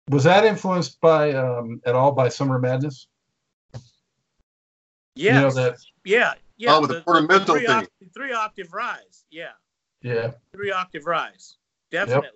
Was 0.09 0.25
that 0.25 0.45
influenced 0.45 1.01
by 1.01 1.33
um, 1.33 1.81
at 1.85 1.95
all 1.95 2.13
by 2.13 2.29
Summer 2.29 2.59
Madness? 2.59 3.09
Yeah. 5.15 5.35
You 5.35 5.41
know 5.41 5.51
that. 5.51 5.79
Yeah. 6.05 6.35
Yeah. 6.57 6.75
Oh, 6.75 6.81
with 6.81 6.91
the, 6.91 6.97
the 6.97 7.03
portamento 7.03 7.55
three 7.55 7.67
thing. 7.67 7.77
Octave, 7.77 8.09
three 8.15 8.33
octave 8.33 8.73
rise. 8.73 9.25
Yeah. 9.31 9.53
Yeah. 10.03 10.33
Three 10.53 10.71
octave 10.71 11.07
rise. 11.07 11.57
Definitely. 11.91 12.29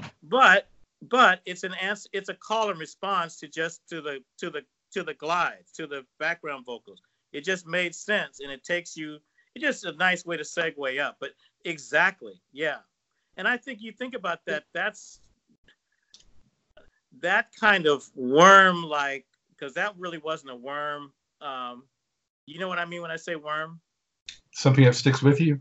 Yep. 0.00 0.12
But 0.22 0.68
but 1.02 1.40
it's 1.44 1.64
an 1.64 1.74
answer. 1.74 2.08
It's 2.12 2.28
a 2.28 2.34
call 2.34 2.70
and 2.70 2.78
response 2.78 3.38
to 3.40 3.48
just 3.48 3.80
to 3.88 4.00
the 4.00 4.20
to 4.38 4.50
the 4.50 4.62
to 4.92 5.02
the 5.02 5.14
glides 5.14 5.72
to 5.72 5.86
the 5.86 6.04
background 6.18 6.64
vocals. 6.64 7.02
It 7.32 7.44
just 7.44 7.66
made 7.66 7.94
sense, 7.94 8.40
and 8.40 8.50
it 8.50 8.64
takes 8.64 8.96
you. 8.96 9.18
It's 9.54 9.64
just 9.64 9.84
a 9.84 9.92
nice 9.92 10.24
way 10.24 10.36
to 10.36 10.42
segue 10.42 11.00
up. 11.00 11.16
But 11.20 11.30
Exactly. 11.64 12.40
Yeah. 12.52 12.78
And 13.36 13.46
I 13.46 13.56
think 13.56 13.80
you 13.80 13.92
think 13.92 14.14
about 14.14 14.44
that, 14.46 14.64
that's 14.72 15.20
that 17.20 17.48
kind 17.58 17.86
of 17.86 18.08
worm 18.14 18.82
like 18.82 19.26
because 19.50 19.74
that 19.74 19.94
really 19.98 20.18
wasn't 20.18 20.52
a 20.52 20.56
worm. 20.56 21.12
Um, 21.40 21.84
you 22.46 22.58
know 22.58 22.68
what 22.68 22.78
I 22.78 22.84
mean 22.84 23.02
when 23.02 23.10
I 23.10 23.16
say 23.16 23.36
worm? 23.36 23.80
Something 24.52 24.84
that 24.84 24.94
sticks 24.94 25.22
with 25.22 25.40
you? 25.40 25.60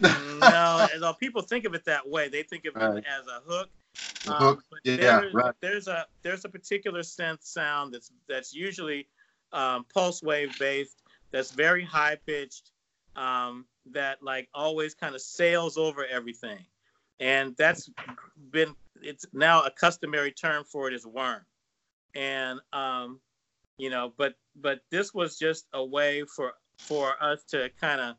no, 0.00 0.86
although 0.94 1.14
people 1.14 1.42
think 1.42 1.64
of 1.64 1.74
it 1.74 1.84
that 1.86 2.06
way, 2.06 2.28
they 2.28 2.42
think 2.42 2.66
of 2.66 2.74
right. 2.74 2.98
it 2.98 3.04
as 3.06 3.26
a 3.26 3.40
hook. 3.50 3.70
Um, 4.28 4.36
hook. 4.36 4.64
yeah, 4.84 4.96
there, 4.96 5.30
right. 5.32 5.54
There's 5.60 5.88
a 5.88 6.06
there's 6.22 6.44
a 6.44 6.48
particular 6.50 7.00
synth 7.00 7.42
sound 7.42 7.94
that's 7.94 8.10
that's 8.28 8.54
usually 8.54 9.08
um, 9.52 9.86
pulse 9.94 10.22
wave 10.22 10.54
based. 10.58 11.02
That's 11.30 11.50
very 11.50 11.82
high 11.82 12.18
pitched. 12.26 12.72
Um, 13.16 13.66
that 13.92 14.22
like 14.22 14.48
always 14.54 14.94
kind 14.94 15.14
of 15.14 15.20
sails 15.20 15.76
over 15.76 16.04
everything. 16.04 16.58
And 17.20 17.56
that's 17.56 17.88
been 18.50 18.74
it's 19.02 19.24
now 19.32 19.62
a 19.62 19.70
customary 19.70 20.32
term 20.32 20.64
for 20.64 20.88
it 20.88 20.94
is 20.94 21.06
worm. 21.06 21.44
And 22.14 22.60
um, 22.72 23.20
you 23.78 23.90
know, 23.90 24.12
but 24.16 24.34
but 24.54 24.80
this 24.90 25.14
was 25.14 25.38
just 25.38 25.66
a 25.72 25.84
way 25.84 26.24
for 26.24 26.52
for 26.78 27.14
us 27.22 27.42
to 27.44 27.70
kind 27.80 28.00
of 28.00 28.16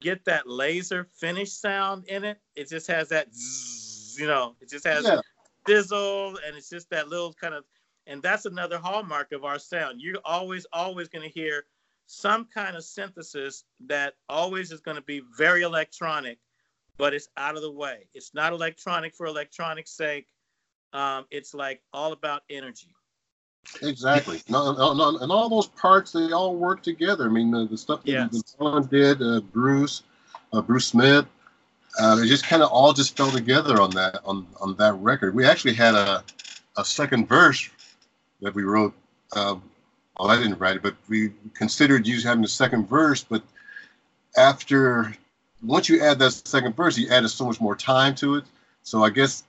get 0.00 0.24
that 0.24 0.48
laser 0.48 1.04
finish 1.04 1.52
sound 1.52 2.04
in 2.08 2.24
it. 2.24 2.38
It 2.56 2.68
just 2.68 2.88
has 2.88 3.08
that 3.10 3.32
zzz, 3.32 4.18
you 4.18 4.26
know, 4.26 4.56
it 4.60 4.68
just 4.68 4.86
has 4.86 5.04
yeah. 5.04 5.20
and 5.68 6.56
it's 6.56 6.68
just 6.68 6.90
that 6.90 7.08
little 7.08 7.32
kind 7.34 7.54
of 7.54 7.64
And 8.06 8.22
that's 8.22 8.46
another 8.46 8.78
hallmark 8.78 9.32
of 9.32 9.44
our 9.44 9.58
sound. 9.58 10.00
You're 10.00 10.18
always, 10.24 10.66
always 10.72 11.08
going 11.08 11.22
to 11.22 11.32
hear 11.32 11.64
some 12.06 12.46
kind 12.52 12.76
of 12.76 12.84
synthesis 12.84 13.64
that 13.86 14.14
always 14.28 14.72
is 14.72 14.80
going 14.80 14.96
to 14.96 15.02
be 15.02 15.22
very 15.36 15.62
electronic, 15.62 16.38
but 16.98 17.14
it's 17.14 17.28
out 17.36 17.56
of 17.56 17.62
the 17.62 17.70
way. 17.70 18.08
It's 18.14 18.34
not 18.34 18.52
electronic 18.52 19.14
for 19.14 19.26
electronic's 19.26 19.92
sake. 19.92 20.26
Um, 20.92 21.24
it's 21.30 21.54
like 21.54 21.82
all 21.92 22.12
about 22.12 22.42
energy. 22.50 22.94
Exactly. 23.80 24.42
No, 24.48 24.72
no, 24.72 24.92
no, 24.92 25.18
and 25.18 25.30
all 25.30 25.48
those 25.48 25.68
parts, 25.68 26.12
they 26.12 26.32
all 26.32 26.56
work 26.56 26.82
together. 26.82 27.26
I 27.26 27.28
mean, 27.28 27.50
the, 27.50 27.66
the 27.66 27.78
stuff 27.78 28.02
that 28.04 28.10
Yes. 28.10 28.54
John 28.58 28.86
did, 28.86 29.22
uh, 29.22 29.40
Bruce, 29.40 30.02
uh, 30.52 30.60
Bruce 30.60 30.86
Smith, 30.86 31.26
uh, 31.98 32.16
they 32.16 32.26
just 32.26 32.44
kind 32.44 32.62
of 32.62 32.70
all 32.70 32.92
just 32.92 33.16
fell 33.16 33.30
together 33.30 33.80
on 33.80 33.90
that 33.90 34.20
on 34.24 34.46
on 34.60 34.74
that 34.76 34.94
record. 34.94 35.34
We 35.34 35.44
actually 35.44 35.74
had 35.74 35.94
a 35.94 36.24
a 36.76 36.84
second 36.84 37.28
verse 37.28 37.68
that 38.40 38.54
we 38.54 38.62
wrote. 38.62 38.94
Um, 39.36 39.62
well, 40.18 40.30
I 40.30 40.36
didn't 40.36 40.58
write 40.58 40.76
it, 40.76 40.82
but 40.82 40.94
we 41.08 41.32
considered 41.54 42.06
using 42.06 42.28
having 42.28 42.42
the 42.42 42.48
second 42.48 42.88
verse. 42.88 43.24
But 43.24 43.42
after 44.36 45.14
once 45.62 45.88
you 45.88 46.02
add 46.02 46.18
that 46.18 46.32
second 46.32 46.76
verse, 46.76 46.98
you 46.98 47.08
added 47.08 47.28
so 47.28 47.46
much 47.46 47.60
more 47.60 47.76
time 47.76 48.14
to 48.16 48.36
it. 48.36 48.44
So 48.82 49.04
I 49.04 49.10
guess 49.10 49.44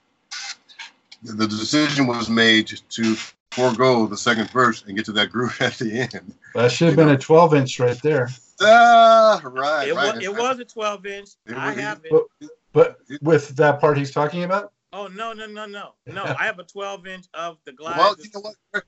the, 1.23 1.33
the 1.33 1.47
decision 1.47 2.07
was 2.07 2.29
made 2.29 2.67
to 2.89 3.15
forego 3.51 4.07
the 4.07 4.17
second 4.17 4.49
verse 4.51 4.83
and 4.87 4.95
get 4.95 5.05
to 5.05 5.11
that 5.13 5.31
groove 5.31 5.57
at 5.61 5.73
the 5.73 6.01
end. 6.13 6.33
That 6.55 6.71
should 6.71 6.89
have 6.89 6.97
been 6.97 7.09
a 7.09 7.17
12 7.17 7.55
inch 7.55 7.79
right 7.79 8.01
there. 8.01 8.29
Ah, 8.61 9.41
right, 9.43 9.89
It, 9.89 9.95
right. 9.95 10.15
was, 10.15 10.23
it 10.23 10.35
was 10.35 10.59
a 10.59 10.65
12 10.65 11.05
inch. 11.07 11.29
It 11.47 11.57
I 11.57 11.73
have 11.73 12.01
it. 12.05 12.11
But, 12.11 12.49
but 12.71 12.99
with 13.21 13.49
that 13.57 13.79
part 13.79 13.97
he's 13.97 14.11
talking 14.11 14.43
about, 14.43 14.71
Oh 14.95 15.07
no 15.07 15.33
no 15.33 15.47
no 15.47 15.65
no 15.65 15.95
no! 16.05 16.23
I 16.39 16.45
have 16.45 16.59
a 16.59 16.63
12 16.63 17.07
inch 17.07 17.25
of 17.33 17.57
the 17.65 17.71
glide. 17.71 17.97
Well, 17.97 18.15
you 18.19 18.29
know 18.31 18.41
what? 18.41 18.85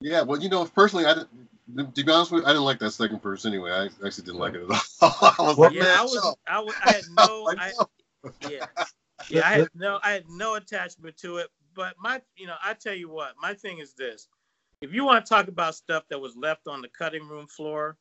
Yeah, 0.00 0.22
well, 0.22 0.40
you 0.40 0.48
know, 0.48 0.64
personally, 0.64 1.06
I. 1.06 1.14
To 1.76 1.84
be 1.84 2.10
honest 2.10 2.32
with 2.32 2.42
you, 2.42 2.46
I 2.46 2.50
didn't 2.50 2.64
like 2.64 2.80
that 2.80 2.90
second 2.90 3.22
verse 3.22 3.46
anyway. 3.46 3.70
I 3.70 3.84
actually 4.04 4.24
didn't 4.24 4.40
like 4.40 4.54
it 4.54 4.62
at 4.62 4.70
all. 4.70 5.34
I 5.38 5.42
was 5.42 5.56
like, 5.56 5.72
yeah, 5.72 5.84
man, 5.84 5.98
I 5.98 6.02
was, 6.02 6.14
no. 6.16 6.34
I 6.48 6.58
was, 6.58 6.74
I 6.82 6.92
had 6.94 7.04
no, 7.12 7.46
I 7.58 7.66
I, 7.66 7.72
yeah, 8.48 8.66
yeah, 9.28 9.46
I 9.46 9.50
had 9.50 9.68
no, 9.74 10.00
I 10.02 10.10
had 10.10 10.24
no 10.28 10.56
attachment 10.56 11.16
to 11.18 11.36
it. 11.36 11.48
But 11.74 11.94
my, 12.00 12.20
you 12.36 12.48
know, 12.48 12.56
I 12.64 12.74
tell 12.74 12.94
you 12.94 13.08
what, 13.08 13.34
my 13.40 13.54
thing 13.54 13.78
is 13.78 13.92
this: 13.92 14.26
if 14.80 14.92
you 14.92 15.04
want 15.04 15.24
to 15.24 15.28
talk 15.28 15.46
about 15.46 15.76
stuff 15.76 16.04
that 16.10 16.18
was 16.18 16.34
left 16.36 16.66
on 16.66 16.82
the 16.82 16.88
cutting 16.88 17.28
room 17.28 17.46
floor, 17.46 17.96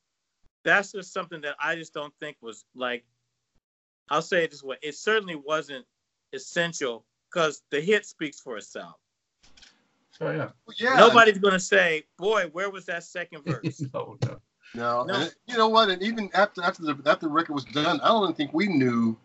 that's 0.64 0.94
just 0.94 1.14
something 1.14 1.42
that 1.42 1.58
I 1.60 1.76
just 1.76 1.94
don't 1.94 2.14
think 2.20 2.38
was 2.42 2.66
like. 2.76 3.06
I'll 4.10 4.24
say 4.24 4.46
it 4.46 4.50
this 4.50 4.64
way: 4.64 4.78
it 4.82 4.96
certainly 4.96 5.36
wasn't 5.36 5.86
essential 6.34 7.06
because 7.32 7.62
the 7.70 7.82
hit 7.82 8.08
speaks 8.08 8.40
for 8.40 8.58
itself. 8.58 8.96
Oh 10.22 10.32
yeah, 10.32 10.50
yeah, 10.78 10.96
Nobody's 10.98 11.38
gonna 11.38 11.60
say, 11.60 12.04
"Boy, 12.18 12.50
where 12.52 12.70
was 12.70 12.86
that 12.86 13.04
second 13.04 13.44
verse?" 13.46 13.82
no, 13.94 14.18
no. 14.24 14.40
No, 14.76 15.04
No. 15.04 15.14
and 15.16 15.34
you 15.48 15.58
know 15.58 15.68
what? 15.68 15.90
And 15.90 16.02
even 16.04 16.30
after 16.34 16.62
after 16.64 16.84
the 16.84 16.98
after 17.06 17.26
the 17.28 17.32
record 17.32 17.54
was 17.54 17.66
done, 17.66 18.00
I 18.02 18.08
don't 18.10 18.24
even 18.24 18.36
think 18.36 18.54
we 18.54 18.68
knew 18.68 19.18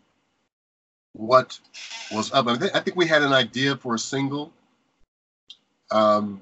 what 1.13 1.59
was 2.11 2.31
up. 2.33 2.47
I, 2.47 2.57
think 2.57 2.75
I 2.75 2.79
think 2.79 2.97
we 2.97 3.07
had 3.07 3.21
an 3.21 3.31
idea 3.33 3.75
for 3.75 3.93
a 3.95 3.99
single. 3.99 4.51
Um, 5.91 6.41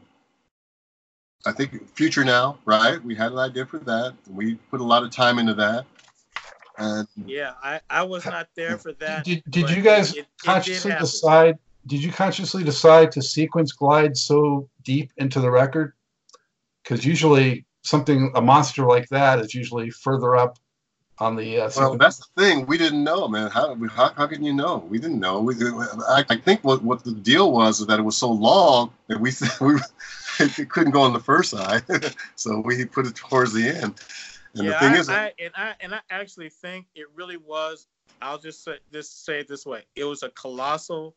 I 1.45 1.51
think 1.51 1.93
Future 1.95 2.23
Now, 2.23 2.57
right? 2.65 3.03
We 3.03 3.13
had 3.15 3.33
an 3.33 3.39
idea 3.39 3.65
for 3.65 3.79
that. 3.79 4.13
We 4.29 4.55
put 4.71 4.79
a 4.79 4.83
lot 4.85 5.03
of 5.03 5.11
time 5.11 5.37
into 5.37 5.53
that. 5.55 5.85
And 6.77 7.05
Yeah, 7.25 7.53
I, 7.61 7.81
I 7.89 8.03
was 8.03 8.25
not 8.25 8.47
there 8.55 8.77
for 8.77 8.93
that. 8.93 9.25
Did, 9.25 9.43
did 9.49 9.69
you 9.69 9.81
guys 9.81 10.11
it- 10.13 10.19
it 10.19 10.21
did 10.21 10.45
consciously 10.45 10.91
happen. 10.91 11.05
decide? 11.05 11.59
Did 11.85 12.03
you 12.03 12.11
consciously 12.11 12.63
decide 12.63 13.11
to 13.13 13.21
sequence 13.21 13.71
glide 13.71 14.15
so 14.17 14.69
deep 14.83 15.11
into 15.17 15.39
the 15.39 15.51
record? 15.51 15.93
Because 16.83 17.05
usually 17.05 17.65
something 17.81 18.31
a 18.35 18.41
monster 18.41 18.85
like 18.85 19.09
that 19.09 19.39
is 19.39 19.53
usually 19.53 19.89
further 19.89 20.35
up 20.35 20.57
on 21.19 21.35
the. 21.35 21.61
Uh, 21.61 21.69
well, 21.75 21.97
that's 21.97 22.17
the 22.17 22.41
thing. 22.41 22.65
We 22.65 22.77
didn't 22.77 23.03
know, 23.03 23.27
man. 23.27 23.49
How 23.51 23.75
how, 23.89 24.13
how 24.13 24.27
can 24.27 24.43
you 24.43 24.53
know? 24.53 24.77
We 24.89 24.97
didn't 24.97 25.19
know. 25.19 25.41
We, 25.41 25.55
I, 25.55 26.25
I 26.29 26.37
think 26.37 26.63
what, 26.63 26.83
what 26.83 27.03
the 27.03 27.13
deal 27.13 27.51
was 27.51 27.81
is 27.81 27.87
that 27.87 27.99
it 27.99 28.03
was 28.03 28.17
so 28.17 28.31
long 28.31 28.91
that 29.07 29.19
we 29.19 29.31
we 29.61 29.79
it 30.39 30.69
couldn't 30.69 30.91
go 30.91 31.01
on 31.01 31.13
the 31.13 31.19
first 31.19 31.51
side, 31.51 31.83
so 32.35 32.59
we 32.59 32.85
put 32.85 33.05
it 33.05 33.15
towards 33.15 33.53
the 33.53 33.67
end. 33.67 34.01
And 34.55 34.65
yeah, 34.65 34.73
the 34.73 34.79
thing 34.79 34.91
I, 34.91 34.97
is, 34.97 35.09
I, 35.09 35.33
and 35.39 35.51
I 35.55 35.73
and 35.81 35.95
I 35.95 35.99
actually 36.09 36.49
think 36.49 36.87
it 36.95 37.07
really 37.15 37.37
was. 37.37 37.87
I'll 38.21 38.37
just 38.37 38.63
say 38.63 38.77
just 38.91 39.25
say 39.25 39.39
it 39.39 39.47
this 39.47 39.65
way: 39.65 39.83
it 39.95 40.05
was 40.05 40.23
a 40.23 40.29
colossal 40.29 41.15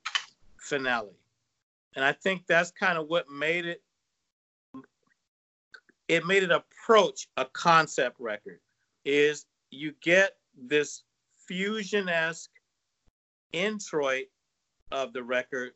finale, 0.67 1.17
and 1.95 2.05
I 2.05 2.13
think 2.13 2.47
that's 2.47 2.71
kind 2.71 2.99
of 2.99 3.07
what 3.09 3.31
made 3.31 3.65
it. 3.65 3.83
It 6.09 6.27
made 6.27 6.43
it 6.43 6.51
approach 6.53 7.29
a 7.37 7.45
concept 7.47 8.17
record. 8.21 8.61
Is 9.05 9.47
you 9.71 9.93
get 10.03 10.37
this 10.57 11.03
fusion 11.47 12.09
esque 12.09 12.51
introit 13.53 14.27
of 14.93 15.13
the 15.13 15.23
record 15.23 15.73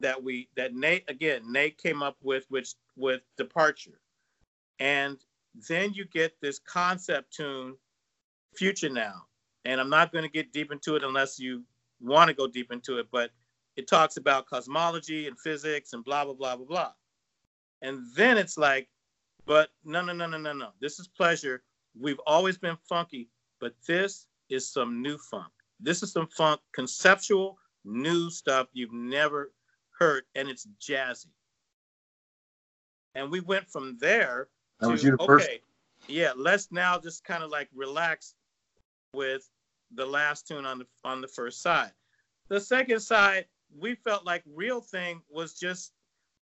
that 0.00 0.22
we 0.22 0.48
that 0.56 0.74
Nate 0.74 1.04
again 1.08 1.50
Nate 1.50 1.78
came 1.78 2.02
up 2.02 2.16
with 2.22 2.44
which 2.48 2.74
with 2.96 3.22
departure, 3.36 4.00
and 4.78 5.18
then 5.68 5.92
you 5.94 6.04
get 6.04 6.40
this 6.40 6.58
concept 6.58 7.32
tune, 7.32 7.76
Future 8.56 8.88
Now. 8.88 9.26
And 9.64 9.80
I'm 9.80 9.88
not 9.88 10.12
going 10.12 10.24
to 10.24 10.30
get 10.30 10.52
deep 10.52 10.72
into 10.72 10.94
it 10.94 11.02
unless 11.02 11.38
you 11.38 11.62
want 12.00 12.28
to 12.28 12.34
go 12.34 12.46
deep 12.46 12.70
into 12.70 12.98
it, 12.98 13.06
but 13.10 13.30
it 13.76 13.88
talks 13.88 14.16
about 14.16 14.46
cosmology 14.46 15.26
and 15.26 15.38
physics 15.38 15.92
and 15.92 16.04
blah, 16.04 16.24
blah, 16.24 16.34
blah, 16.34 16.56
blah, 16.56 16.66
blah. 16.66 16.92
And 17.82 18.00
then 18.16 18.38
it's 18.38 18.56
like, 18.56 18.88
but 19.46 19.70
no, 19.84 20.02
no, 20.02 20.12
no, 20.12 20.26
no, 20.26 20.38
no, 20.38 20.52
no. 20.52 20.68
This 20.80 20.98
is 20.98 21.08
pleasure. 21.08 21.62
We've 21.98 22.20
always 22.26 22.56
been 22.56 22.76
funky, 22.88 23.28
but 23.60 23.74
this 23.86 24.26
is 24.48 24.72
some 24.72 25.02
new 25.02 25.18
funk. 25.18 25.52
This 25.80 26.02
is 26.02 26.12
some 26.12 26.28
funk, 26.28 26.60
conceptual, 26.72 27.58
new 27.84 28.30
stuff 28.30 28.68
you've 28.72 28.92
never 28.92 29.52
heard, 29.98 30.24
and 30.34 30.48
it's 30.48 30.66
jazzy. 30.80 31.26
And 33.14 33.30
we 33.30 33.40
went 33.40 33.68
from 33.70 33.96
there 34.00 34.48
that 34.80 34.90
was 34.90 35.02
to, 35.02 35.08
universal. 35.08 35.46
Okay, 35.46 35.60
yeah, 36.08 36.32
let's 36.36 36.72
now 36.72 36.98
just 36.98 37.24
kind 37.24 37.42
of 37.44 37.50
like 37.50 37.68
relax 37.74 38.34
with 39.12 39.48
the 39.94 40.06
last 40.06 40.48
tune 40.48 40.64
on 40.66 40.78
the 40.78 40.86
on 41.04 41.20
the 41.20 41.28
first 41.28 41.62
side. 41.62 41.92
The 42.48 42.60
second 42.60 43.00
side, 43.00 43.46
we 43.78 43.94
felt 43.96 44.24
like 44.24 44.42
real 44.46 44.80
thing 44.80 45.20
was 45.28 45.54
just 45.54 45.92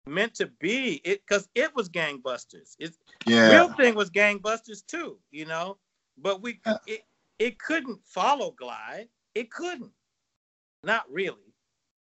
meant 0.07 0.35
to 0.35 0.47
be 0.61 1.01
it 1.05 1.21
because 1.27 1.49
it 1.55 1.75
was 1.75 1.89
gangbusters. 1.89 2.75
It 2.79 2.95
Yeah, 3.27 3.51
real 3.53 3.73
thing 3.75 3.95
was 3.95 4.11
gangbusters 4.11 4.85
too, 4.87 5.19
you 5.31 5.45
know. 5.45 5.79
But 6.17 6.43
we 6.43 6.61
Yeah. 6.67 6.79
it 6.87 7.01
it 7.39 7.59
couldn't 7.59 8.01
follow 8.05 8.51
glide. 8.53 9.09
It 9.35 9.51
couldn't. 9.51 9.93
Not 10.83 11.11
really. 11.11 11.53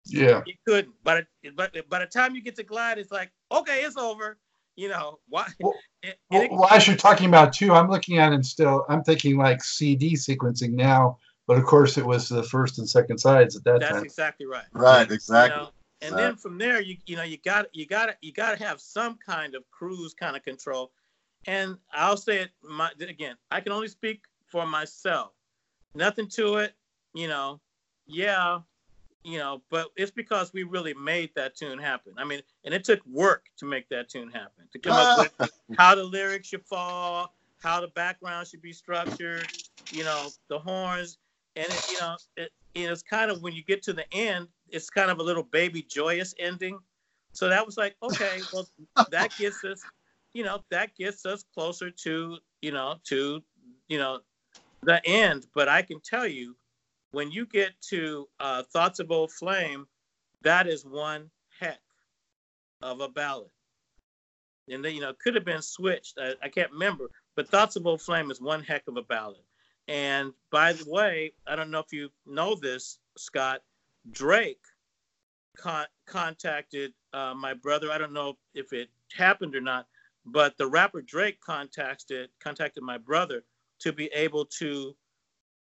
yeah. 0.06 0.42
It 0.46 0.56
couldn't. 0.66 0.94
But 1.04 1.26
it, 1.42 1.54
but 1.54 1.88
by 1.90 1.98
the 1.98 2.06
time 2.06 2.34
you 2.34 2.40
get 2.42 2.56
to 2.56 2.62
glide, 2.62 2.98
it's 2.98 3.12
like 3.12 3.30
okay, 3.52 3.82
it's 3.84 3.96
over. 3.96 4.38
You 4.76 4.88
know 4.88 5.18
why? 5.28 5.48
Well- 5.60 5.74
and- 6.02 6.14
Well, 6.30 6.42
it- 6.42 6.50
well, 6.52 6.68
as 6.70 6.86
you're 6.86 6.96
talking 6.96 7.26
about 7.28 7.52
too, 7.52 7.72
I'm 7.74 7.90
looking 7.90 8.18
at 8.18 8.32
it 8.32 8.44
still. 8.44 8.86
I'm 8.88 9.02
thinking 9.04 9.36
like 9.36 9.62
CD 9.62 10.14
sequencing 10.14 10.72
now, 10.72 11.18
but 11.48 11.58
of 11.58 11.64
course 11.64 11.98
it 11.98 12.06
was 12.06 12.28
the 12.28 12.42
first 12.44 12.78
and 12.78 12.88
second 12.88 13.18
sides 13.18 13.56
at 13.56 13.64
that 13.64 13.80
That's 13.80 13.94
time. 13.94 14.04
exactly 14.04 14.46
right. 14.46 14.66
right, 14.72 15.08
You 15.08 15.14
exactly. 15.14 15.62
know, 15.62 15.70
and 16.02 16.16
then 16.16 16.36
from 16.36 16.58
there, 16.58 16.80
you 16.80 16.96
you 17.06 17.16
know 17.16 17.24
you 17.24 17.38
got 17.38 17.74
you 17.74 17.86
got 17.86 18.10
you 18.20 18.32
got 18.32 18.56
to 18.56 18.64
have 18.64 18.80
some 18.80 19.18
kind 19.26 19.56
of 19.56 19.68
cruise 19.72 20.14
kind 20.14 20.36
of 20.36 20.44
control. 20.44 20.92
And 21.46 21.76
I'll 21.92 22.16
say 22.16 22.38
it 22.42 22.50
my 22.62 22.90
again. 23.00 23.34
I 23.50 23.60
can 23.60 23.72
only 23.72 23.88
speak 23.88 24.22
for 24.46 24.66
myself. 24.66 25.32
Nothing 25.94 26.28
to 26.30 26.58
it, 26.58 26.74
you 27.14 27.26
know. 27.26 27.60
Yeah, 28.06 28.60
you 29.24 29.38
know, 29.38 29.62
but 29.70 29.88
it's 29.96 30.10
because 30.10 30.52
we 30.52 30.62
really 30.62 30.94
made 30.94 31.30
that 31.34 31.56
tune 31.56 31.78
happen. 31.78 32.12
I 32.16 32.24
mean, 32.24 32.40
and 32.64 32.72
it 32.74 32.84
took 32.84 33.04
work 33.06 33.46
to 33.56 33.64
make 33.64 33.88
that 33.88 34.08
tune 34.08 34.30
happen. 34.30 34.68
To 34.72 34.78
come 34.78 34.92
up 34.92 35.30
with 35.40 35.50
how 35.78 35.94
the 35.94 36.04
lyrics 36.04 36.48
should 36.48 36.64
fall, 36.64 37.34
how 37.62 37.80
the 37.80 37.88
background 37.88 38.46
should 38.46 38.62
be 38.62 38.72
structured, 38.72 39.46
you 39.90 40.04
know, 40.04 40.28
the 40.48 40.58
horns, 40.58 41.18
and 41.58 41.66
it, 41.66 41.90
you 41.90 42.00
know, 42.00 42.16
it, 42.36 42.50
it's 42.74 43.02
kind 43.02 43.30
of 43.30 43.42
when 43.42 43.52
you 43.52 43.64
get 43.64 43.82
to 43.82 43.92
the 43.92 44.04
end, 44.12 44.48
it's 44.70 44.88
kind 44.88 45.10
of 45.10 45.18
a 45.18 45.22
little 45.22 45.42
baby 45.42 45.82
joyous 45.82 46.34
ending. 46.38 46.78
So 47.32 47.48
that 47.48 47.66
was 47.66 47.76
like, 47.76 47.96
okay, 48.02 48.40
well, 48.52 48.68
that 49.10 49.36
gets 49.36 49.64
us, 49.64 49.82
you 50.32 50.44
know, 50.44 50.60
that 50.70 50.94
gets 50.96 51.26
us 51.26 51.44
closer 51.54 51.90
to, 51.90 52.38
you 52.62 52.72
know, 52.72 52.96
to, 53.04 53.42
you 53.88 53.98
know, 53.98 54.20
the 54.82 55.04
end. 55.06 55.46
But 55.54 55.68
I 55.68 55.82
can 55.82 56.00
tell 56.00 56.26
you, 56.26 56.56
when 57.10 57.30
you 57.30 57.46
get 57.46 57.72
to 57.90 58.28
uh, 58.38 58.62
Thoughts 58.72 59.00
of 59.00 59.10
Old 59.10 59.32
Flame, 59.32 59.86
that 60.42 60.68
is 60.68 60.84
one 60.84 61.30
heck 61.58 61.80
of 62.80 63.00
a 63.00 63.08
ballad 63.08 63.50
and 64.70 64.84
then 64.84 64.94
you 64.94 65.00
know 65.00 65.10
it 65.10 65.18
could 65.18 65.34
have 65.34 65.44
been 65.44 65.62
switched. 65.62 66.18
I, 66.20 66.34
I 66.42 66.48
can't 66.48 66.70
remember, 66.70 67.10
but 67.36 67.48
Thoughts 67.48 67.76
of 67.76 67.86
Old 67.86 68.02
Flame 68.02 68.30
is 68.30 68.40
one 68.40 68.62
heck 68.62 68.86
of 68.88 68.96
a 68.96 69.02
ballad. 69.02 69.42
And 69.88 70.34
by 70.50 70.74
the 70.74 70.84
way, 70.86 71.32
I 71.46 71.56
don't 71.56 71.70
know 71.70 71.80
if 71.80 71.92
you 71.92 72.10
know 72.26 72.54
this, 72.54 72.98
Scott. 73.16 73.62
Drake 74.12 74.60
con- 75.56 75.86
contacted 76.06 76.92
uh, 77.12 77.34
my 77.34 77.54
brother. 77.54 77.90
I 77.90 77.98
don't 77.98 78.12
know 78.12 78.36
if 78.54 78.72
it 78.72 78.90
happened 79.16 79.56
or 79.56 79.60
not, 79.60 79.86
but 80.26 80.56
the 80.58 80.66
rapper 80.66 81.02
Drake 81.02 81.40
contacted 81.40 82.28
contacted 82.38 82.82
my 82.82 82.98
brother 82.98 83.44
to 83.80 83.92
be 83.92 84.06
able 84.14 84.44
to 84.58 84.94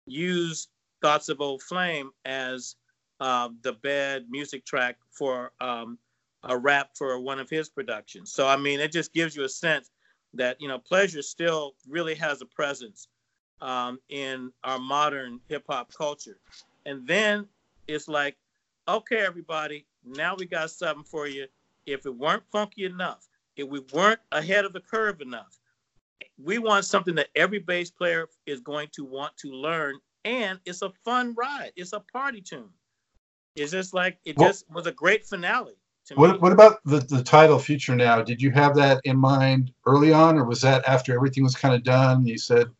use 0.06 0.68
"Thoughts 1.00 1.28
of 1.28 1.40
Old 1.40 1.62
Flame" 1.62 2.10
as 2.24 2.76
uh, 3.20 3.50
the 3.62 3.74
bed 3.74 4.26
music 4.28 4.64
track 4.64 4.96
for 5.12 5.52
um, 5.60 5.98
a 6.44 6.56
rap 6.56 6.90
for 6.96 7.20
one 7.20 7.38
of 7.38 7.48
his 7.48 7.68
productions. 7.68 8.32
So 8.32 8.48
I 8.48 8.56
mean, 8.56 8.80
it 8.80 8.92
just 8.92 9.12
gives 9.12 9.36
you 9.36 9.44
a 9.44 9.48
sense 9.48 9.90
that 10.34 10.60
you 10.60 10.68
know 10.68 10.78
pleasure 10.78 11.22
still 11.22 11.74
really 11.88 12.14
has 12.16 12.42
a 12.42 12.46
presence 12.46 13.08
um, 13.60 13.98
in 14.08 14.52
our 14.64 14.78
modern 14.78 15.40
hip 15.48 15.64
hop 15.68 15.92
culture. 15.92 16.38
And 16.86 17.06
then 17.06 17.46
it's 17.86 18.08
like, 18.08 18.36
okay, 18.86 19.18
everybody, 19.18 19.86
now 20.04 20.34
we 20.36 20.46
got 20.46 20.70
something 20.70 21.04
for 21.04 21.26
you. 21.26 21.46
If 21.86 22.06
it 22.06 22.14
weren't 22.14 22.44
funky 22.50 22.84
enough, 22.84 23.28
if 23.56 23.68
we 23.68 23.80
weren't 23.92 24.20
ahead 24.32 24.64
of 24.64 24.72
the 24.72 24.80
curve 24.80 25.20
enough, 25.20 25.58
we 26.42 26.58
want 26.58 26.84
something 26.84 27.14
that 27.16 27.28
every 27.34 27.58
bass 27.58 27.90
player 27.90 28.28
is 28.46 28.60
going 28.60 28.88
to 28.92 29.04
want 29.04 29.36
to 29.38 29.50
learn, 29.50 29.98
and 30.24 30.60
it's 30.64 30.82
a 30.82 30.92
fun 31.04 31.34
ride. 31.36 31.72
It's 31.76 31.92
a 31.92 32.00
party 32.00 32.40
tune. 32.40 32.70
It's 33.56 33.72
just 33.72 33.94
like 33.94 34.18
it 34.24 34.36
Well- 34.36 34.48
just 34.48 34.70
was 34.70 34.86
a 34.86 34.92
great 34.92 35.26
finale. 35.26 35.74
What, 36.14 36.40
what 36.40 36.52
about 36.52 36.78
the, 36.86 37.00
the 37.00 37.22
title 37.22 37.58
Future 37.58 37.94
Now? 37.94 38.22
Did 38.22 38.40
you 38.40 38.50
have 38.52 38.74
that 38.76 39.02
in 39.04 39.18
mind 39.18 39.72
early 39.84 40.10
on, 40.10 40.38
or 40.38 40.44
was 40.44 40.62
that 40.62 40.88
after 40.88 41.14
everything 41.14 41.44
was 41.44 41.54
kind 41.54 41.74
of 41.74 41.82
done? 41.82 42.24
You 42.24 42.38
said, 42.38 42.70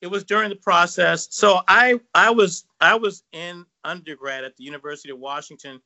it 0.00 0.06
was 0.06 0.24
during 0.24 0.48
the 0.48 0.56
process. 0.56 1.28
So 1.30 1.60
I 1.68 2.00
I 2.14 2.30
was 2.30 2.64
I 2.80 2.94
was 2.94 3.22
in 3.32 3.64
undergrad 3.84 4.44
at 4.44 4.56
the 4.56 4.64
University 4.64 5.10
of 5.10 5.18
Washington 5.18 5.80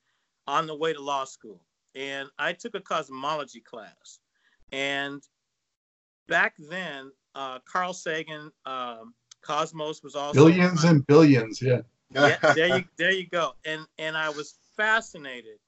on 0.47 0.67
the 0.67 0.75
way 0.75 0.93
to 0.93 1.01
law 1.01 1.25
school, 1.25 1.61
and 1.95 2.29
I 2.39 2.53
took 2.53 2.75
a 2.75 2.81
cosmology 2.81 3.61
class. 3.61 4.21
And 4.73 5.23
back 6.29 6.55
then, 6.59 7.11
uh, 7.35 7.59
Carl 7.71 7.93
Sagan, 7.93 8.51
um, 8.67 9.15
Cosmos 9.43 10.03
was 10.03 10.15
also 10.15 10.47
billions 10.47 10.85
and 10.85 11.07
billions. 11.07 11.61
Yeah. 11.61 11.83
yeah, 12.11 12.37
there 12.55 12.79
you 12.79 12.85
there 12.97 13.13
you 13.13 13.29
go. 13.29 13.55
And 13.65 13.87
and 13.99 14.17
I 14.17 14.31
was 14.31 14.55
fascinated 14.77 15.59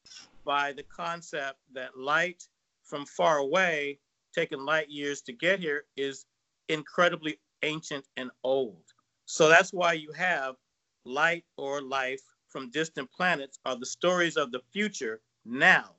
by 0.44 0.72
the 0.72 0.84
concept 0.84 1.59
that 1.74 1.97
light 1.99 2.44
from 2.84 3.05
far 3.05 3.38
away, 3.38 3.99
taking 4.32 4.61
light 4.61 4.88
years 4.88 5.20
to 5.22 5.32
get 5.32 5.59
here, 5.59 5.84
is 5.97 6.26
incredibly 6.68 7.38
ancient 7.63 8.07
and 8.17 8.31
old. 8.45 8.85
So 9.27 9.49
that's 9.49 9.73
why 9.73 9.95
you 9.95 10.13
have 10.13 10.57
light 11.05 11.45
or 11.57 11.83
life 11.83 12.21
from 12.49 12.71
distant 12.71 13.11
planets 13.11 13.59
are 13.65 13.77
the 13.77 13.87
stories 13.87 14.37
of 14.37 14.53
the 14.53 14.61
future 14.73 15.21
now. 15.45 15.91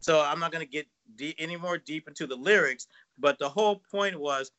So 0.00 0.20
I'm 0.20 0.40
not 0.40 0.52
going 0.52 0.64
to 0.64 0.70
get 0.70 0.86
de- 1.16 1.34
any 1.38 1.56
more 1.56 1.78
deep 1.78 2.08
into 2.08 2.26
the 2.26 2.36
lyrics, 2.36 2.86
but 3.18 3.38
the 3.38 3.48
whole 3.48 3.82
point 3.90 4.18
was 4.18 4.50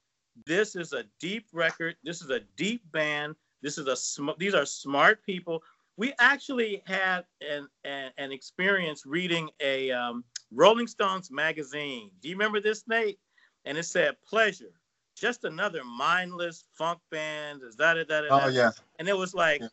this 0.45 0.75
is 0.75 0.93
a 0.93 1.03
deep 1.19 1.47
record. 1.51 1.95
This 2.03 2.21
is 2.21 2.29
a 2.29 2.41
deep 2.57 2.83
band. 2.91 3.35
This 3.61 3.77
is 3.77 3.87
a 3.87 3.95
sm- 3.95 4.37
these 4.37 4.53
are 4.53 4.65
smart 4.65 5.23
people. 5.25 5.63
We 5.97 6.13
actually 6.19 6.83
had 6.85 7.25
an 7.41 7.67
an, 7.83 8.11
an 8.17 8.31
experience 8.31 9.05
reading 9.05 9.49
a 9.59 9.91
um, 9.91 10.23
Rolling 10.51 10.87
Stones 10.87 11.31
magazine. 11.31 12.11
Do 12.21 12.29
you 12.29 12.35
remember 12.35 12.59
this, 12.61 12.83
Nate? 12.87 13.19
And 13.65 13.77
it 13.77 13.83
said 13.83 14.15
pleasure, 14.27 14.73
just 15.15 15.43
another 15.43 15.83
mindless 15.83 16.65
funk 16.73 16.99
band. 17.11 17.61
Is 17.63 17.75
that 17.77 17.97
it? 17.97 18.07
That 18.07 18.25
Oh 18.29 18.47
yeah. 18.47 18.71
And 18.99 19.07
it 19.07 19.17
was 19.17 19.33
like 19.33 19.61
Yeah. 19.61 19.67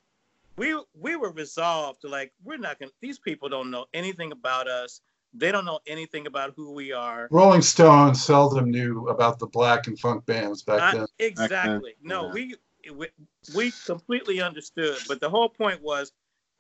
we 0.57 0.81
we 0.95 1.17
were 1.17 1.33
resolved 1.33 2.03
to 2.03 2.09
like 2.09 2.33
we're 2.45 2.59
not 2.59 2.79
gonna. 2.79 2.93
These 3.01 3.19
people 3.19 3.49
don't 3.49 3.71
know 3.71 3.87
anything 3.95 4.33
about 4.33 4.69
us. 4.69 5.01
They 5.35 5.53
don't 5.53 5.65
know 5.67 5.81
anything 5.87 6.27
about 6.27 6.55
who 6.57 6.73
we 6.73 6.93
are. 6.93 7.29
Rolling 7.31 7.63
Stone 7.63 8.15
seldom 8.15 8.71
knew 8.71 9.09
about 9.09 9.39
the 9.39 9.47
black 9.47 9.87
and 9.87 9.99
funk 9.99 10.25
bands 10.27 10.63
back 10.63 10.81
I- 10.81 10.99
then. 10.99 11.07
exactly. 11.19 11.95
No, 12.03 12.27
yeah. 12.27 12.33
we, 12.33 12.57
we 12.95 13.07
we 13.55 13.73
completely 13.85 14.41
understood, 14.41 14.97
but 15.07 15.21
the 15.21 15.29
whole 15.29 15.49
point 15.49 15.83
was 15.83 16.13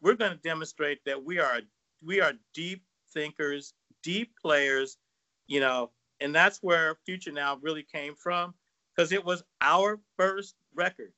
we're 0.02 0.14
going 0.14 0.32
to 0.32 0.38
demonstrate 0.38 1.04
that 1.06 1.22
we 1.24 1.38
are 1.38 1.60
we 2.04 2.20
are 2.20 2.32
deep 2.54 2.82
thinkers, 3.12 3.72
deep 4.02 4.32
players, 4.40 4.98
you 5.46 5.60
know, 5.60 5.90
and 6.20 6.34
that's 6.34 6.58
where 6.62 6.96
Future 7.06 7.32
Now 7.32 7.56
really 7.62 7.82
came 7.82 8.14
from 8.14 8.54
because 8.98 9.12
it 9.12 9.24
was 9.24 9.44
our 9.60 10.00
first 10.16 10.56
record. 10.74 11.12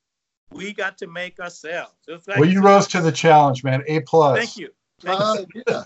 We 0.53 0.75
got 0.75 0.99
to 0.99 1.07
make 1.07 1.41
ourselves. 1.41 1.95
It 2.07 2.13
was 2.13 2.29
like- 2.29 2.39
Well, 2.39 2.49
you 2.49 2.61
rose 2.61 2.87
to 2.89 3.01
the 3.01 3.13
challenge, 3.13 3.65
man. 3.65 3.83
A 3.87 4.01
plus. 4.01 4.39
Thank 4.39 4.57
you. 4.59 4.69
Thank 5.01 5.19
Uh, 5.21 5.37
you. 5.55 5.63
yeah. 5.67 5.85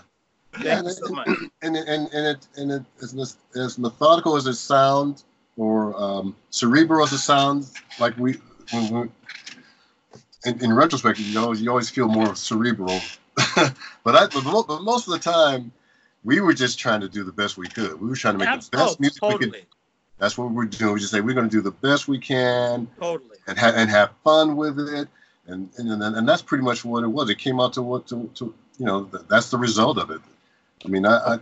Thank 0.51 0.65
Yeah, 0.65 0.81
you 0.83 0.89
so 0.89 1.09
much. 1.09 1.27
and 1.61 1.75
and 1.77 2.09
and 2.13 2.27
it 2.27 2.47
and 2.57 2.71
it 2.71 2.83
as, 3.01 3.37
as 3.55 3.77
methodical 3.77 4.35
as 4.35 4.45
it 4.47 4.55
sounds, 4.55 5.25
or 5.57 5.95
um, 6.01 6.35
cerebral 6.49 7.03
as 7.03 7.11
it 7.13 7.17
sounds, 7.19 7.73
like 7.99 8.17
we, 8.17 8.37
when 8.71 8.89
we 8.93 9.09
in, 10.45 10.63
in 10.63 10.73
retrospect, 10.73 11.19
you 11.19 11.33
know, 11.33 11.53
you 11.53 11.69
always 11.69 11.89
feel 11.89 12.07
more 12.07 12.35
cerebral. 12.35 12.99
but 13.55 14.15
I, 14.15 14.27
but 14.27 14.81
most 14.81 15.07
of 15.07 15.13
the 15.13 15.19
time, 15.19 15.71
we 16.23 16.39
were 16.41 16.53
just 16.53 16.79
trying 16.79 17.01
to 17.01 17.09
do 17.09 17.23
the 17.23 17.33
best 17.33 17.57
we 17.57 17.67
could. 17.67 17.99
We 17.99 18.07
were 18.07 18.15
trying 18.15 18.35
to 18.35 18.39
make 18.39 18.47
Abs- 18.49 18.69
the 18.69 18.77
best 18.77 18.99
music 18.99 19.21
we 19.23 19.37
could. 19.37 19.65
That's 20.17 20.37
what 20.37 20.49
we 20.49 20.55
we're 20.55 20.65
doing. 20.65 20.93
We 20.93 20.99
just 20.99 21.11
say 21.11 21.21
we're 21.21 21.33
going 21.35 21.49
to 21.49 21.55
do 21.55 21.61
the 21.61 21.71
best 21.71 22.07
we 22.07 22.17
can 22.19 22.87
totally. 22.99 23.37
and 23.47 23.57
have 23.57 23.75
and 23.75 23.89
have 23.89 24.11
fun 24.23 24.55
with 24.55 24.79
it, 24.79 25.07
and 25.47 25.69
and 25.77 25.91
and, 25.91 26.15
and 26.15 26.27
that's 26.27 26.41
pretty 26.41 26.63
much 26.63 26.85
what 26.85 27.03
it 27.03 27.07
was. 27.07 27.29
It 27.29 27.37
came 27.37 27.59
out 27.59 27.73
to 27.73 27.81
what 27.81 28.07
to, 28.07 28.29
to 28.35 28.53
you 28.77 28.85
know 28.85 29.05
th- 29.05 29.23
that's 29.29 29.49
the 29.49 29.57
result 29.57 29.97
of 29.97 30.09
it. 30.11 30.21
I 30.85 30.87
mean, 30.87 31.05
I, 31.05 31.17
I, 31.17 31.33
I 31.35 31.39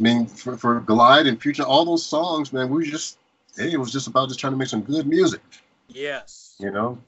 mean 0.00 0.26
for, 0.26 0.56
for 0.56 0.80
Glide 0.80 1.26
and 1.26 1.40
Future, 1.40 1.62
all 1.62 1.84
those 1.84 2.04
songs, 2.04 2.52
man, 2.52 2.68
we 2.68 2.90
just 2.90 3.18
hey, 3.56 3.72
it 3.72 3.78
was 3.78 3.92
just 3.92 4.06
about 4.06 4.28
just 4.28 4.40
trying 4.40 4.52
to 4.52 4.56
make 4.58 4.68
some 4.68 4.82
good 4.82 5.06
music, 5.06 5.40
Yes. 5.88 6.54
you 6.58 6.70
know. 6.70 6.98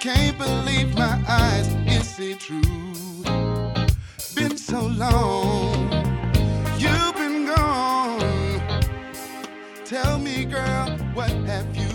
Can't 0.00 0.38
believe 0.38 0.96
my 0.96 1.20
eyes, 1.26 1.66
is 1.86 2.18
it 2.20 2.38
true? 2.38 3.22
Been 4.36 4.56
so 4.56 4.86
long, 4.86 5.90
you've 6.78 7.14
been 7.16 7.46
gone. 7.46 8.20
Tell 9.84 10.18
me, 10.18 10.44
girl, 10.44 10.96
what 11.14 11.30
have 11.30 11.76
you? 11.76 11.87